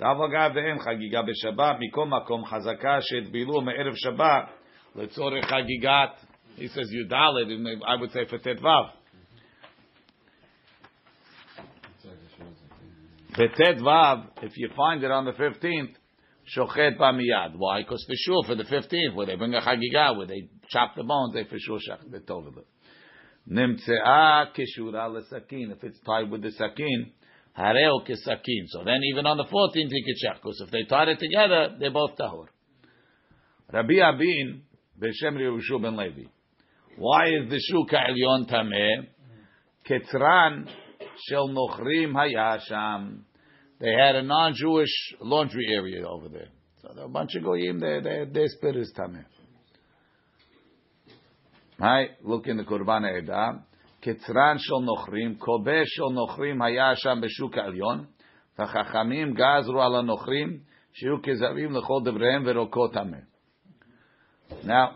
דאב 0.00 0.20
אגב 0.20 0.52
ואין 0.54 0.78
חגיגה 0.78 1.22
בשבת, 1.22 1.76
מכל 1.80 2.06
מקום 2.06 2.44
חזקה 2.44 2.98
שהטבילו 3.00 3.60
מערב 3.60 3.94
שבת 3.94 4.50
לצורך 4.96 5.44
חגיגת 5.44 6.24
he 6.55 6.67
says 6.67 6.89
Yudalit, 6.93 7.51
and 7.51 7.67
I 7.87 7.95
would 7.95 8.11
say 8.11 8.25
for 8.29 8.37
Tetvav. 8.37 8.91
Betet 13.37 13.79
Vav, 13.79 14.25
if 14.41 14.57
you 14.57 14.69
find 14.75 15.03
it 15.03 15.11
on 15.11 15.23
the 15.23 15.31
15th, 15.31 15.93
Shochet 16.55 16.97
Bamiyad. 16.97 17.55
Why? 17.55 17.81
Because 17.81 18.05
for 18.05 18.15
sure, 18.15 18.43
for 18.45 18.55
the 18.55 18.63
15th, 18.63 19.15
where 19.15 19.25
they 19.25 19.35
bring 19.35 19.53
a 19.53 19.61
Chagiga, 19.61 20.17
where 20.17 20.27
they 20.27 20.49
chop 20.69 20.95
the 20.95 21.03
bones, 21.03 21.33
they 21.33 21.45
for 21.45 21.57
sure 21.57 21.79
shach, 21.79 22.11
they 22.11 22.19
told 22.19 22.47
it. 22.47 22.67
Nimtze'ah 23.49 24.47
kishura 24.53 25.09
lesakin. 25.09 25.71
If 25.71 25.83
it's 25.83 25.99
tied 26.05 26.29
with 26.29 26.41
the 26.41 26.51
sakin, 26.51 27.11
hareo 27.57 28.05
kesakin. 28.05 28.67
So 28.67 28.83
then 28.83 28.99
even 29.11 29.25
on 29.25 29.37
the 29.37 29.45
14th 29.45 29.89
he 29.89 30.03
could 30.03 30.17
check, 30.17 30.35
because 30.41 30.61
if 30.65 30.71
they 30.71 30.83
tied 30.83 31.07
it 31.07 31.19
together, 31.19 31.75
they're 31.79 31.91
both 31.91 32.17
tahor. 32.17 32.47
Rabbi 33.71 33.93
Abin, 33.93 34.61
Beshem 34.99 35.37
Yerushu 35.37 35.81
ben 35.81 35.95
Levi. 35.95 36.23
Why 36.96 37.28
is 37.28 37.50
the 37.50 37.58
shu 37.60 37.84
ka'elyon 37.90 38.50
tameh? 38.50 39.06
Ketzran 39.88 40.68
shel 41.28 41.48
nochrim 41.48 42.12
hayasham. 42.12 43.20
They 43.78 43.92
had 43.92 44.16
a 44.16 44.22
non-Jewish 44.22 45.14
laundry 45.20 45.66
area 45.70 46.06
over 46.08 46.28
there. 46.28 46.48
So 46.80 46.88
there 46.94 47.04
were 47.04 47.10
a 47.10 47.12
bunch 47.12 47.34
of 47.34 47.44
goyim. 47.44 47.78
Their 47.78 48.00
their, 48.00 48.26
their 48.26 48.48
spirit 48.48 48.76
is 48.76 48.92
tameh. 48.98 49.24
Right? 51.78 52.10
Look 52.22 52.46
in 52.46 52.56
the 52.56 52.64
Kurban 52.64 53.22
Eda. 53.22 53.62
Ketzran 54.02 54.58
shel 54.58 54.82
nochrim, 54.82 55.38
kobe 55.38 55.84
shel 55.84 56.10
nochrim 56.12 56.56
hayasham 56.58 57.22
b'shuk 57.22 57.56
elyon. 57.58 58.06
והחכמים 58.58 59.34
גזרו 59.34 59.82
על 59.82 59.96
הנוכרים 59.96 60.58
שיהיו 60.92 61.16
כזרים 61.22 61.72
לכל 61.72 62.00
דבריהם 62.04 62.42
ורוקו 62.46 62.88
טמא. 62.88 63.18
Now, 64.64 64.94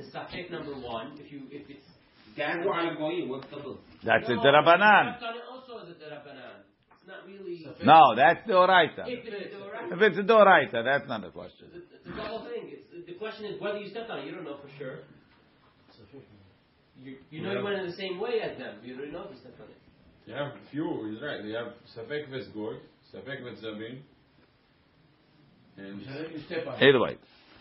It's 0.00 0.08
a 0.08 0.12
subject 0.12 0.50
number 0.50 0.72
one. 0.72 1.12
If 1.20 1.30
you 1.30 1.44
if 1.50 1.68
it's 1.68 1.84
Gazru 2.32 2.72
al 2.72 2.96
goyim. 2.96 3.28
What's 3.28 3.46
the 3.50 3.76
that's 4.04 4.24
it, 4.24 4.36
No, 4.36 4.42
Derabanan. 4.42 5.20
I've 5.20 5.36
it 5.36 5.44
also 5.44 5.84
as 5.84 5.92
a 5.92 5.96
derabanan. 6.00 6.64
It's 6.96 7.06
not 7.06 7.26
really. 7.28 7.68
No, 7.84 8.16
that's 8.16 8.40
the 8.46 8.54
Oraita. 8.54 9.04
If 9.04 9.26
it's 9.28 9.52
a 9.52 9.58
doraita. 9.60 9.92
If 9.92 10.00
it's 10.00 10.18
a 10.18 10.22
Doraita, 10.22 10.84
that's 10.84 11.08
not 11.08 11.20
the 11.20 11.28
question. 11.28 11.68
It's 11.74 11.84
a, 11.92 11.96
it's 11.96 12.06
a 12.06 12.16
double 12.16 12.44
thing. 12.44 12.72
It's, 12.72 13.06
the 13.06 13.14
question 13.14 13.44
is 13.44 13.60
whether 13.60 13.78
you 13.78 13.90
stepped 13.90 14.10
on 14.10 14.20
it. 14.20 14.26
You 14.26 14.32
don't 14.32 14.44
know 14.44 14.56
for 14.62 14.70
sure. 14.78 15.00
You, 17.02 17.16
you 17.30 17.42
know 17.42 17.52
you 17.52 17.64
went 17.64 17.80
in 17.80 17.86
the 17.86 17.96
same 17.96 18.18
way 18.18 18.40
as 18.42 18.56
them. 18.58 18.76
You 18.82 18.96
don't 18.96 19.12
know 19.12 19.24
if 19.24 19.32
you 19.32 19.40
stepped 19.40 19.60
on 19.60 19.68
it. 19.68 19.76
You 20.26 20.34
have 20.34 20.52
few, 20.70 21.10
he's 21.10 21.22
right. 21.22 21.44
You 21.44 21.56
have 21.56 21.72
Safek 21.96 22.28
Vesgoy, 22.28 22.76
Safek 23.12 23.40
Vetzabin, 23.40 24.00
and 25.78 26.00
You 26.00 26.40
step 26.46 26.66
on 26.66 26.74
it. 26.74 26.88
Either 26.88 27.00
way, 27.00 27.16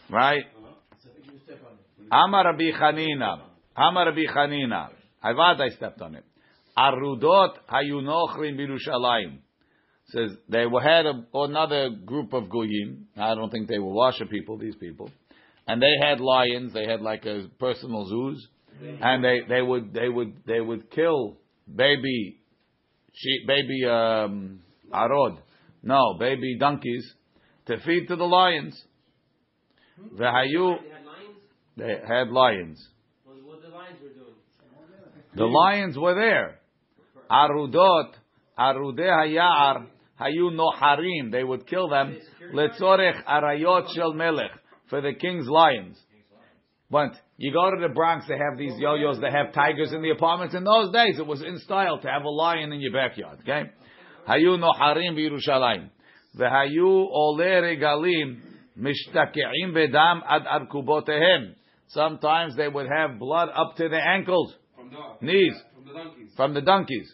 right? 0.09 0.43
Uh-huh. 0.57 1.09
You 1.23 1.39
step 1.45 1.59
on 1.65 1.73
it. 1.73 1.88
Amar 2.11 2.45
Rabbi 2.45 2.71
Chanina. 2.71 3.41
Amar 3.75 4.07
Rabbi 4.07 4.25
Chanina. 4.33 4.89
Avad, 5.23 5.61
I 5.61 5.69
stepped 5.69 6.01
on 6.01 6.15
it. 6.15 6.23
Arudot 6.77 7.55
hayunochrim 7.71 8.57
birushalayim. 8.57 9.39
Says 10.07 10.31
they 10.47 10.63
had 10.81 11.05
a, 11.05 11.23
another 11.33 11.89
group 12.05 12.33
of 12.33 12.49
goyim. 12.49 13.07
I 13.15 13.35
don't 13.35 13.51
think 13.51 13.67
they 13.67 13.77
were 13.77 13.93
washer 13.93 14.25
people. 14.25 14.57
These 14.57 14.75
people, 14.75 15.11
and 15.67 15.79
they 15.79 15.93
had 16.01 16.19
lions. 16.19 16.73
They 16.73 16.87
had 16.87 17.01
like 17.01 17.25
a 17.25 17.47
personal 17.59 18.07
zoos, 18.07 18.47
and 18.81 19.23
they, 19.23 19.41
they 19.47 19.61
would 19.61 19.93
they 19.93 20.09
would 20.09 20.33
they 20.47 20.61
would 20.61 20.89
kill 20.89 21.37
baby 21.73 22.39
sheep, 23.13 23.45
baby 23.45 23.85
um, 23.85 24.61
arod, 24.91 25.37
no 25.83 26.15
baby 26.19 26.57
donkeys 26.59 27.13
to 27.67 27.77
feed 27.79 28.07
to 28.07 28.15
the 28.15 28.23
lions. 28.23 28.81
V'hayu 30.17 30.77
They 31.79 31.85
had 31.85 31.97
lions. 31.97 32.05
they 32.05 32.15
had 32.15 32.29
lions. 32.29 32.87
What, 33.23 33.61
the 33.61 33.69
lions 33.69 33.97
were 34.01 34.09
doing? 34.09 34.35
The 35.35 35.45
lions 35.45 35.97
were 35.97 36.15
there. 36.15 36.59
Arudot, 37.31 38.11
arudei 38.57 39.09
hayar, 39.09 39.85
hayu 40.19 40.51
noharim. 40.51 41.31
They 41.31 41.43
would 41.43 41.67
kill 41.67 41.89
them. 41.89 42.17
Letzorech 42.53 43.23
arayot 43.25 43.93
shel 43.95 44.13
melech 44.13 44.51
for 44.89 45.01
the 45.01 45.13
king's 45.13 45.47
lions. 45.47 45.97
But 46.91 47.11
you 47.37 47.53
go 47.53 47.69
to 47.69 47.87
the 47.87 47.93
Bronx, 47.93 48.25
they 48.27 48.33
have 48.33 48.57
these 48.57 48.73
yo-yos. 48.77 49.19
They 49.21 49.31
have 49.31 49.53
tigers 49.53 49.93
in 49.93 50.01
the 50.01 50.09
apartments. 50.09 50.55
In 50.55 50.63
those 50.63 50.91
days, 50.91 51.19
it 51.19 51.25
was 51.25 51.41
in 51.43 51.59
style 51.59 51.99
to 51.99 52.07
have 52.07 52.23
a 52.23 52.29
lion 52.29 52.73
in 52.73 52.81
your 52.81 52.91
backyard. 52.91 53.39
Okay, 53.41 53.69
hayu 54.27 54.57
noharim 54.57 55.15
b'Yerushalayim. 55.15 55.89
V'hayu 56.35 57.07
ole 57.11 57.37
regalim 57.37 58.39
mishtakeim 58.77 59.73
bedam 59.73 60.21
ad 60.27 60.45
arkubotehem. 60.45 61.53
Sometimes 61.89 62.55
they 62.55 62.67
would 62.67 62.87
have 62.87 63.19
blood 63.19 63.49
up 63.55 63.75
to 63.77 63.89
their 63.89 64.01
ankles 64.07 64.53
From 64.75 64.89
the 64.91 65.25
knees 65.25 65.53
from 65.75 65.85
the 65.85 65.93
donkeys. 65.93 66.31
from 66.35 66.53
the 66.53 66.61
donkeys. 66.61 67.13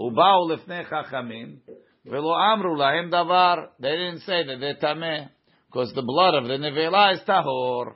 Ubao 0.00 0.50
lefnei 0.50 0.88
chachamim 0.88 1.58
velo 2.04 2.32
amru 2.34 2.76
lahem 2.76 3.10
davar. 3.10 3.68
They 3.80 3.90
didn't 3.90 4.20
say 4.20 4.44
that 4.46 4.56
they're 4.60 4.76
tameh 4.76 5.28
because 5.70 5.92
the 5.94 6.02
blood 6.02 6.34
of 6.34 6.44
the 6.48 6.54
nevela 6.54 7.14
is 7.14 7.20
tahor. 7.28 7.94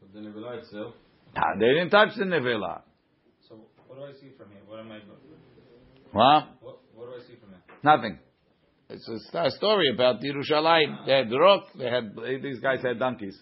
but 0.00 0.12
the 0.12 0.20
Nevilah 0.20 0.58
itself. 0.58 0.94
Ah, 1.36 1.54
They 1.58 1.66
didn't 1.66 1.90
touch 1.90 2.10
the 2.16 2.24
nevela. 2.24 2.82
So 3.48 3.56
what 3.88 3.98
do 3.98 4.04
I 4.04 4.12
see 4.20 4.30
from 4.38 4.50
here? 4.50 4.60
What 4.66 4.80
am 4.80 4.92
I? 4.92 4.98
Huh? 6.12 6.46
What, 6.60 6.78
what 6.94 7.06
do 7.06 7.14
I 7.20 7.26
see 7.26 7.34
from 7.40 7.50
here? 7.50 7.62
Nothing. 7.82 8.18
It's 8.90 9.08
a 9.08 9.18
st- 9.30 9.52
story 9.54 9.90
about 9.92 10.20
Yerushalayim. 10.20 11.06
They 11.06 11.12
had 11.12 11.32
rock. 11.32 11.64
They 11.76 11.90
had 11.90 12.14
these 12.42 12.60
guys 12.60 12.78
had 12.82 12.98
donkeys. 13.00 13.36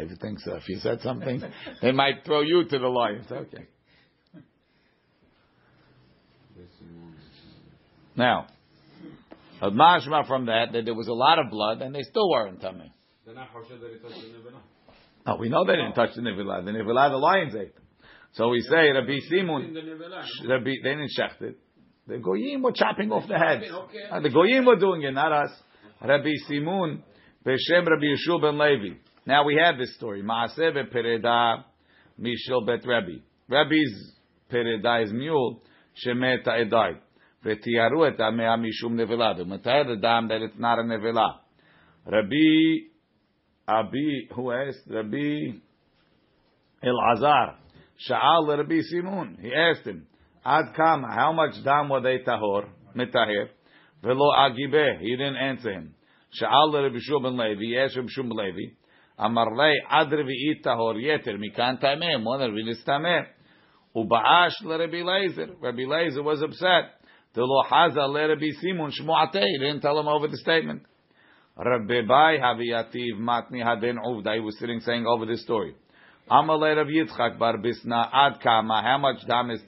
Everything. 0.00 0.36
So 0.38 0.56
if 0.56 0.68
you 0.68 0.78
said 0.78 1.00
something, 1.00 1.42
they 1.82 1.92
might 1.92 2.24
throw 2.24 2.42
you 2.42 2.64
to 2.64 2.78
the 2.78 2.86
lions. 2.86 3.26
Okay. 3.30 3.66
Now, 8.16 8.46
a 9.60 9.70
mashma 9.70 10.26
from 10.26 10.46
that 10.46 10.72
that 10.72 10.84
there 10.84 10.94
was 10.94 11.08
a 11.08 11.12
lot 11.12 11.38
of 11.38 11.50
blood 11.50 11.82
and 11.82 11.94
they 11.94 12.02
still 12.02 12.30
weren't 12.30 12.60
tummy. 12.60 12.92
They're 13.24 13.34
not 13.34 13.48
Hoshed 13.52 13.80
that 13.80 13.90
he 13.92 13.98
touched 13.98 14.22
the 14.22 14.28
Nevilah. 14.28 14.60
Oh, 15.26 15.36
we 15.36 15.48
know 15.48 15.64
they 15.64 15.72
didn't 15.72 15.94
touch 15.94 16.14
the 16.14 16.22
nivilah. 16.22 16.64
The 16.64 16.70
nivilah, 16.70 17.10
the 17.10 17.16
lions 17.16 17.54
ate. 17.56 17.74
So 18.34 18.48
we 18.48 18.60
say 18.60 18.90
Rabbi 18.90 19.12
In 19.12 19.20
Simun, 19.30 19.74
the 19.74 19.80
Nevilah. 19.80 20.22
Rabbi, 20.48 20.70
they 20.82 20.90
didn't 20.90 21.10
shecht 21.18 21.42
it. 21.42 21.58
The 22.06 22.18
goyim 22.18 22.62
were 22.62 22.72
chopping 22.72 23.10
off 23.10 23.26
the 23.26 23.36
heads. 23.36 23.64
Uh, 24.12 24.20
the 24.20 24.30
goyim 24.30 24.64
were 24.64 24.76
doing 24.76 25.02
it, 25.02 25.10
not 25.10 25.32
us. 25.32 25.50
Rabbi 26.00 26.30
Simun, 26.48 27.02
Beshem 27.44 27.86
Rabbi 27.86 28.04
Yeshua 28.04 28.40
ben 28.40 28.58
Levi. 28.58 28.94
Now 29.26 29.44
we 29.44 29.60
have 29.62 29.76
this 29.78 29.94
story. 29.96 30.22
Maaseh 30.22 30.72
pereda 30.94 31.64
mishel 32.20 32.64
bet 32.64 32.86
Rabbi. 32.86 33.18
Rabbi's 33.48 34.12
pereda 34.50 35.04
is 35.04 35.12
mule. 35.12 35.62
Shemeta 36.04 36.48
edai. 36.48 36.98
V'tiyaru 37.44 38.10
et 38.10 38.18
amea 38.18 38.56
mishum 38.56 38.92
nevela. 38.92 39.38
V'metayer 39.38 39.86
the 39.86 39.96
dam 40.00 40.28
that 40.28 40.42
it's 40.42 40.58
not 40.58 40.78
a 40.78 40.82
nevela. 40.82 41.38
Rabbi 42.06 42.86
Abi, 43.68 44.28
who 44.34 44.52
asked? 44.52 44.82
Rabbi 44.88 45.58
Elazar. 46.84 47.56
Sha'al 48.08 48.56
Rabbi 48.56 48.80
Simun. 48.92 49.40
He 49.40 49.52
asked 49.52 49.86
him, 49.86 50.06
Ad 50.44 50.74
kama, 50.76 51.08
how 51.12 51.32
much 51.32 51.54
dam 51.64 51.88
were 51.88 52.00
they 52.00 52.18
tahor, 52.18 52.68
mitaher? 52.94 53.48
Velo 54.04 54.30
agibeh. 54.38 55.00
He 55.00 55.16
didn't 55.16 55.36
answer 55.36 55.72
him. 55.72 55.94
Sha'al 56.40 56.80
Rabbi 56.80 56.98
Shua 57.00 57.20
ben 57.22 57.36
Levi. 57.36 57.60
He 57.60 57.78
asked 57.78 57.96
Rabbi 57.96 58.08
Shua 58.08 58.24
ben 58.24 58.36
Levi. 58.36 58.74
Tahor 59.18 60.96
yeter. 60.96 61.36
Mikan 61.38 61.80
tameh. 61.82 62.22
More 62.22 62.38
than 62.38 62.52
revi'it 62.52 62.84
tameh. 62.86 63.26
Uba'ash 63.94 64.62
Rabbi 64.64 65.02
Lezer. 65.02 65.54
Rabbi 65.60 65.82
Lezer 65.82 66.22
was 66.22 66.42
upset. 66.42 66.92
Haza 67.34 68.08
le 68.08 68.28
Rabbi 68.28 68.50
Simun 68.62 68.90
shmu'ateh. 68.92 69.44
He 69.44 69.58
didn't 69.58 69.80
tell 69.80 69.98
him 69.98 70.08
over 70.08 70.28
the 70.28 70.36
statement. 70.36 70.82
Rabbi 71.56 72.02
Bai 72.06 72.38
Haviyativ 72.38 73.18
Matni 73.18 73.62
Hadin 73.64 73.96
Uvda. 73.96 74.34
He 74.34 74.40
was 74.40 74.58
sitting 74.58 74.80
saying 74.80 75.06
over 75.06 75.24
this 75.24 75.42
story. 75.42 75.74
Amalei 76.30 76.76
Rav 76.76 76.86
Yitzchak. 76.86 77.38
How 78.82 78.98
much 78.98 79.22
is 79.50 79.62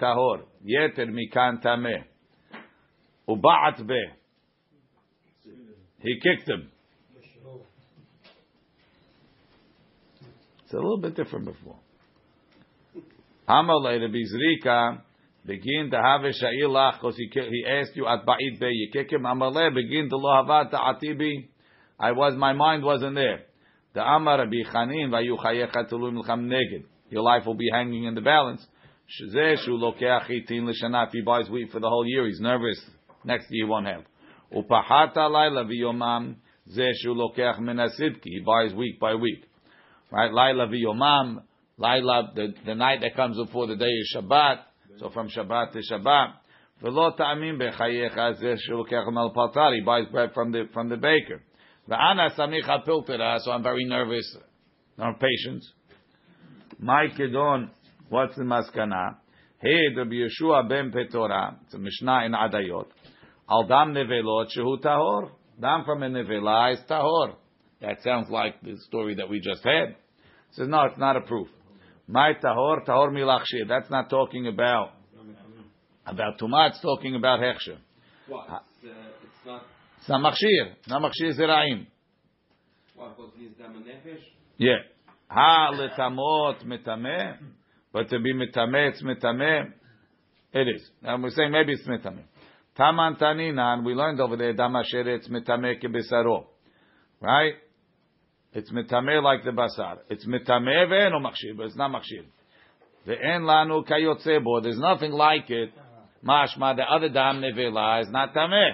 Tahor. 0.00 0.42
Yeter 0.66 1.08
Mikan 1.08 1.62
tameh. 1.62 2.04
Uba'at 3.28 3.86
Be. 3.86 4.04
He 6.06 6.20
kicked 6.20 6.48
him. 6.48 6.70
It's 10.64 10.72
a 10.72 10.76
little 10.76 11.00
bit 11.00 11.16
different 11.16 11.46
before. 11.46 11.76
Amalei 13.48 14.00
Rabbi 14.00 14.22
Zrika 14.32 15.00
begin 15.44 15.90
to 15.90 15.96
have 15.96 16.22
a 16.22 16.30
sha'ilach 16.30 17.00
because 17.00 17.16
he, 17.16 17.28
he 17.32 17.64
asked 17.68 17.96
you 17.96 18.06
at 18.06 18.24
ba'id 18.24 18.60
be 18.60 18.66
you 18.66 18.90
kick 18.92 19.12
him. 19.12 19.22
Amalei 19.22 19.74
begin 19.74 20.08
to 20.08 20.16
lo 20.16 20.30
havat 20.30 20.72
atibi. 20.72 21.48
I 21.98 22.12
was 22.12 22.34
my 22.36 22.52
mind 22.52 22.84
wasn't 22.84 23.16
there. 23.16 23.42
The 23.94 24.02
Amar 24.02 24.38
Rabbi 24.38 24.62
Chanin 24.72 25.10
vayu 25.10 25.36
chayecha 25.38 25.88
tulu 25.88 26.12
milcham 26.12 26.46
neged. 26.46 26.84
Your 27.10 27.22
life 27.22 27.46
will 27.46 27.54
be 27.54 27.68
hanging 27.72 28.04
in 28.04 28.14
the 28.14 28.20
balance. 28.20 28.64
Shezeh 29.08 29.64
shu 29.64 29.72
lokeach 29.72 30.26
chitin 30.26 30.68
l'shana. 30.68 31.06
If 31.08 31.12
he 31.12 31.22
buys 31.22 31.48
wheat 31.50 31.72
for 31.72 31.80
the 31.80 31.88
whole 31.88 32.06
year, 32.06 32.26
he's 32.26 32.40
nervous. 32.40 32.80
Next 33.24 33.46
year 33.50 33.66
he 33.66 33.70
won't 33.70 33.86
have. 33.86 34.02
Upahata 34.54 35.30
laila 35.30 35.64
v'yomam 35.64 36.36
zeh 36.74 36.92
shu 37.02 37.14
lokeach 37.14 37.58
min 37.60 37.76
hasidki. 37.76 38.24
He 38.24 38.40
buys 38.40 38.74
week 38.74 38.98
by 39.00 39.14
week. 39.14 39.44
Right? 40.10 40.32
Laila 40.32 40.66
v'yomam. 40.68 41.42
Laila, 41.78 42.32
the, 42.34 42.54
the 42.64 42.74
night 42.74 43.00
that 43.02 43.14
comes 43.16 43.36
before 43.36 43.66
the 43.66 43.76
day 43.76 43.84
is 43.84 44.16
Shabbat. 44.16 44.58
So 44.98 45.10
from 45.10 45.28
Shabbat 45.28 45.72
to 45.72 45.80
Shabbat. 45.90 46.32
V'lo 46.82 47.16
ta'amim 47.16 47.58
bechayecha 47.60 48.42
zeh 48.42 48.56
shu 48.60 48.72
lokeach 48.72 49.08
malpatar. 49.08 49.74
He 49.74 49.82
buys 49.82 50.06
bread 50.10 50.32
from 50.32 50.52
the, 50.52 50.68
from 50.72 50.88
the 50.88 50.96
baker. 50.96 51.42
V'ana 51.88 52.34
samicha 52.36 52.86
piltera. 52.86 53.38
So 53.40 53.50
I'm 53.50 53.62
very 53.62 53.84
nervous. 53.84 54.36
No 54.98 55.12
patience. 55.20 55.70
My 56.78 57.08
kedon. 57.16 57.70
What's 58.08 58.36
the 58.36 58.42
maskana? 58.44 59.16
Hey, 59.58 59.88
Rabbi 59.96 60.14
Yeshua 60.14 60.68
ben 60.68 60.92
Petora. 60.92 61.56
It's 61.64 61.74
a 61.74 61.78
Mishnah 61.78 62.24
in 62.26 62.32
Adayot. 62.32 62.86
Al 63.48 63.66
dam 63.66 63.94
nevelot 63.94 64.48
shehu 64.56 64.80
tahor. 64.82 65.30
Dam 65.60 65.84
from 65.84 66.02
a 66.02 66.08
nevela 66.08 66.74
is 66.74 66.80
tahor. 66.88 67.34
That 67.80 68.02
sounds 68.02 68.28
like 68.30 68.60
the 68.62 68.76
story 68.86 69.14
that 69.16 69.28
we 69.28 69.40
just 69.40 69.62
had. 69.64 69.96
Says 70.52 70.68
no, 70.68 70.84
it's 70.84 70.98
not 70.98 71.16
a 71.16 71.20
proof. 71.20 71.48
My 72.08 72.32
tahor 72.42 72.86
tahor 72.86 73.10
milachshir. 73.10 73.68
That's 73.68 73.90
not 73.90 74.10
talking 74.10 74.46
about 74.46 74.92
about 76.06 76.38
tumah. 76.38 76.70
It's 76.70 76.80
talking 76.80 77.14
about 77.14 77.40
hechsher. 77.40 77.78
What? 78.28 78.46
It's, 78.46 78.84
uh, 78.84 78.98
it's 79.22 79.46
not. 79.46 79.62
It's 79.98 80.08
not 80.08 80.20
machshir. 80.22 80.74
Not 80.88 81.02
machshir 81.02 81.38
ziraim. 81.38 81.86
What? 82.94 83.16
Because 83.16 83.32
he's 83.36 83.50
dam 83.58 83.84
nefesh. 83.84 84.22
Yeah. 84.56 84.76
Ha 85.28 85.72
letamot 85.72 86.64
metameh. 86.64 87.38
But 87.92 88.08
to 88.10 88.20
be 88.20 88.34
mitameh, 88.34 88.90
it's 88.90 89.02
mitameh. 89.02 89.72
It 90.52 90.68
is. 90.74 90.90
And 91.02 91.22
we're 91.22 91.30
saying 91.30 91.52
maybe 91.52 91.72
it's 91.72 91.86
mitameh. 91.86 92.24
Taman 92.76 93.16
taninan, 93.16 93.84
we 93.84 93.94
learned 93.94 94.20
over 94.20 94.36
there, 94.36 94.52
damashere, 94.54 95.06
it's 95.06 95.28
mitameh 95.28 95.82
kebesaro. 95.82 96.44
Right? 97.20 97.54
It's 98.52 98.70
mitameh 98.70 99.22
like 99.22 99.44
the 99.44 99.50
basar. 99.50 99.98
It's 100.10 100.26
mitameh 100.26 100.88
ve'eno 100.88 101.20
machshir, 101.20 101.56
but 101.56 101.66
it's 101.66 101.76
not 101.76 101.90
machshir. 101.90 102.24
Ve'en 103.06 103.42
lanu 103.42 103.86
kayotze 103.86 104.42
bo. 104.42 104.60
There's 104.60 104.78
nothing 104.78 105.12
like 105.12 105.48
it. 105.48 105.72
Mashma, 106.24 106.76
the 106.76 106.82
other 106.82 107.08
dam 107.08 107.40
nevela 107.40 108.02
is 108.02 108.10
not 108.10 108.34
tameh. 108.34 108.72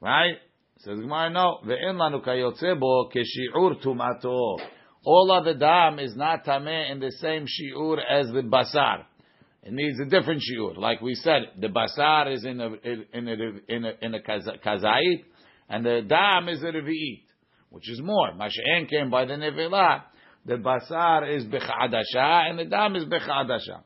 Right? 0.00 0.36
Says 0.78 0.98
Gemara, 0.98 1.30
no. 1.30 1.58
Ve'en 1.66 1.96
lanu 1.96 2.26
kayotze 2.26 2.78
bo 2.78 3.08
keshi'ur 3.14 3.82
tumato. 3.82 4.58
All 5.04 5.42
the 5.44 5.54
dam 5.54 5.98
is 5.98 6.14
not 6.16 6.44
tameh 6.44 6.90
in 6.90 7.00
the 7.00 7.12
same 7.20 7.46
shiur 7.46 7.98
as 7.98 8.26
the 8.28 8.42
basar. 8.42 9.04
It 9.66 9.72
needs 9.72 9.98
a 9.98 10.04
different 10.04 10.42
shiur. 10.42 10.76
Like 10.76 11.00
we 11.00 11.16
said, 11.16 11.42
the 11.60 11.66
basar 11.66 12.32
is 12.32 12.44
in 12.44 12.60
a 12.60 12.66
in 13.12 13.28
a 13.28 13.74
in 13.74 13.84
a, 13.84 13.92
in 14.00 14.14
a 14.14 14.20
kazait, 14.20 15.24
and 15.68 15.84
the 15.84 16.02
dam 16.08 16.48
is 16.48 16.62
a 16.62 16.66
revi'it, 16.66 17.24
which 17.70 17.90
is 17.90 18.00
more. 18.00 18.30
Masha'en 18.34 18.88
came 18.88 19.10
by 19.10 19.24
the 19.24 19.32
nevela. 19.32 20.02
The 20.44 20.54
basar 20.54 21.36
is 21.36 21.44
bechadasha, 21.46 22.48
and 22.48 22.60
the 22.60 22.66
dam 22.66 22.94
is 22.94 23.06
bechadasha. 23.06 23.82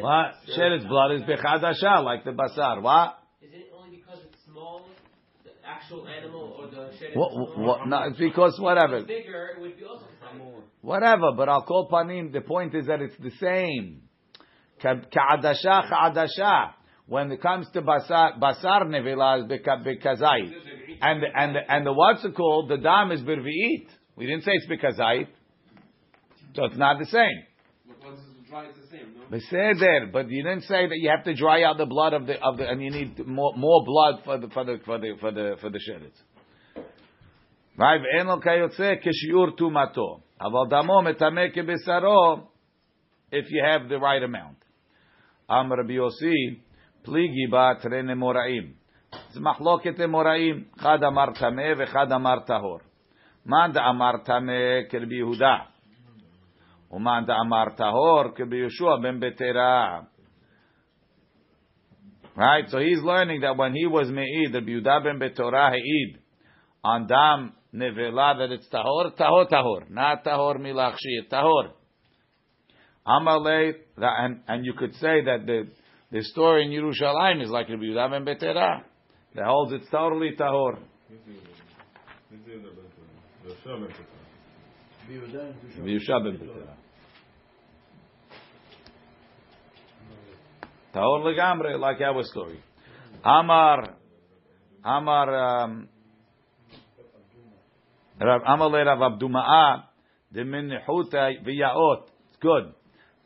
What? 0.00 0.32
Sheretz 0.56 0.88
blood 0.88 1.12
is 1.12 1.22
bechadasha, 1.22 2.02
like 2.02 2.24
the 2.24 2.32
basar. 2.32 2.82
What? 2.82 3.18
Is 3.40 3.50
it 3.52 3.70
only 3.80 3.98
because 3.98 4.18
it's 4.24 4.44
small, 4.44 4.88
the 5.44 5.50
actual 5.64 6.08
animal, 6.08 6.56
or 6.58 6.66
the 6.66 6.90
shed 6.98 7.10
What? 7.14 7.56
what 7.56 7.86
no, 7.86 8.02
it's 8.08 8.18
because 8.18 8.58
whatever. 8.58 9.02
bigger, 9.04 9.50
it 9.54 9.60
would 9.60 9.76
be 9.76 9.84
also 9.84 10.00
more. 10.02 10.17
Whatever, 10.80 11.32
but 11.36 11.48
I'll 11.48 11.62
call 11.62 11.88
panim. 11.90 12.32
The 12.32 12.40
point 12.40 12.74
is 12.74 12.86
that 12.86 13.00
it's 13.00 13.16
the 13.18 13.32
same. 13.40 14.02
Ka- 14.80 15.02
Ka'adasha, 15.12 15.88
ka'adasha. 15.90 16.72
When 17.06 17.32
it 17.32 17.40
comes 17.40 17.66
to 17.72 17.82
basar, 17.82 18.38
basar 18.38 18.82
nevela 18.84 19.40
is 19.40 19.50
beka- 19.50 19.84
bekazait. 19.84 20.52
And, 21.00 21.22
the, 21.22 21.26
and, 21.34 21.56
and 21.68 21.86
the 21.86 21.92
what's 21.92 22.24
it 22.24 22.34
called? 22.34 22.68
The 22.70 22.76
dam 22.76 23.12
is 23.12 23.20
birvi'it. 23.22 23.86
We 24.16 24.26
didn't 24.26 24.44
say 24.44 24.52
it's 24.54 24.66
bekazait. 24.66 25.28
So 26.54 26.64
it's 26.64 26.76
not 26.76 26.98
the 26.98 27.06
same. 27.06 27.44
Because 27.86 28.18
it's 28.40 28.48
dry, 28.48 28.66
the 28.66 28.88
same, 28.90 29.14
no? 29.14 29.36
Beseder, 29.36 30.12
but 30.12 30.28
you 30.30 30.42
didn't 30.42 30.62
say 30.62 30.86
that 30.86 30.96
you 30.96 31.10
have 31.10 31.24
to 31.24 31.34
dry 31.34 31.62
out 31.62 31.78
the 31.78 31.86
blood 31.86 32.12
of 32.14 32.26
the 32.26 32.40
of 32.42 32.56
the, 32.56 32.68
and 32.68 32.82
you 32.82 32.90
need 32.90 33.18
more 33.26 33.52
more 33.56 33.84
blood 33.84 34.22
for 34.24 34.38
the 34.38 34.48
for 34.48 34.64
the 34.64 34.78
for 34.84 34.98
the 34.98 35.12
for 35.20 35.30
the 35.30 35.56
for 35.60 35.70
the 35.70 35.78
sheretz. 35.78 36.16
Right, 37.77 38.01
ואין 38.03 38.27
לו 38.27 38.41
כיוצא 38.41 38.93
כשיעור 39.01 39.51
טומאתו. 39.51 40.17
אבל 40.41 40.69
דמו 40.69 41.01
מטמא 41.01 41.41
כבשרו, 41.53 42.35
if 43.31 43.45
you 43.49 43.63
have 43.65 43.89
the 43.89 43.99
right 43.99 44.23
amount. 44.23 44.65
אמר 45.51 45.75
רבי 45.83 45.93
יוסי, 45.93 46.59
פליגי 47.03 47.47
בה 47.51 47.71
תרי 47.81 48.03
נמוראים. 48.03 48.63
זה 49.29 49.41
מחלוקת 49.41 49.99
אמוראים, 50.03 50.63
אחד 50.79 51.03
אמר 51.03 51.25
טמא 51.39 51.73
ואחד 51.77 52.11
אמר 52.11 52.39
טהור. 52.39 52.79
מאן 53.45 53.71
דאמר 53.71 54.17
טמא 54.25 54.53
כרבי 54.89 55.15
יהודה. 55.15 55.57
ומאן 56.91 57.23
דאמר 57.25 57.69
טהור 57.75 58.23
כרבי 58.35 58.57
יהושע 58.57 58.95
בן 59.01 59.19
בטרה. 59.19 59.99
Right, 62.35 62.67
so 62.67 62.79
he's 62.79 63.03
learning 63.03 63.41
that 63.41 63.55
when 63.57 63.75
he 63.75 63.85
was 63.85 64.09
me'id, 64.09 64.55
Rabbi 64.55 64.71
Yehuda 64.71 65.03
ben 65.03 65.19
Betorah 65.19 65.71
he'id 65.71 66.17
on 66.83 67.05
dam 67.05 67.53
nevela 67.74 68.38
that 68.38 68.52
it's 68.52 68.66
tahor, 68.68 69.14
tahor, 69.16 69.48
tahor, 69.50 69.90
not 69.90 70.24
tahor 70.24 70.56
milachshir, 70.58 71.28
tahor. 71.30 71.72
Amalei, 73.06 73.72
and 73.96 74.40
and 74.46 74.64
you 74.66 74.74
could 74.74 74.94
say 74.94 75.22
that 75.24 75.46
the 75.46 75.68
the 76.10 76.22
story 76.24 76.64
in 76.64 76.70
Yerushalayim 76.70 77.42
is 77.42 77.50
like 77.50 77.68
Rabbi 77.68 77.82
Yehuda 77.82 78.10
ben 78.10 78.24
Betorah 78.24 78.82
that 79.34 79.44
holds 79.44 79.72
it's 79.72 79.90
totally 79.90 80.32
tahor. 80.38 80.78
Yeshua 85.80 86.24
ben 86.24 86.38
Betorah. 86.38 86.76
Tahor 90.94 91.22
legamre, 91.22 91.78
like 91.78 92.00
our 92.00 92.22
story. 92.24 92.60
Amar, 93.24 93.94
Amar, 94.84 95.62
um, 95.64 95.88
Rav 98.20 98.42
Amalei 98.42 98.84
Rav 98.84 99.12
Abduma'a, 99.12 99.84
the 100.32 100.40
Minhuta 100.40 101.44
v'yaot. 101.44 102.02
It's 102.28 102.36
good. 102.40 102.72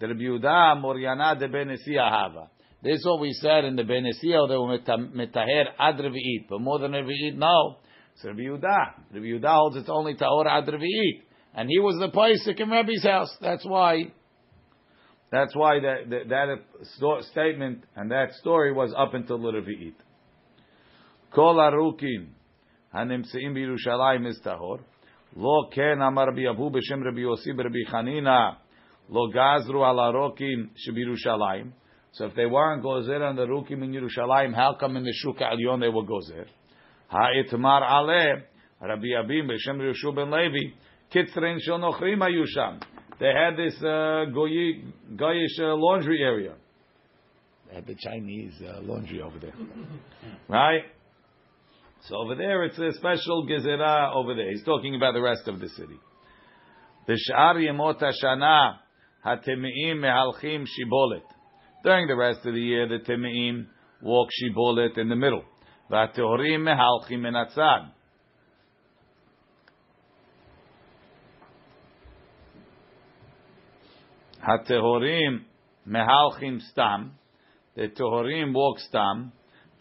The 0.00 0.08
Rabbi 0.08 0.20
Yehuda 0.20 0.82
Moriana 0.82 1.38
de 1.38 1.48
Benesia 1.48 2.10
Hava. 2.10 2.48
This 2.82 2.98
is 2.98 3.06
what 3.06 3.20
we 3.20 3.32
said 3.32 3.64
in 3.64 3.76
the 3.76 3.82
Benesia, 3.82 4.48
they 4.48 4.56
were 4.56 4.78
metaher 5.08 5.66
ad 5.78 5.96
revi'it. 5.96 6.48
But 6.48 6.60
more 6.60 6.78
than 6.78 6.92
revi'it, 6.92 7.36
no. 7.36 7.76
It's 8.14 8.24
Rabbi 8.24 8.40
Yehuda. 8.40 9.14
Rabbi 9.14 9.24
Yehuda 9.24 9.54
holds 9.54 9.76
it's 9.76 9.88
only 9.88 10.14
tahor 10.14 10.46
ad 10.46 10.66
revi'it. 10.66 11.22
And 11.54 11.68
he 11.68 11.78
was 11.78 11.98
the 12.00 12.08
Paisik 12.08 12.60
in 12.60 12.70
Rabbi's 12.70 13.04
house. 13.04 13.34
That's 13.40 13.64
why. 13.64 14.12
That's 15.30 15.54
why 15.54 15.80
that, 15.80 16.10
that, 16.10 16.28
that 16.28 17.24
statement 17.30 17.84
and 17.96 18.10
that 18.10 18.32
story 18.34 18.72
was 18.72 18.92
up 18.96 19.14
until 19.14 19.38
the 19.38 19.50
Revi'it. 19.52 19.94
Kol 21.34 21.56
arukim 21.56 22.28
is 22.94 24.40
tahor. 24.44 24.80
Lo 25.34 25.68
ken 25.72 26.02
amar 26.02 26.28
Rabbi 26.28 26.42
Abu 26.48 26.70
b'shem 26.70 27.02
Rabbi 27.02 27.20
Yossi 27.20 27.52
b'Rabbi 27.54 27.90
Chanina 27.90 28.56
lo 29.08 29.30
gazru 29.32 29.82
al 29.82 29.96
arokim 29.96 30.70
sheb'Yerushalayim. 30.76 31.72
So 32.12 32.26
if 32.26 32.34
they 32.34 32.44
weren't 32.44 32.84
gozer 32.84 33.26
on 33.26 33.36
the 33.36 33.46
rukim 33.46 33.82
in 33.82 33.92
Yerushalayim, 33.92 34.54
how 34.54 34.76
come 34.78 34.98
in 34.98 35.04
the 35.04 35.14
Shuka 35.24 35.42
Alyon 35.42 35.80
they 35.80 35.88
were 35.88 36.04
gozer? 36.04 36.46
Ha'itmar 37.08 37.82
aleh 37.82 38.42
Rabbi 38.82 39.06
Abim 39.06 39.48
b'shem 39.48 39.78
Yeshua 39.80 40.14
ben 40.14 40.30
Levi 40.30 40.74
kitzrein 41.14 41.58
shel 41.60 41.78
nochrim 41.78 42.18
ayusham. 42.18 42.82
They 43.18 43.32
had 43.32 43.56
this 43.56 43.74
uh, 43.80 44.26
goyi, 44.34 44.92
goyish 45.14 45.58
uh, 45.60 45.74
laundry 45.76 46.22
area. 46.22 46.54
They 47.68 47.76
had 47.76 47.86
the 47.86 47.94
Chinese 47.94 48.54
uh, 48.60 48.82
laundry 48.82 49.22
over 49.22 49.38
there, 49.38 49.54
right? 50.48 50.82
So 52.08 52.16
over 52.16 52.34
there, 52.34 52.64
it's 52.64 52.78
a 52.78 52.92
special 52.94 53.46
gezerah 53.46 54.14
over 54.14 54.34
there. 54.34 54.50
He's 54.50 54.64
talking 54.64 54.96
about 54.96 55.12
the 55.12 55.22
rest 55.22 55.46
of 55.46 55.60
the 55.60 55.68
city. 55.68 56.00
B'shar 57.08 57.54
yemot 57.56 58.02
hashana 58.02 58.78
hatemeim 59.24 59.98
mehalchim 59.98 60.64
shibolet. 60.64 61.22
During 61.84 62.08
the 62.08 62.16
rest 62.16 62.40
of 62.44 62.54
the 62.54 62.60
year, 62.60 62.88
the 62.88 62.98
temeim 63.08 63.66
walk 64.02 64.30
shibolet 64.42 64.98
in 64.98 65.08
the 65.08 65.16
middle. 65.16 65.44
V'atehorim 65.90 66.66
mehalchim 66.66 67.20
menatzad. 67.20 67.90
Hatehorim 74.44 75.42
mehalchim 75.88 76.60
stam. 76.72 77.12
The 77.76 77.88
tehorim 77.88 78.52
walk 78.52 78.80
stam. 78.80 79.32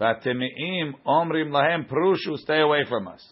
Vatemeim 0.02 0.94
omrim 1.06 1.52
lahem 1.52 1.88
prushu, 1.88 2.36
stay 2.38 2.60
away 2.60 2.86
from 2.90 3.08
us. 3.08 3.24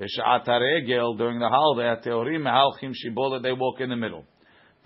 B'sha'at 0.00 0.46
haregel, 0.46 1.18
during 1.18 1.38
the 1.38 1.48
holiday, 1.48 1.94
hatehorim 1.94 2.40
mehalchim 2.40 2.92
shibola, 2.92 3.42
they 3.42 3.52
walk 3.52 3.78
in 3.80 3.90
the 3.90 3.96
middle. 3.96 4.24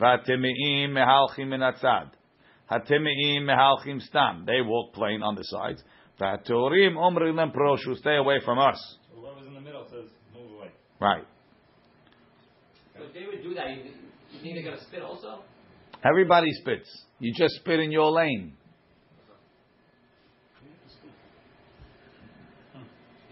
V'atemeim 0.01 0.91
mehalchim 0.91 1.49
min 1.49 1.61
atzad. 1.61 2.11
Hatemeim 2.69 3.43
mehalchim 3.43 4.03
stam. 4.03 4.45
They 4.47 4.63
walk 4.63 4.95
plain 4.95 5.23
on 5.23 5.37
the 5.37 5.45
sides. 5.45 5.81
V'atorim 6.21 6.97
omrim 6.97 7.37
lem 7.37 7.53
proshu. 7.53 7.97
Stay 7.99 8.17
away 8.17 8.41
from 8.45 8.59
us. 8.59 8.99
Whoever's 9.15 9.47
in 9.47 9.55
the 9.55 9.61
middle 9.61 9.87
says, 9.89 10.11
move 10.35 10.59
away. 10.59 10.71
Right. 11.01 11.25
So 12.97 13.05
if 13.05 13.15
they 13.15 13.27
would 13.27 13.45
do 13.45 13.55
that, 13.55 13.71
you, 13.71 13.93
you 14.33 14.41
think 14.43 14.55
they're 14.57 14.65
gonna 14.65 14.83
spit 14.83 15.03
also? 15.03 15.45
Everybody 16.05 16.49
spits. 16.51 16.89
You 17.21 17.33
just 17.33 17.55
spit 17.61 17.79
in 17.79 17.93
your 17.93 18.11
lane. 18.11 18.55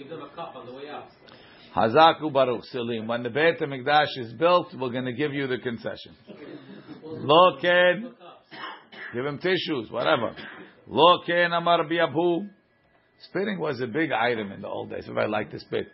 Give 0.04 0.18
them 0.18 0.28
a 0.30 0.36
cup 0.36 0.54
on 0.54 0.66
the 0.66 0.72
way 0.74 0.82
out. 0.90 1.08
Hazaku 1.74 2.30
Baruch 2.30 2.62
Silim. 2.74 3.06
When 3.06 3.22
the 3.22 3.30
Beit 3.30 3.58
HaMikdash 3.58 4.18
is 4.18 4.34
built, 4.34 4.68
we're 4.78 4.90
going 4.90 5.06
to 5.06 5.14
give 5.14 5.32
you 5.32 5.46
the 5.46 5.56
concession. 5.56 6.14
Lo 7.02 7.56
ken. 7.58 8.12
Give 9.14 9.24
him 9.24 9.38
tissues, 9.38 9.90
whatever. 9.90 10.36
Lo 10.86 11.22
ken 11.24 11.52
amar 11.52 11.84
biabu. 11.84 12.46
Spitting 13.30 13.58
was 13.58 13.80
a 13.80 13.86
big 13.86 14.12
item 14.12 14.52
in 14.52 14.60
the 14.60 14.68
old 14.68 14.90
days. 14.90 15.04
Everybody 15.04 15.28
liked 15.28 15.52
to 15.52 15.60
spit. 15.60 15.86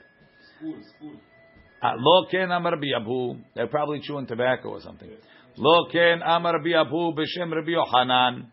Uh, 1.80 1.86
amar 1.86 2.76
biabu. 2.76 3.40
They're 3.54 3.68
probably 3.68 4.00
chewing 4.02 4.26
tobacco 4.26 4.70
or 4.70 4.80
something. 4.80 5.08
Lo 5.56 5.88
ken 5.92 6.20
amar 6.26 6.58
biabu 6.58 7.14
b'shem 7.16 7.52
Rabbi 7.54 7.70
Yochanan. 7.70 8.46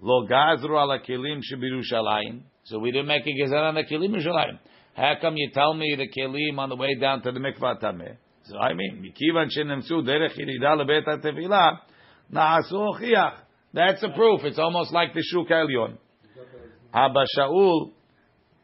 Lo 0.00 0.26
gazru 0.26 0.70
ala 0.70 0.98
kelim 1.06 1.40
shebirushalayim. 1.42 2.40
So 2.64 2.78
we 2.78 2.92
didn't 2.92 3.08
make 3.08 3.26
a 3.26 3.30
gezer 3.30 3.56
on 3.56 3.74
the 3.74 3.84
kelim 3.84 4.14
Yerushalayim. 4.14 4.58
How 4.94 5.14
come 5.20 5.36
you 5.36 5.50
tell 5.52 5.74
me 5.74 5.96
the 5.96 6.08
kelim 6.08 6.58
on 6.58 6.68
the 6.68 6.76
way 6.76 6.94
down 6.94 7.22
to 7.22 7.32
the 7.32 7.40
mikvah 7.40 7.82
tameh? 7.82 8.16
So 8.44 8.58
I 8.58 8.74
mean, 8.74 9.02
mikivan 9.02 9.48
shenemsu 9.56 10.02
derech 10.02 10.38
yirida 10.38 10.76
lebet 10.76 11.06
hatefila 11.06 11.78
na'asu 12.32 12.72
ochiach. 12.72 13.34
That's 13.72 14.02
a 14.02 14.10
proof. 14.10 14.42
It's 14.44 14.58
almost 14.58 14.92
like 14.92 15.14
the 15.14 15.22
shuk 15.22 15.48
elyon. 15.48 15.96
Abba 16.92 17.24
Shaul 17.38 17.92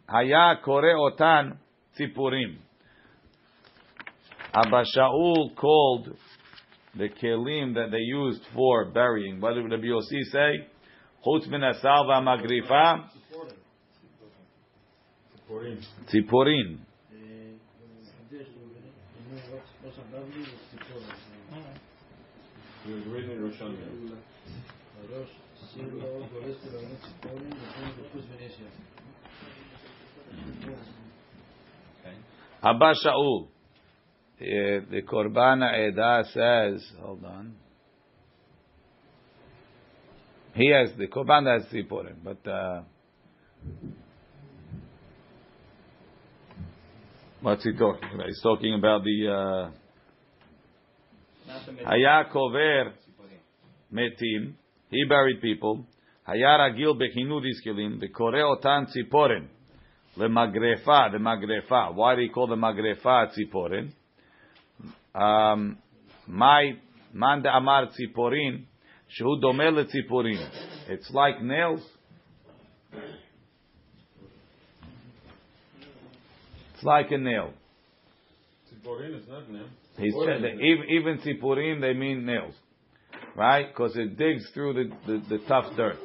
haya 0.06 0.56
kore 0.62 0.94
otan 0.94 1.56
tzipurim. 1.98 2.58
Abba 4.52 4.84
Shaul 4.96 5.56
called 5.56 6.14
the 6.94 7.08
kelim 7.08 7.74
that 7.74 7.90
they 7.90 7.98
used 7.98 8.42
for 8.54 8.86
burying. 8.86 9.40
What 9.40 9.54
did 9.54 9.70
Rabbi 9.70 9.86
Yossi 9.86 10.22
say? 10.30 10.66
Chutz 11.26 11.48
min 11.48 11.62
asalva 11.62 12.22
magrifa 12.22 13.08
tzipurin. 16.06 16.78
He 22.84 22.92
was 22.92 23.04
raised 23.06 23.30
in 23.30 23.42
Rosh 23.42 23.60
Abba 32.62 32.94
Shaul. 33.04 33.48
Uh, 34.40 34.84
the 34.90 35.02
Korban 35.02 35.62
Eda 35.88 36.24
says, 36.32 36.92
hold 37.00 37.24
on. 37.24 37.54
He 40.54 40.70
has 40.72 40.90
the 40.96 41.06
Korban 41.06 41.46
has 41.46 41.66
tzipurim, 41.72 42.16
but 42.22 42.46
uh, 42.48 42.82
what's 47.40 47.64
he 47.64 47.72
talking 47.72 48.08
about? 48.14 48.26
He's 48.26 48.40
talking 48.42 48.74
about 48.74 49.04
the 49.04 49.28
uh, 49.28 49.70
Not 51.46 51.66
the 51.66 51.72
middle. 51.72 51.86
Haya 51.86 52.24
kover 52.32 52.92
metim. 53.92 54.54
He 54.90 55.04
buried 55.08 55.40
people. 55.40 55.86
Haya 56.26 56.58
ragil 56.58 56.94
bechinu 56.94 57.40
kelim. 57.64 58.00
The 58.00 58.08
kore 58.08 58.42
otan 58.42 58.86
tziporin. 58.86 59.46
Lemagrefa, 60.16 61.12
the 61.12 61.18
magrefa. 61.18 61.94
Why 61.94 62.16
do 62.16 62.22
you 62.22 62.30
call 62.30 62.48
the 62.48 62.56
magrefa 62.56 63.30
tziporin? 63.32 63.92
Um, 65.14 65.78
my 66.26 66.76
man 67.12 67.42
de 67.42 67.48
amar 67.48 67.86
tziporin. 67.86 68.64
Shehu 69.18 69.40
domel 69.42 69.84
letziporin. 69.84 70.48
It's 70.88 71.10
like 71.10 71.42
nails. 71.42 71.82
It's 76.78 76.84
like 76.84 77.10
a 77.10 77.18
nail. 77.18 77.50
Tziporin 78.72 79.18
is 79.18 79.26
not. 79.28 79.42
He 79.96 80.12
said 80.12 80.44
that 80.44 80.60
even, 80.60 80.84
even 80.90 81.18
tzipurim 81.18 81.80
they 81.80 81.92
mean 81.92 82.24
nails, 82.24 82.54
right? 83.34 83.66
Because 83.66 83.96
it 83.96 84.16
digs 84.16 84.48
through 84.54 84.74
the, 84.74 84.90
the, 85.04 85.22
the 85.28 85.44
tough 85.48 85.74
dirt. 85.76 85.96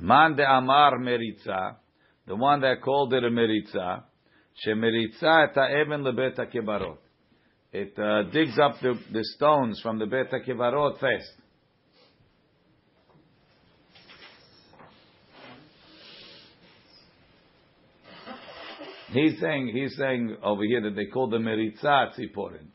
Man 0.00 0.34
de 0.34 0.42
amar 0.42 0.98
meritza, 0.98 1.76
the 2.26 2.34
one 2.34 2.60
that 2.62 2.82
called 2.82 3.14
it 3.14 3.22
a 3.22 3.28
meritza, 3.28 4.02
shemeritza 4.66 5.48
et 5.48 5.54
ha'even 5.54 6.02
lebet 6.02 6.38
ha'kebarot. 6.38 6.98
It 7.72 7.96
uh, 7.96 8.24
digs 8.32 8.58
up 8.58 8.80
the, 8.82 8.98
the 9.12 9.22
stones 9.36 9.80
from 9.80 10.00
the 10.00 10.06
bet 10.06 10.32
ha'kebarot 10.32 10.98
first. 10.98 11.30
He's 19.12 19.40
saying 19.40 19.72
he's 19.74 19.96
saying 19.96 20.36
over 20.42 20.62
here 20.62 20.82
that 20.82 20.94
they 20.94 21.06
call 21.06 21.28
the 21.28 21.38
meritza 21.38 22.12
tziporin, 22.16 22.66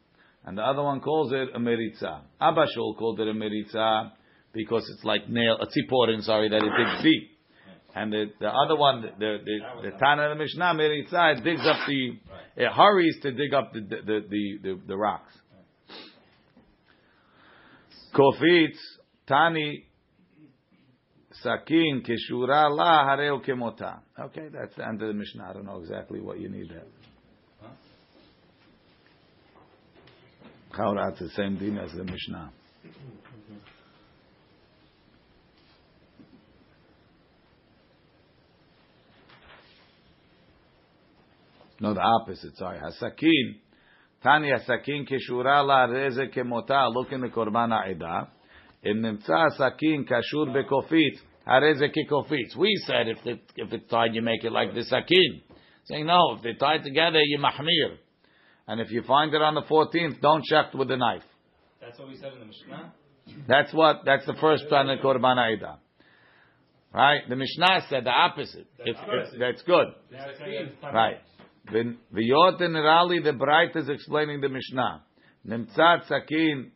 and 0.45 0.57
the 0.57 0.61
other 0.61 0.83
one 0.83 0.99
calls 0.99 1.31
it 1.31 1.49
a 1.55 1.59
meritza. 1.59 2.21
Abba 2.41 2.65
Shul 2.73 2.95
called 2.95 3.19
it 3.21 3.27
a 3.27 3.33
meritza 3.33 4.11
because 4.53 4.83
it's 4.93 5.05
like 5.05 5.29
nail 5.29 5.57
a 5.61 5.65
tziporin. 5.65 6.21
Sorry, 6.23 6.49
that 6.49 6.57
it 6.57 6.71
digs 6.77 7.03
deep. 7.03 7.31
And 7.95 8.11
the, 8.11 8.25
the 8.41 8.49
other 8.49 8.75
one, 8.75 9.01
the 9.01 9.09
the, 9.17 9.37
the, 9.45 9.91
the 9.91 9.97
Tana 9.97 10.23
of 10.23 10.37
the 10.37 10.43
Mishnah 10.43 10.73
meritza, 10.75 11.37
it 11.37 11.43
digs 11.43 11.65
up 11.65 11.77
the, 11.87 12.17
it 12.57 12.69
hurries 12.69 13.17
to 13.21 13.31
dig 13.31 13.53
up 13.53 13.71
the 13.71 13.79
the 13.79 14.21
the, 14.29 14.59
the, 14.61 14.81
the 14.87 14.97
rocks. 14.97 15.31
Kofitz 18.13 18.77
Tani 19.27 19.85
Sakin 21.41 22.03
keshura 22.03 22.69
la 22.69 23.05
hareu 23.05 23.45
kemota. 23.45 23.99
Okay, 24.19 24.47
that's 24.51 24.75
the 24.75 24.87
end 24.87 25.01
of 25.01 25.07
the 25.07 25.13
Mishnah. 25.13 25.47
I 25.49 25.53
don't 25.53 25.65
know 25.65 25.79
exactly 25.79 26.19
what 26.21 26.39
you 26.39 26.49
need 26.49 26.69
there. 26.69 26.85
Chaurat's 30.75 31.19
the 31.19 31.29
same 31.29 31.57
thing 31.57 31.77
as 31.77 31.91
the 31.91 32.03
Mishnah. 32.03 32.51
No, 41.79 41.93
the 41.93 42.01
opposite. 42.01 42.57
Sorry, 42.57 42.79
hasakin. 42.79 43.59
Tani 44.23 44.49
hasakin 44.49 45.07
keshura 45.07 45.63
la 45.65 45.87
reze 45.87 46.33
kemota. 46.33 46.93
Look 46.93 47.11
in 47.11 47.21
the 47.21 47.27
korban 47.27 47.69
ha'edah. 47.69 48.27
In 48.85 49.01
nimtza 49.01 49.49
sakin 49.57 50.05
kashur 50.05 50.53
bekofit. 50.55 51.17
Hare 51.45 51.75
ze 51.75 51.89
kikofit. 51.89 52.55
We 52.57 52.75
said 52.85 53.07
if 53.07 53.25
it, 53.25 53.41
if 53.55 53.73
it's 53.73 53.89
tied, 53.89 54.15
you 54.15 54.21
make 54.21 54.43
it 54.43 54.51
like 54.51 54.73
the 54.73 54.83
sakin. 54.83 55.41
Saying 55.85 56.05
no, 56.05 56.35
if 56.37 56.43
they 56.43 56.53
tie 56.53 56.77
together, 56.77 57.19
you 57.19 57.39
mahmir. 57.39 57.97
And 58.67 58.79
if 58.81 58.91
you 58.91 59.03
find 59.03 59.33
it 59.33 59.41
on 59.41 59.53
the 59.53 59.61
14th, 59.61 60.21
don't 60.21 60.43
check 60.43 60.73
with 60.73 60.87
the 60.87 60.97
knife. 60.97 61.23
That's 61.81 61.99
what 61.99 62.07
we 62.07 62.17
said 62.17 62.33
in 62.33 62.39
the 62.39 62.45
Mishnah? 62.45 62.93
That's 63.47 63.73
what, 63.73 64.01
that's 64.05 64.25
the 64.25 64.33
first 64.41 64.67
plan 64.69 64.89
in 64.89 64.99
Korban 64.99 65.37
Aida. 65.37 65.77
Right? 66.91 67.21
The 67.27 67.35
Mishnah 67.35 67.81
said 67.89 68.05
the 68.05 68.09
opposite. 68.09 68.67
That's, 68.77 68.89
if, 68.89 68.97
opposite. 68.97 69.33
If, 69.33 69.39
that's 69.39 69.61
good. 69.63 69.87
Right. 70.83 71.17
The 71.71 71.95
Yot 72.13 72.59
Rali, 72.59 73.19
the 73.21 73.33
Bright 73.33 73.75
is 73.75 73.89
explaining 73.89 74.41
the 74.41 74.49
Mishnah. 74.49 75.03
Nimtzat 75.47 76.07
Sakin. 76.07 76.71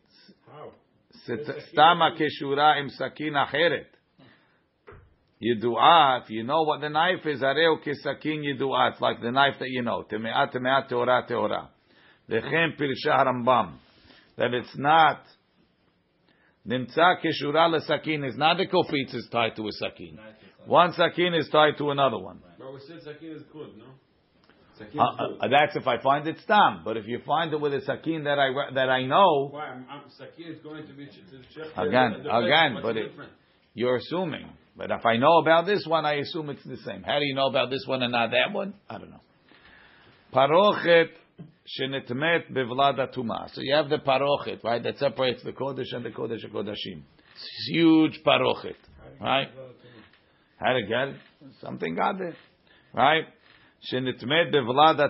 How? 0.46 0.72
Stama 1.72 2.16
keshura 2.16 2.78
im 2.80 2.88
sakin 2.90 3.34
acheret. 3.34 3.86
Yidu'ah, 5.42 6.22
if 6.22 6.30
you 6.30 6.42
know 6.42 6.62
what 6.62 6.80
the 6.80 6.88
knife 6.88 7.24
is, 7.24 7.40
areu 7.40 7.78
kesakin 7.82 8.44
yidu'ah. 8.44 8.92
It's 8.92 9.00
like 9.00 9.22
the 9.22 9.30
knife 9.30 9.54
that 9.58 9.70
you 9.70 9.82
know. 9.82 10.04
Teme'ah, 10.10 10.54
teme'ah, 10.54 10.90
teorah, 10.90 11.28
teorah. 11.30 11.68
Lechem 12.28 12.78
pirsha 12.78 13.26
Rambam. 13.26 13.78
That 14.36 14.52
it's 14.52 14.76
not 14.76 15.22
nimtza 16.68 17.16
keshura 17.24 17.68
lesakin. 17.70 18.24
It's 18.24 18.36
not 18.36 18.58
the 18.58 18.66
kofitz 18.66 19.14
is 19.14 19.28
tied 19.32 19.56
to 19.56 19.66
a 19.66 19.72
sakin. 19.72 20.18
One 20.66 20.92
sakin 20.92 21.34
is 21.34 21.48
tied 21.48 21.78
to 21.78 21.90
another 21.90 22.18
one. 22.18 22.40
But 22.58 22.74
we 22.74 22.80
said 22.86 23.02
Sakin 23.02 23.30
is 23.32 23.42
good, 23.52 23.78
no? 23.78 23.86
Sakin 24.80 25.00
Uh, 25.00 25.04
uh, 25.44 25.48
that's 25.48 25.76
if 25.76 25.86
I 25.86 26.00
find 26.00 26.26
it 26.26 26.38
stam. 26.44 26.82
But 26.84 26.96
if 26.96 27.06
you 27.06 27.20
find 27.26 27.52
it 27.52 27.60
with 27.60 27.74
a 27.74 27.82
sakin 27.82 28.24
that 28.24 28.38
I 28.38 28.48
that 28.74 28.88
I 28.88 29.04
know, 29.04 29.48
Why? 29.52 29.66
I'm, 29.66 29.86
I'm, 29.90 30.02
Sakin 30.18 30.46
is 30.54 30.58
going 30.62 30.86
to 30.86 30.92
be 30.94 31.06
to 31.06 31.12
check. 31.54 31.68
Again, 31.76 32.14
the- 32.16 32.22
the- 32.24 32.36
again, 32.36 32.78
but 32.82 32.96
it- 32.96 33.12
you're 33.74 33.96
assuming. 33.96 34.48
But 34.76 34.90
if 34.90 35.04
I 35.04 35.16
know 35.18 35.38
about 35.38 35.66
this 35.66 35.84
one, 35.86 36.06
I 36.06 36.14
assume 36.14 36.48
it's 36.50 36.64
the 36.64 36.78
same. 36.78 37.02
How 37.02 37.18
do 37.18 37.24
you 37.24 37.34
know 37.34 37.48
about 37.48 37.68
this 37.70 37.84
one 37.86 38.02
and 38.02 38.12
not 38.12 38.30
that 38.30 38.52
one? 38.52 38.72
I 38.88 38.98
don't 38.98 39.10
know. 39.10 39.20
Parochet 40.32 41.08
shenetmet 41.78 42.50
bevlada 42.52 43.14
tuma. 43.14 43.50
So 43.52 43.60
you 43.60 43.74
have 43.74 43.88
the 43.90 43.98
parochet, 43.98 44.62
right, 44.64 44.82
that 44.82 44.98
separates 44.98 45.42
the 45.42 45.52
kodesh 45.52 45.92
and 45.92 46.04
the 46.04 46.10
kodesh 46.10 46.44
kodashim. 46.50 47.02
Huge 47.68 48.20
parochet, 48.26 48.74
right? 49.20 49.48
How 50.58 50.72
to 50.72 50.82
get 50.82 51.08
it? 51.08 51.16
Something 51.60 51.94
got 51.96 52.18
there, 52.18 52.36
right? 52.94 53.24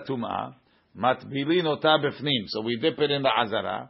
Tuma, 0.07 0.55
matbilin 0.97 1.65
ota 1.65 1.97
befnim. 2.03 2.45
So 2.47 2.61
we 2.61 2.77
dip 2.77 2.99
it 2.99 3.11
in 3.11 3.23
the 3.23 3.29
azara, 3.29 3.89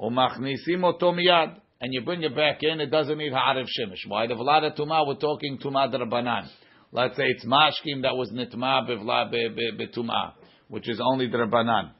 umachnisim 0.00 0.84
oto 0.84 1.12
miyad, 1.12 1.56
and 1.80 1.94
you 1.94 2.02
bring 2.02 2.22
it 2.22 2.34
back 2.36 2.62
in. 2.62 2.80
It 2.80 2.90
doesn't 2.90 3.16
need 3.16 3.32
ha'arev 3.32 3.64
shemesh. 3.64 4.06
Why 4.06 4.26
the 4.26 4.34
vlada 4.34 4.76
tuma? 4.78 5.06
We're 5.06 5.14
talking 5.14 5.58
tuma 5.58 5.92
drabanan. 5.92 6.48
Let's 6.92 7.16
say 7.16 7.24
it's 7.24 7.44
mashkim 7.44 8.02
that 8.02 8.16
was 8.16 8.30
nitma 8.32 8.86
betuma, 9.78 10.32
which 10.68 10.88
is 10.88 11.00
only 11.00 11.28
drabanan. 11.28 11.92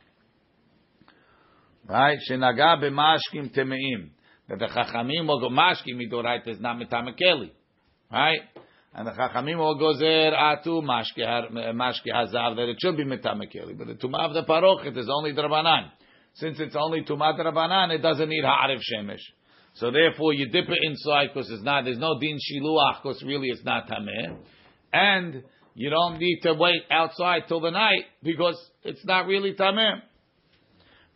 Right? 1.87 2.19
Shenaga 2.31 2.83
b'mashkim 2.83 3.57
temeim. 3.57 4.11
That 4.49 4.59
the 4.59 4.67
chachamim 4.67 5.27
will 5.29 5.41
go 5.41 5.49
mashkim 5.49 6.01
is. 6.47 6.59
Right? 8.13 8.41
And 8.93 9.07
the 9.07 9.13
chachamim 9.13 9.57
will 9.59 9.79
go 9.79 9.95
zer 9.95 10.33
atu 10.33 10.83
mashke 10.83 11.23
hazav 11.23 12.57
that 12.57 12.69
it 12.69 12.77
should 12.81 12.97
be 12.97 13.05
mitamekeli. 13.05 13.79
But 13.79 13.87
the 13.87 13.95
tumah 13.95 14.27
of 14.27 14.35
the 14.35 14.43
parochet 14.43 14.97
is 14.97 15.09
only 15.09 15.33
drabanan. 15.33 15.91
Since 16.35 16.59
it's 16.61 16.75
only 16.77 17.03
tumah 17.05 17.39
drabanan, 17.39 17.91
it 17.95 17.99
doesn't 18.03 18.29
need 18.29 18.45
ha'arif 18.45 18.81
shemesh. 18.93 19.23
So 19.75 19.91
therefore, 19.93 20.33
you 20.33 20.49
dip 20.49 20.69
it 20.69 20.79
inside 20.83 21.29
because 21.33 21.49
it's 21.51 21.63
not. 21.63 21.85
There's 21.85 21.99
no 21.99 22.19
din 22.19 22.37
shiluach 22.37 23.03
because 23.03 23.23
really 23.23 23.49
it's 23.49 23.65
not 23.65 23.89
tameh, 23.89 24.37
and 24.93 25.45
you 25.75 25.91
don't 25.91 26.19
need 26.19 26.41
to 26.43 26.55
wait 26.55 26.83
outside 26.91 27.43
till 27.47 27.61
the 27.61 27.71
night 27.71 28.05
because 28.23 28.57
it's 28.83 29.05
not 29.05 29.27
really 29.27 29.55
tameh. 29.55 30.01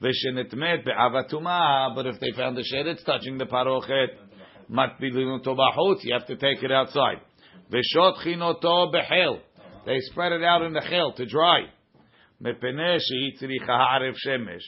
V'shenetmet 0.01 0.85
be'avatuma, 0.85 1.95
but 1.97 2.07
if 2.07 2.21
they 2.21 2.31
found 2.37 2.57
the 2.57 2.63
shed, 2.63 2.87
it's 2.87 3.03
touching 3.03 3.39
the 3.39 3.47
parochet. 3.47 4.09
Matbilinu 4.71 5.45
tobachut, 5.45 6.05
you 6.05 6.13
have 6.13 6.27
to 6.27 6.37
take 6.37 6.63
it 6.63 6.71
outside. 6.71 7.21
V'shot 7.71 8.25
chinoto 8.25 8.93
behel, 8.93 9.41
they 9.87 9.99
spread 10.01 10.33
it 10.33 10.43
out 10.43 10.63
in 10.63 10.73
the 10.73 10.81
chel 10.81 11.13
to 11.13 11.27
dry. 11.27 11.63
Mepeneh 12.43 12.99
she'itzricha 12.99 13.67
ha'arev 13.67 14.15
shemesh. 14.27 14.63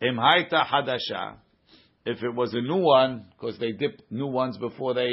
Im 0.00 0.16
haita 0.16 0.66
hadasha, 0.66 1.36
if 2.04 2.22
it 2.22 2.34
was 2.34 2.52
a 2.54 2.60
new 2.60 2.82
one, 2.82 3.26
because 3.32 3.58
they 3.58 3.72
dipped 3.72 4.02
new 4.10 4.26
ones 4.26 4.56
before 4.58 4.94
they 4.94 5.10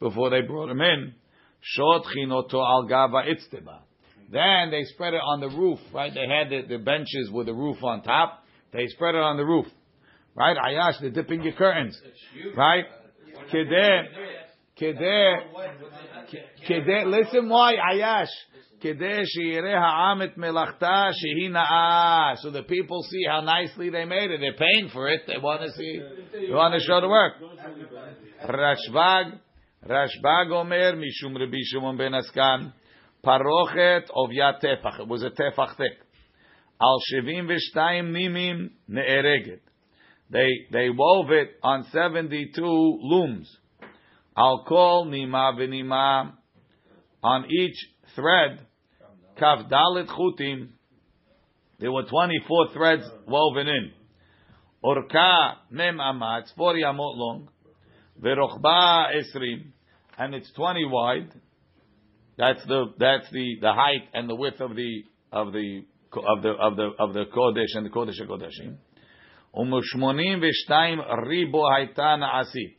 before 0.00 0.30
they 0.30 0.42
brought 0.42 0.68
them 0.68 0.80
in, 0.80 1.14
shot 1.60 2.04
chinoto 2.04 2.54
al 2.54 2.88
gava 2.88 3.24
itzteba. 3.28 3.78
Then 4.30 4.70
they 4.70 4.84
spread 4.84 5.14
it 5.14 5.20
on 5.24 5.40
the 5.40 5.48
roof, 5.48 5.78
right? 5.92 6.12
They 6.12 6.26
had 6.26 6.50
the, 6.50 6.76
the 6.76 6.82
benches 6.82 7.30
with 7.32 7.46
the 7.46 7.54
roof 7.54 7.82
on 7.82 8.02
top. 8.02 8.44
They 8.72 8.86
spread 8.88 9.14
it 9.14 9.20
on 9.20 9.36
the 9.36 9.44
roof, 9.44 9.66
right? 10.34 10.56
Ayash, 10.56 11.00
they're 11.00 11.10
dipping 11.10 11.42
your 11.42 11.52
curtains, 11.52 12.00
right? 12.56 12.84
Uh, 12.84 13.52
Kedeh, 13.52 14.02
kedeh. 14.80 15.36
Listen, 17.06 17.48
why 17.48 17.74
Ayash? 17.74 18.28
Kedeh 18.82 19.24
sheyireh 19.24 19.78
ha'am 19.78 20.22
et 20.22 20.36
melachta 20.36 21.12
shehi 21.12 21.48
na'ah. 21.48 22.36
So 22.38 22.50
the 22.50 22.62
people 22.64 23.02
see 23.02 23.24
how 23.28 23.40
nicely 23.40 23.88
they 23.90 24.04
made 24.04 24.30
it. 24.30 24.40
They're 24.40 24.52
paying 24.52 24.90
for 24.92 25.08
it. 25.08 25.22
They 25.26 25.38
want 25.38 25.62
to 25.62 25.70
see. 25.72 26.00
They 26.32 26.52
want 26.52 26.74
to 26.74 26.80
show 26.80 27.00
the 27.00 27.08
work. 27.08 27.34
Mishum 30.96 31.38
Rabbi 31.38 31.62
Shimon 31.64 31.96
ben 31.96 32.12
Askan. 32.12 32.72
Parochet 33.24 34.10
of 34.14 34.30
tefach. 34.62 35.00
It 35.00 35.08
was 35.08 35.22
a 35.22 35.30
tefach 35.30 35.76
thick. 35.76 35.98
Al 36.80 36.98
shevim 37.12 37.46
v'shtayim 37.48 38.10
nimim 38.10 38.70
ne'ereget. 38.90 39.60
They 40.30 40.66
they 40.72 40.90
wove 40.90 41.30
it 41.30 41.56
on 41.62 41.84
seventy 41.92 42.50
two 42.54 42.98
looms. 43.00 43.48
Al 44.36 44.64
kol 44.66 45.06
nima 45.06 45.52
v'nima. 45.56 46.32
On 47.22 47.44
each 47.50 47.76
thread, 48.14 48.66
kaf 49.38 49.70
dalit 49.70 50.08
chutim. 50.08 50.68
There 51.78 51.90
were 51.90 52.04
twenty 52.04 52.40
four 52.46 52.68
threads 52.72 53.04
woven 53.26 53.68
in. 53.68 53.92
Orka 54.84 55.54
mem 55.70 55.98
amat, 55.98 56.52
forty 56.56 56.82
amot 56.82 57.16
long. 57.16 57.48
Verochba 58.20 59.12
esrim, 59.16 59.72
and 60.18 60.34
it's 60.34 60.50
twenty 60.52 60.84
wide. 60.84 61.32
That's 62.36 62.64
the 62.66 62.92
that's 62.98 63.30
the 63.30 63.56
the 63.60 63.72
height 63.72 64.08
and 64.12 64.28
the 64.28 64.34
width 64.34 64.60
of 64.60 64.74
the 64.74 65.02
of 65.32 65.52
the 65.52 65.82
of 66.12 66.42
the 66.42 66.50
of 66.50 66.76
the 66.76 66.90
of 66.98 67.12
the 67.14 67.24
kodesh 67.34 67.74
and 67.74 67.86
the 67.86 67.90
kodesh 67.90 68.20
kodeshim. 68.20 68.76
Umushmonim 69.56 70.42
v'shtayim 70.42 70.98
ribo 71.26 71.62
hayta 71.72 72.18
na'asit. 72.18 72.74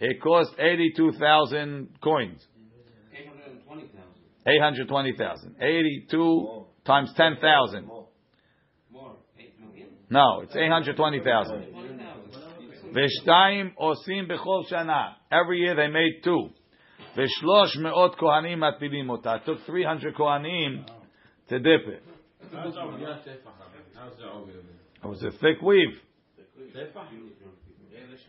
It 0.00 0.20
cost 0.20 0.50
eighty-two 0.58 1.12
thousand 1.12 1.88
coins. 2.02 2.44
Eight 4.46 4.60
hundred 4.60 4.88
twenty 4.88 5.14
thousand. 5.16 5.56
Eighty-two 5.60 6.64
times 6.84 7.12
ten 7.16 7.36
thousand. 7.40 7.88
No, 10.10 10.40
it's 10.42 10.54
eight 10.56 10.70
hundred 10.70 10.96
twenty 10.96 11.20
thousand. 11.20 11.66
V'shtayim 12.92 13.72
osim 13.80 14.28
b'chol 14.28 14.70
shana. 14.70 15.14
Every 15.32 15.58
year 15.60 15.74
they 15.74 15.88
made 15.88 16.22
two. 16.22 16.50
V'shlosh 17.16 17.76
me'ot 17.76 18.18
kohanim 18.18 18.58
matpilim 18.58 19.10
ota. 19.10 19.40
Took 19.46 19.64
three 19.66 19.84
hundred 19.84 20.14
kohanim 20.14 20.84
to 21.48 21.58
dip 21.58 21.88
it. 21.88 22.02
How's 22.52 22.76
over 22.76 22.98
here? 22.98 23.18
How's 23.94 24.16
that 24.16 24.26
over 24.26 24.50
here? 24.50 24.60
It 25.02 25.06
was 25.06 25.22
a 25.22 25.30
thick 25.30 25.60
weave. 25.62 26.00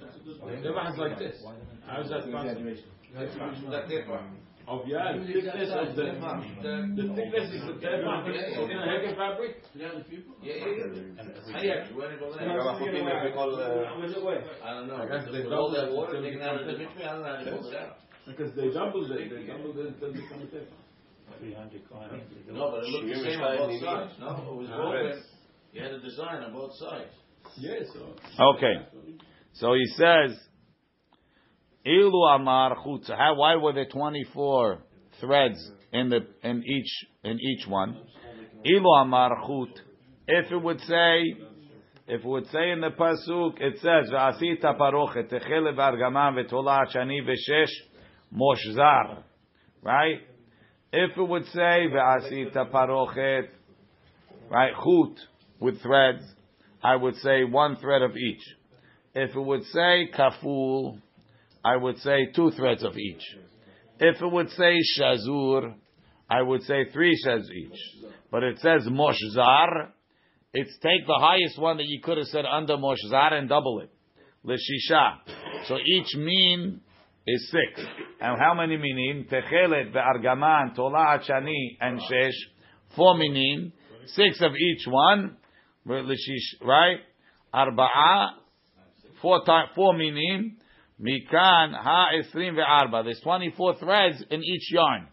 Tefach 0.02 0.94
is 0.94 0.98
like 0.98 1.20
this. 1.20 1.44
How's 1.86 2.10
that 2.10 2.24
possible? 2.32 3.74
Of 4.68 4.82
oh, 4.82 4.84
yeah, 4.88 5.14
the 5.14 5.26
thickness 5.30 5.70
of 5.70 5.96
the 5.96 6.18
the 6.98 7.06
thickness 7.14 7.54
is 7.54 7.62
the 7.62 7.74
tefach 7.78 8.26
in 8.26 8.34
a 8.74 8.82
heavy 8.82 9.14
fabric. 9.14 9.62
How 9.78 9.94
much 14.00 14.10
it 14.10 14.26
weigh? 14.26 14.42
I 14.64 14.74
don't 14.74 14.88
know. 14.88 14.96
I 14.96 15.06
guess 15.06 15.26
they 15.32 15.44
With 15.44 15.54
all 15.54 15.70
that 15.72 15.90
it 15.90 15.94
water 15.94 16.14
to 16.14 16.22
taken 16.24 16.42
out 16.42 16.62
of 16.62 16.66
the 16.66 16.74
become 16.74 16.98
I 16.98 17.12
don't 17.14 17.22
know 17.22 17.30
how 17.30 17.44
to 17.44 17.52
pull 17.62 17.70
it. 17.70 17.78
Because 18.26 18.56
they 18.56 18.72
doubled 18.72 19.12
it. 19.12 19.30
They 19.30 19.46
doubled 19.46 19.78
it 19.78 20.00
to 20.00 20.08
become 20.12 20.42
a 20.42 20.46
tefach. 20.50 20.82
No, 22.52 22.72
but 22.72 22.84
it 22.84 22.90
looked 22.90 23.08
the 23.08 23.22
same 23.22 23.42
on 23.42 23.58
both 23.58 23.82
sides. 23.82 24.14
No, 24.20 24.30
it 24.50 24.56
was 24.56 24.70
ah, 24.72 24.78
woven. 24.78 25.24
You 25.74 25.82
had 25.84 25.92
a 25.92 26.00
design 26.00 26.44
on 26.44 26.54
both 26.54 26.74
sides. 26.78 27.14
Yes. 27.58 27.86
Okay. 28.40 28.76
So 29.56 29.74
he 29.74 29.86
says, 29.96 30.38
Ilu 31.86 32.24
amar 32.36 32.76
chut. 32.84 33.16
How? 33.18 33.36
Why 33.36 33.56
were 33.56 33.74
there 33.74 33.86
twenty 33.86 34.26
four 34.34 34.80
threads 35.20 35.72
in 35.94 36.10
the 36.10 36.26
in 36.44 36.64
each 36.66 37.06
in 37.24 37.40
each 37.40 37.68
one? 37.68 37.98
Ilu 38.66 38.90
amar 39.02 39.38
chut. 39.46 39.82
If 40.28 40.52
it 40.52 40.58
would 40.58 40.82
say, 40.82 41.38
if 42.08 42.22
it 42.22 42.26
would 42.26 42.48
say 42.48 42.72
in 42.72 42.82
the 42.82 42.90
pasuk, 42.90 43.62
it 43.62 43.76
says 43.76 44.12
v'asita 44.12 44.78
parochet 44.78 45.32
techele 45.32 45.74
v'argaman 45.76 46.44
v'tola 46.44 46.86
shani 46.94 47.22
v'shesh 47.22 47.72
moshzar. 48.36 49.24
Right? 49.84 50.20
If 50.92 51.18
it 51.18 51.22
would 51.22 51.46
say 51.46 51.88
v'asita 51.94 52.72
parochet, 52.72 53.44
right, 54.50 54.74
chut 54.74 55.20
with 55.60 55.82
threads, 55.82 56.24
I 56.84 56.96
would 56.96 57.16
say 57.18 57.44
one 57.44 57.78
thread 57.78 58.02
of 58.02 58.18
each. 58.18 58.44
If 59.16 59.34
it 59.34 59.40
would 59.40 59.64
say 59.68 60.10
kaful, 60.14 61.00
I 61.64 61.78
would 61.78 61.98
say 62.00 62.28
two 62.36 62.52
threads 62.52 62.84
of 62.84 62.98
each. 62.98 63.24
If 63.98 64.22
it 64.22 64.32
would 64.32 64.50
say 64.52 64.76
shazur, 65.00 65.74
I 66.30 66.42
would 66.42 66.64
say 66.64 66.90
three 66.92 67.18
shaz 67.26 67.50
each. 67.50 67.80
But 68.30 68.44
it 68.44 68.60
says 68.60 68.86
moshzar, 68.90 69.92
it's 70.54 70.78
take 70.80 71.08
the 71.08 71.18
highest 71.18 71.58
one 71.58 71.78
that 71.78 71.86
you 71.88 72.02
could 72.04 72.18
have 72.18 72.28
said 72.28 72.44
under 72.46 72.76
moshzar 72.76 73.34
and 73.34 73.48
double 73.48 73.80
it. 73.80 73.90
Lishisha. 74.46 75.20
So 75.68 75.78
each 75.78 76.14
mean 76.16 76.82
is 77.26 77.52
six. 77.52 77.88
And 78.20 78.38
how 78.38 78.54
many 78.54 78.76
minim? 78.76 79.28
Techelet, 79.32 79.94
ve'argaman, 79.94 80.76
tola, 80.76 81.20
chani, 81.28 81.78
and 81.80 82.02
shesh. 82.02 82.36
Four 82.98 83.18
minim. 83.18 83.72
Six 84.08 84.42
of 84.42 84.52
each 84.56 84.86
one. 84.88 85.38
Right? 85.86 86.98
Arba'a. 87.54 88.28
Four 89.22 89.46
time, 89.46 89.68
four 89.76 89.94
minim. 89.94 90.58
Mikan 91.02 91.74
ha 91.74 92.10
esrim 92.16 92.56
ve'arba. 92.56 93.04
There's 93.04 93.20
24 93.22 93.76
threads 93.76 94.24
in 94.30 94.44
each 94.44 94.72
yarn. 94.72 95.08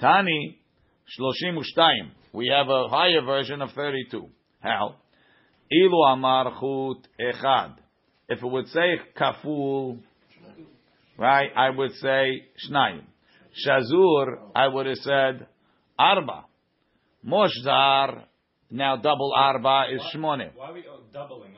Tani, 0.00 0.58
shloshim 1.18 1.56
u'shtayim. 1.56 2.10
We 2.32 2.48
have 2.48 2.68
a 2.68 2.88
higher 2.88 3.22
version 3.22 3.62
of 3.62 3.70
32. 3.72 4.28
How? 4.60 4.96
Ilu 5.70 6.02
amar 6.12 6.52
chut 6.60 7.06
echad. 7.20 7.76
If 8.28 8.42
it 8.42 8.46
would 8.46 8.68
say 8.68 9.00
kaful, 9.16 9.98
right, 11.18 11.50
I 11.54 11.70
would 11.70 11.92
say 11.92 12.42
shnayim. 12.68 13.02
Shazur, 13.66 14.50
I 14.54 14.68
would 14.68 14.86
have 14.86 14.96
said 14.96 15.46
arba. 15.98 16.46
Moshzar, 17.24 18.24
now 18.70 18.96
double 18.96 19.32
arba 19.36 19.84
is 19.92 20.00
shmone. 20.14 20.50
Why 20.54 20.70
are 20.70 20.72
we 20.72 20.84
doubling? 21.12 21.52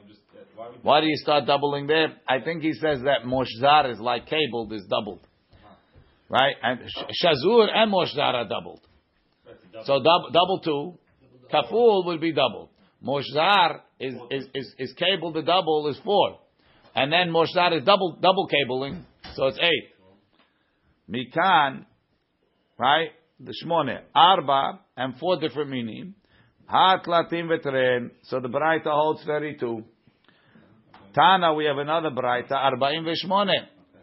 Why 0.82 1.00
do 1.00 1.06
you 1.06 1.16
start 1.16 1.46
doubling 1.46 1.86
there? 1.86 2.14
I 2.28 2.40
think 2.40 2.62
he 2.62 2.72
says 2.74 3.00
that 3.04 3.24
moshzar 3.26 3.90
is 3.92 3.98
like 3.98 4.26
cabled 4.26 4.72
is 4.72 4.84
doubled, 4.88 5.26
right? 6.28 6.54
And 6.62 6.80
shazur 6.80 7.68
and 7.74 7.92
moshzar 7.92 8.34
are 8.34 8.48
doubled. 8.48 8.80
So 9.84 10.02
dub, 10.02 10.32
double 10.32 10.60
two, 10.60 10.98
kaful 11.52 12.06
would 12.06 12.20
be 12.20 12.32
doubled. 12.32 12.68
Moshzar 13.04 13.80
is, 13.98 14.14
is, 14.30 14.46
is, 14.54 14.74
is 14.78 14.92
cable 14.94 15.32
the 15.32 15.42
double 15.42 15.88
is 15.88 15.98
four. 16.04 16.38
And 16.94 17.12
then 17.12 17.30
moshzar 17.30 17.76
is 17.76 17.84
double 17.84 18.18
double 18.20 18.46
cabling, 18.46 19.04
so 19.34 19.46
it's 19.46 19.58
eight. 19.58 19.90
Mikan, 21.10 21.84
right? 22.78 23.08
The 23.40 23.52
shmone, 23.64 23.98
arba, 24.14 24.78
and 24.96 25.16
four 25.18 25.40
different 25.40 25.70
meaning. 25.70 26.14
Hat 26.66 27.04
latim 27.06 27.48
vetren. 27.48 28.10
So 28.22 28.40
the 28.40 28.48
Braita 28.48 28.90
holds 28.90 29.24
thirty-two. 29.24 29.84
Tana, 31.14 31.54
we 31.54 31.64
have 31.66 31.78
another 31.78 32.10
Braita, 32.10 32.52
arba'im 32.52 33.06
v'shmone, 33.06 33.52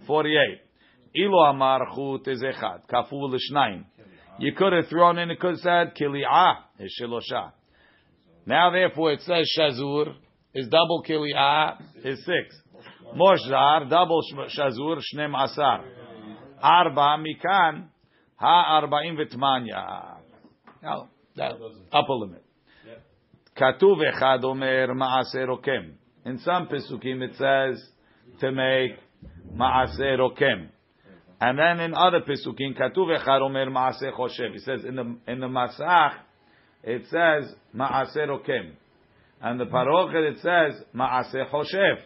forty-eight. 0.08 0.62
Ilo 1.14 1.40
amar 1.40 1.88
chut 1.94 2.28
is 2.28 2.42
echad, 2.42 2.88
kaful 2.90 3.30
l'shnayim. 3.30 3.84
You 4.40 4.54
could 4.54 4.72
have 4.72 4.88
thrown 4.88 5.18
in, 5.18 5.30
it 5.30 5.40
could 5.40 5.52
have 5.52 5.60
said, 5.60 5.96
kili'ah 5.96 6.56
is 6.80 6.98
shilosha. 7.02 7.52
Now 8.46 8.72
therefore 8.72 9.12
it 9.12 9.22
says 9.22 9.46
shazur, 9.60 10.16
is 10.54 10.70
double 10.70 11.04
kili'ah, 11.08 11.82
is 12.04 12.24
six. 12.26 12.56
Moshzar, 13.14 13.90
double 13.90 14.22
shazur, 14.58 15.02
shnem 15.14 15.36
asar. 15.38 15.84
Arba 16.64 17.18
mikan, 17.22 17.90
ha 18.38 18.82
arba'im 18.82 19.18
v'tmanya. 19.18 20.18
Now, 20.82 21.10
that 21.36 21.52
upper 21.92 22.14
limit. 22.14 22.46
Katuv 23.58 24.02
echad 24.02 24.44
omer 24.46 24.88
ma'aseh 24.88 25.46
rokem. 25.46 25.98
In 26.26 26.40
some 26.40 26.68
pesukim 26.68 27.22
it 27.24 27.36
says 27.36 27.84
to 28.40 28.52
make 28.52 28.98
ma'aseh 29.56 30.20
rokem. 30.20 30.70
And 31.40 31.58
then 31.58 31.80
in 31.80 31.94
other 31.96 32.22
pesukim, 32.22 32.78
katuv 32.80 33.20
echad 33.20 33.42
omer 33.42 33.66
ma'aseh 33.68 34.14
choshev. 34.14 34.56
It 34.56 34.62
says 34.62 34.86
in 34.86 34.96
the 34.96 35.18
in 35.28 35.40
the 35.40 35.48
masach, 35.48 36.14
it 36.84 37.04
says 37.10 37.56
ma'aseh 37.76 38.28
rokem, 38.28 38.74
and 39.42 39.60
the 39.60 39.66
parochet 39.66 40.34
it 40.34 40.38
says 40.42 40.84
ma'aseh 40.96 41.50
choshev. 41.52 41.98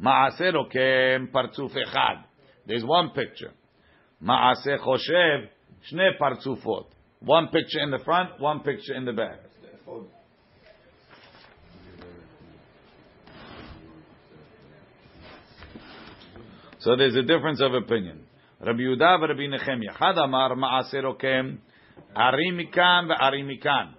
Ma'aseh 0.00 0.52
rokem 0.52 1.32
partzuf 1.32 1.72
echad. 1.74 2.24
There's 2.66 2.84
one 2.84 3.10
picture. 3.10 3.52
Ma'aseh 4.22 4.78
choshev 4.78 5.48
shne 5.92 6.10
partzufot. 6.20 6.86
One 7.20 7.48
picture 7.48 7.80
in 7.80 7.90
the 7.90 7.98
front, 8.04 8.40
one 8.40 8.60
picture 8.60 8.94
in 8.94 9.04
the 9.04 9.12
back. 9.12 9.38
So 16.82 16.96
there's 16.96 17.14
a 17.14 17.22
difference 17.22 17.60
of 17.62 17.74
opinion. 17.74 18.24
Rabbi 18.60 18.80
Yehuda 18.80 19.14
and 19.14 19.22
Rabbi 19.22 19.56
Nechemia. 19.56 19.96
Chad 19.96 20.18
amar 20.18 20.56
ma'aseh 20.56 21.04
rokem 21.04 21.58
arim 22.16 22.58
mikan 22.58 23.08
ve'arim 23.08 23.46
mikan. 23.46 23.94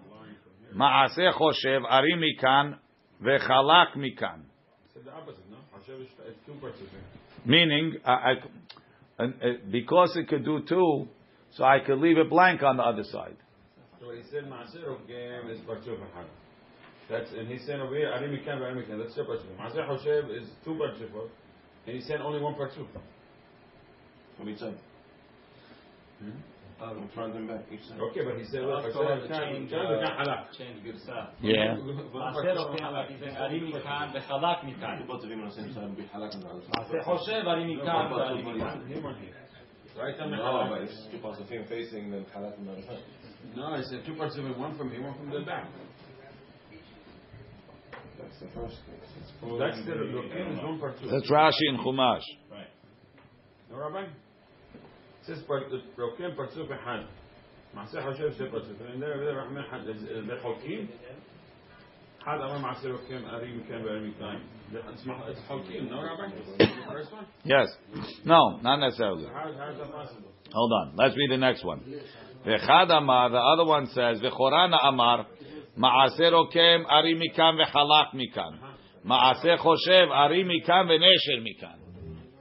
Ma'aseh 0.75 1.31
choshev 1.33 1.81
arim 1.89 2.19
mikan 2.19 2.77
ve'chalak 3.21 3.95
mikan. 3.95 4.41
Said 4.93 5.05
the 5.05 5.13
opposite, 5.13 5.49
no? 5.49 5.57
Hashem 5.71 6.01
is 6.01 6.07
it's 6.27 6.37
two 6.45 6.55
parts 6.59 6.77
of 6.81 6.87
it. 6.87 7.47
Meaning, 7.47 7.95
I, 8.05 8.11
I, 8.11 8.33
and, 9.19 9.33
uh, 9.35 9.47
because 9.71 10.17
it 10.17 10.27
could 10.27 10.43
do 10.43 10.59
two, 10.67 11.07
so 11.51 11.63
I 11.63 11.79
could 11.85 11.99
leave 11.99 12.17
it 12.17 12.29
blank 12.29 12.63
on 12.63 12.75
the 12.75 12.83
other 12.83 13.03
side. 13.05 13.37
So 14.01 14.11
he 14.11 14.23
said 14.29 14.43
Ma'aseh 14.51 14.83
Rokem 14.85 15.49
is 15.49 15.59
Partsuf 15.59 15.99
Echad. 15.99 16.25
That's 17.09 17.31
and 17.31 17.47
he 17.47 17.59
said 17.59 17.79
over 17.79 17.95
here 17.95 18.07
Arim 18.07 18.31
Mikan 18.31 18.59
Ve'arim 18.59 18.75
Mikan. 18.75 19.01
That's 19.01 19.15
your 19.15 19.25
Partsuf. 19.25 19.55
Ma'aseh 19.57 19.87
Hoshev 19.87 20.37
is 20.37 20.49
two 20.65 20.71
Partsufot, 20.71 21.29
and 21.86 21.96
he 21.96 22.02
said 22.02 22.20
only 22.20 22.40
one 22.40 22.54
Partsuf. 22.54 22.86
From 24.36 24.48
each 24.48 24.58
side. 24.58 24.78
From 26.78 27.08
front 27.14 27.34
and 27.34 27.48
back, 27.48 27.62
each 27.72 27.82
side. 27.88 27.98
Okay, 27.98 28.22
but 28.24 28.38
he 28.38 28.44
said 28.44 28.62
look, 28.62 28.84
Let's 28.84 28.94
Hashem 28.94 29.02
go 29.02 29.08
ahead 29.08 29.18
and 29.18 29.30
Mikan 29.30 29.40
change, 29.50 29.70
Mikan 29.72 29.86
uh, 29.86 29.98
Ve'kan 29.98 30.14
Halak. 30.20 30.42
change 30.58 30.78
Girsa? 30.86 31.18
Yeah. 31.42 31.74
מעשה 32.14 32.54
לוקח, 32.54 32.84
אבל 32.86 33.04
זה 33.18 33.38
ערים 33.38 33.64
מכאן 33.68 34.08
וחלק 34.14 34.64
מכאן. 34.64 34.98
Two 34.98 35.06
parts 35.10 35.24
of 35.24 35.30
him 35.30 35.40
on 35.42 35.48
the 35.48 35.54
same 35.54 35.72
side, 35.74 35.96
be 35.96 36.02
halak 36.14 36.34
and 36.34 36.44
halak. 36.44 36.68
מעשה 36.78 37.02
חושב 37.02 37.42
ערים 37.48 37.68
מכאן 37.78 38.12
וערים 38.12 38.46
מכאן. 38.46 38.80
Him 38.88 39.04
or 39.04 39.12
here? 39.14 39.34
Right 39.98 40.20
on 40.20 40.30
the 40.30 40.36
No, 40.36 40.42
halak. 40.44 40.70
but 40.70 40.82
it's 40.82 41.06
two 41.10 41.18
parts 41.18 41.40
of 41.40 41.48
him 41.48 41.64
facing, 41.68 42.10
then 42.12 42.24
halak 42.34 42.54
and 42.58 42.68
halak. 42.68 43.00
No, 43.56 43.74
he 43.76 43.82
said 43.82 44.04
two 44.06 44.14
parts 44.14 44.36
of 44.38 44.46
it, 44.46 44.56
one 44.56 44.76
from 44.78 44.90
here, 44.92 45.02
one 45.02 45.14
from 45.18 45.30
the 45.30 45.40
back. 45.40 45.66
That's 48.39 48.53
the 48.53 48.59
first 48.59 48.77
case. 48.85 49.09
That's 49.59 49.85
the 49.85 49.91
Rokem 49.93 50.57
is 50.57 50.63
one 50.63 50.79
Partsuf. 50.79 51.11
That's 51.11 51.29
Rashi 51.29 51.69
and 51.69 51.79
Chumash. 51.79 52.21
Right. 52.51 52.67
No, 53.69 53.77
Rabbi? 53.77 54.03
It 54.03 54.09
says 55.27 55.43
part- 55.47 55.69
the 55.69 55.81
Rokem 56.01 56.35
Partsuf 56.35 56.67
Echad. 56.67 57.05
Ma'aseh 57.75 58.03
Hoshev 58.03 58.37
Sheh 58.37 58.45
Partsuf. 58.45 58.91
And 58.91 59.01
there, 59.01 59.19
there, 59.19 59.35
Rahman 59.35 59.63
Had. 59.69 59.87
Is 59.87 60.01
is 60.01 60.27
the 60.27 60.33
uh, 60.33 60.43
Chokim? 60.43 60.87
Had 62.25 62.35
Amar 62.35 62.73
Ma'aseh 62.73 62.85
Rokem 62.85 63.23
Arim 63.25 63.61
Mikan 63.61 63.83
Ve'arim 63.83 64.13
Mikan. 64.13 64.41
It's 64.93 65.05
Ma- 65.05 65.27
It's 65.27 65.39
Chokim, 65.41 65.89
no, 65.89 66.01
Rabbi? 66.01 66.35
The 66.57 66.67
first 66.91 67.11
one? 67.11 67.27
Yes. 67.43 67.67
No, 68.25 68.57
not 68.61 68.77
necessarily. 68.77 69.25
How, 69.27 69.53
how 69.57 69.71
is 69.71 69.77
that 69.77 69.91
possible? 69.91 70.31
Hold 70.51 70.71
on. 70.71 70.95
Let's 70.95 71.15
read 71.15 71.29
the 71.29 71.37
next 71.37 71.63
one. 71.63 71.81
V'chad 72.47 72.89
amar, 72.91 73.29
the 73.29 73.37
other 73.37 73.65
one 73.65 73.87
says, 73.87 74.19
V'chorana 74.21 74.77
amar, 74.83 75.27
ma'aseh 75.77 76.31
rokem 76.31 76.85
ari 76.89 77.15
mikan 77.15 77.57
v'chalak 77.57 78.13
mikan. 78.13 78.53
Uh-huh. 78.53 78.73
Ma'aseh 79.05 79.57
choshev 79.57 80.09
ari 80.11 80.43
mikan 80.43 80.87
v'nesher 80.87 81.41
mikan. 81.41 81.77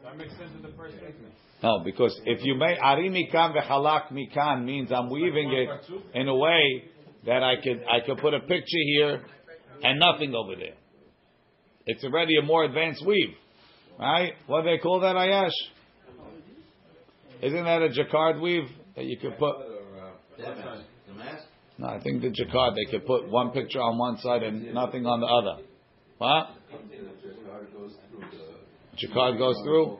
That 0.03 0.17
makes 0.17 0.37
sense 0.37 0.53
in 0.57 0.63
the 0.63 0.77
first 0.77 0.97
statement. 0.97 1.33
No, 1.63 1.81
because 1.85 2.21
if 2.25 2.45
you 2.45 2.57
make 2.57 2.79
ari 2.83 3.09
mikan 3.11 3.55
v'chalak 3.55 4.11
mikan 4.13 4.65
means 4.65 4.91
I'm 4.93 5.11
weaving 5.11 5.53
it 5.53 5.69
in 6.15 6.29
a 6.29 6.37
way 6.37 6.85
that 7.27 7.43
I 7.43 7.55
could 7.63 7.85
I 7.89 8.05
could 8.05 8.19
put 8.19 8.35
a 8.35 8.41
picture 8.41 8.85
here 8.95 9.25
and 9.83 9.99
nothing 9.99 10.35
over 10.35 10.57
there. 10.57 10.75
It's 11.87 12.05
already 12.05 12.37
a 12.39 12.43
more 12.43 12.65
advanced 12.65 13.05
weave, 13.05 13.35
right? 13.99 14.35
What 14.47 14.63
do 14.63 14.71
they 14.71 14.79
call 14.79 15.01
that, 15.01 15.17
Ayash? 15.17 15.51
Isn't 17.43 17.65
that 17.65 17.83
a 17.83 17.89
jacquard 17.89 18.41
weave 18.41 18.69
that 18.95 19.05
you 19.05 19.19
could 19.19 19.37
put? 19.37 19.57
Uh, 19.57 20.77
No, 21.79 21.89
I 21.89 22.01
think 22.01 22.23
the 22.23 22.31
jacquard 22.31 22.75
they 22.75 22.91
could 22.91 23.07
put 23.07 23.29
one 23.29 23.51
picture 23.51 23.81
on 23.81 23.99
one 23.99 24.19
side 24.19 24.43
and 24.43 24.75
nothing 24.75 25.07
on 25.07 25.21
the 25.21 25.27
other. 25.27 25.63
What? 26.19 26.51
Jacquard 28.97 29.39
goes 29.39 29.57
through. 29.65 29.99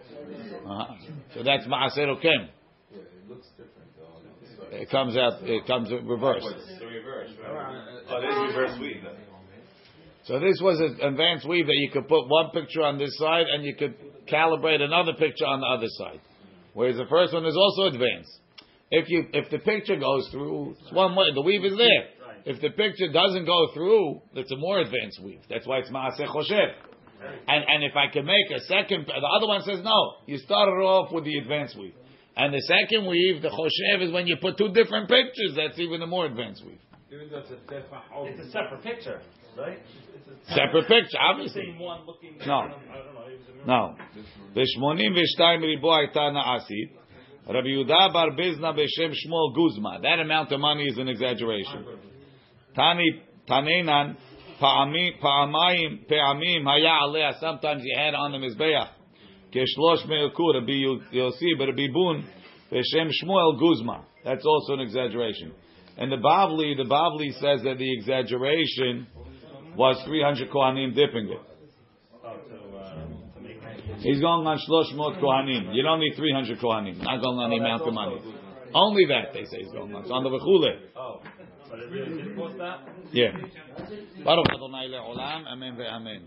Uh-huh. 0.67 0.95
So 1.35 1.43
that's 1.43 1.67
maaseh 1.67 2.07
rokem. 2.07 2.49
It 4.73 4.91
comes 4.91 5.17
out. 5.17 5.43
It 5.43 5.67
comes 5.67 5.91
reversed. 5.91 6.47
It's 6.47 6.79
the 6.79 6.87
reverse. 6.87 7.31
Oh, 8.09 8.21
there's 8.21 8.55
reverse 8.55 8.79
weave. 8.81 9.05
So 10.25 10.39
this 10.39 10.61
was 10.63 10.81
an 10.81 11.01
advanced 11.05 11.49
weave 11.49 11.67
that 11.67 11.77
you 11.77 11.91
could 11.93 12.09
put 12.09 12.29
one 12.29 12.51
picture 12.51 12.83
on 12.83 12.97
this 12.97 13.17
side 13.19 13.47
and 13.53 13.65
you 13.65 13.75
could 13.75 13.95
calibrate 14.27 14.81
another 14.81 15.13
picture 15.19 15.45
on 15.45 15.61
the 15.61 15.67
other 15.67 15.89
side. 15.89 16.21
Whereas 16.75 16.97
the 16.97 17.07
first 17.11 17.35
one 17.35 17.45
is 17.45 17.57
also 17.57 17.95
advanced. 17.95 18.39
If 18.93 19.09
you 19.09 19.25
if 19.33 19.51
the 19.51 19.59
picture 19.59 19.97
goes 19.97 20.29
through, 20.31 20.77
it's 20.79 20.93
one 20.93 21.17
way. 21.17 21.33
The 21.35 21.41
weave 21.41 21.65
is 21.65 21.79
there. 21.79 22.05
If 22.45 22.61
the 22.61 22.69
picture 22.71 23.11
doesn't 23.11 23.47
go 23.47 23.69
through, 23.73 24.21
it's 24.35 24.53
a 24.53 24.57
more 24.57 24.81
advanced 24.81 25.23
weave. 25.25 25.41
That's 25.49 25.67
why 25.67 25.79
it's 25.79 25.89
maaseh 25.89 26.29
choshev. 26.29 26.77
And 27.49 27.65
and 27.67 27.85
if 27.85 27.97
I 27.97 28.13
can 28.13 28.27
make 28.27 28.51
a 28.55 28.61
second, 28.61 29.07
the 29.07 29.15
other 29.15 29.47
one 29.49 29.63
says 29.63 29.81
no. 29.83 30.17
You 30.27 30.37
started 30.37 30.73
off 30.85 31.11
with 31.11 31.25
the 31.25 31.39
advanced 31.39 31.79
weave, 31.79 31.95
and 32.37 32.53
the 32.53 32.61
second 32.61 33.09
weave, 33.09 33.41
the 33.41 33.49
choshev, 33.49 34.03
is 34.03 34.13
when 34.13 34.27
you 34.27 34.37
put 34.37 34.59
two 34.59 34.73
different 34.75 35.09
pictures. 35.09 35.57
That's 35.57 35.79
even 35.79 36.03
a 36.03 36.07
more 36.07 36.27
advanced 36.27 36.63
weave. 36.67 36.79
Even 37.11 37.31
though 37.31 37.39
it's 37.39 37.51
a 37.51 37.57
it's 38.27 38.49
a 38.49 38.51
separate 38.51 38.83
picture, 38.83 39.23
right? 39.57 39.79
It's 40.15 40.51
a 40.51 40.55
separate, 40.55 40.89
picture, 40.89 41.19
obviously. 41.19 41.77
One 41.79 42.05
looking 42.05 42.37
no. 42.47 42.69
Know, 43.67 43.97
no. 43.97 43.97
The 44.55 44.69
shmonim 44.77 45.17
v'shtayim 45.17 45.63
ribo 45.63 45.97
ha'ita 45.97 46.33
na'asid. 46.33 47.02
Rabbi 47.49 47.67
Yudah 47.67 48.13
bar 48.13 48.31
Bizna 48.31 48.73
b'Shem 48.73 49.13
Shmuel 49.13 49.55
Guzma. 49.55 49.99
That 50.03 50.21
amount 50.21 50.53
of 50.53 50.61
money 50.61 50.85
is 50.85 50.97
an 50.97 51.09
exaggeration. 51.09 51.85
Tani 52.77 53.23
Tanenan 53.49 54.17
Pa'amayim 54.61 56.09
Pe'amim 56.09 56.65
Haya 56.65 57.01
Aleh. 57.03 57.41
Sometimes 57.41 57.83
you 57.85 57.97
had 57.99 58.15
on 58.15 58.31
the 58.33 58.39
Mizbeach. 58.39 58.89
Keshlosh 59.53 60.07
Me'ukur 60.09 60.55
Rabbi 60.55 61.17
Yossi 61.17 61.59
Rabbi 61.59 61.73
Bibun 61.73 62.25
b'Shem 62.71 63.11
Shmuel 63.23 63.59
Guzma. 63.59 64.05
That's 64.25 64.47
also 64.47 64.75
an 64.75 64.81
exaggeration. 64.81 65.53
And 65.99 66.13
the 66.13 66.17
Bavli, 66.17 66.77
the 66.77 66.85
Bavli 66.85 67.33
says 67.35 67.65
that 67.65 67.77
the 67.77 67.93
exaggeration 67.93 69.09
was 69.77 70.01
300 70.07 70.49
Kohanim 70.49 70.95
dipping 70.95 71.29
it. 71.29 71.41
He's 74.03 74.21
going 74.21 74.47
on 74.47 74.59
Shloshmot 74.59 75.23
Kohanim. 75.23 75.75
You 75.75 75.83
don't 75.83 76.01
need 76.01 76.15
300 76.17 76.59
Kohanim. 76.59 76.99
Not 76.99 77.23
going 77.23 77.39
on 77.39 77.51
the 77.51 77.57
oh, 77.57 77.65
amount 77.65 77.83
of 77.87 77.95
money. 77.95 78.19
Only 78.75 79.07
that, 79.07 79.33
they 79.33 79.45
say 79.45 79.63
he's 79.63 79.73
going 79.73 79.95
on. 79.95 80.03
It's 80.03 80.11
on 80.11 80.25
the 80.25 80.31
Vechule. 80.31 80.79
Oh. 80.97 81.21
But 81.71 81.81
is 81.81 81.93
it, 81.93 82.09
is 82.09 82.19
it? 82.19 82.73
Yeah. 83.13 83.31
Baruch 84.25 84.47
Adonai 84.53 84.89
le'olam, 84.89 85.47
amen 85.47 85.77
ve'amen. 85.77 86.23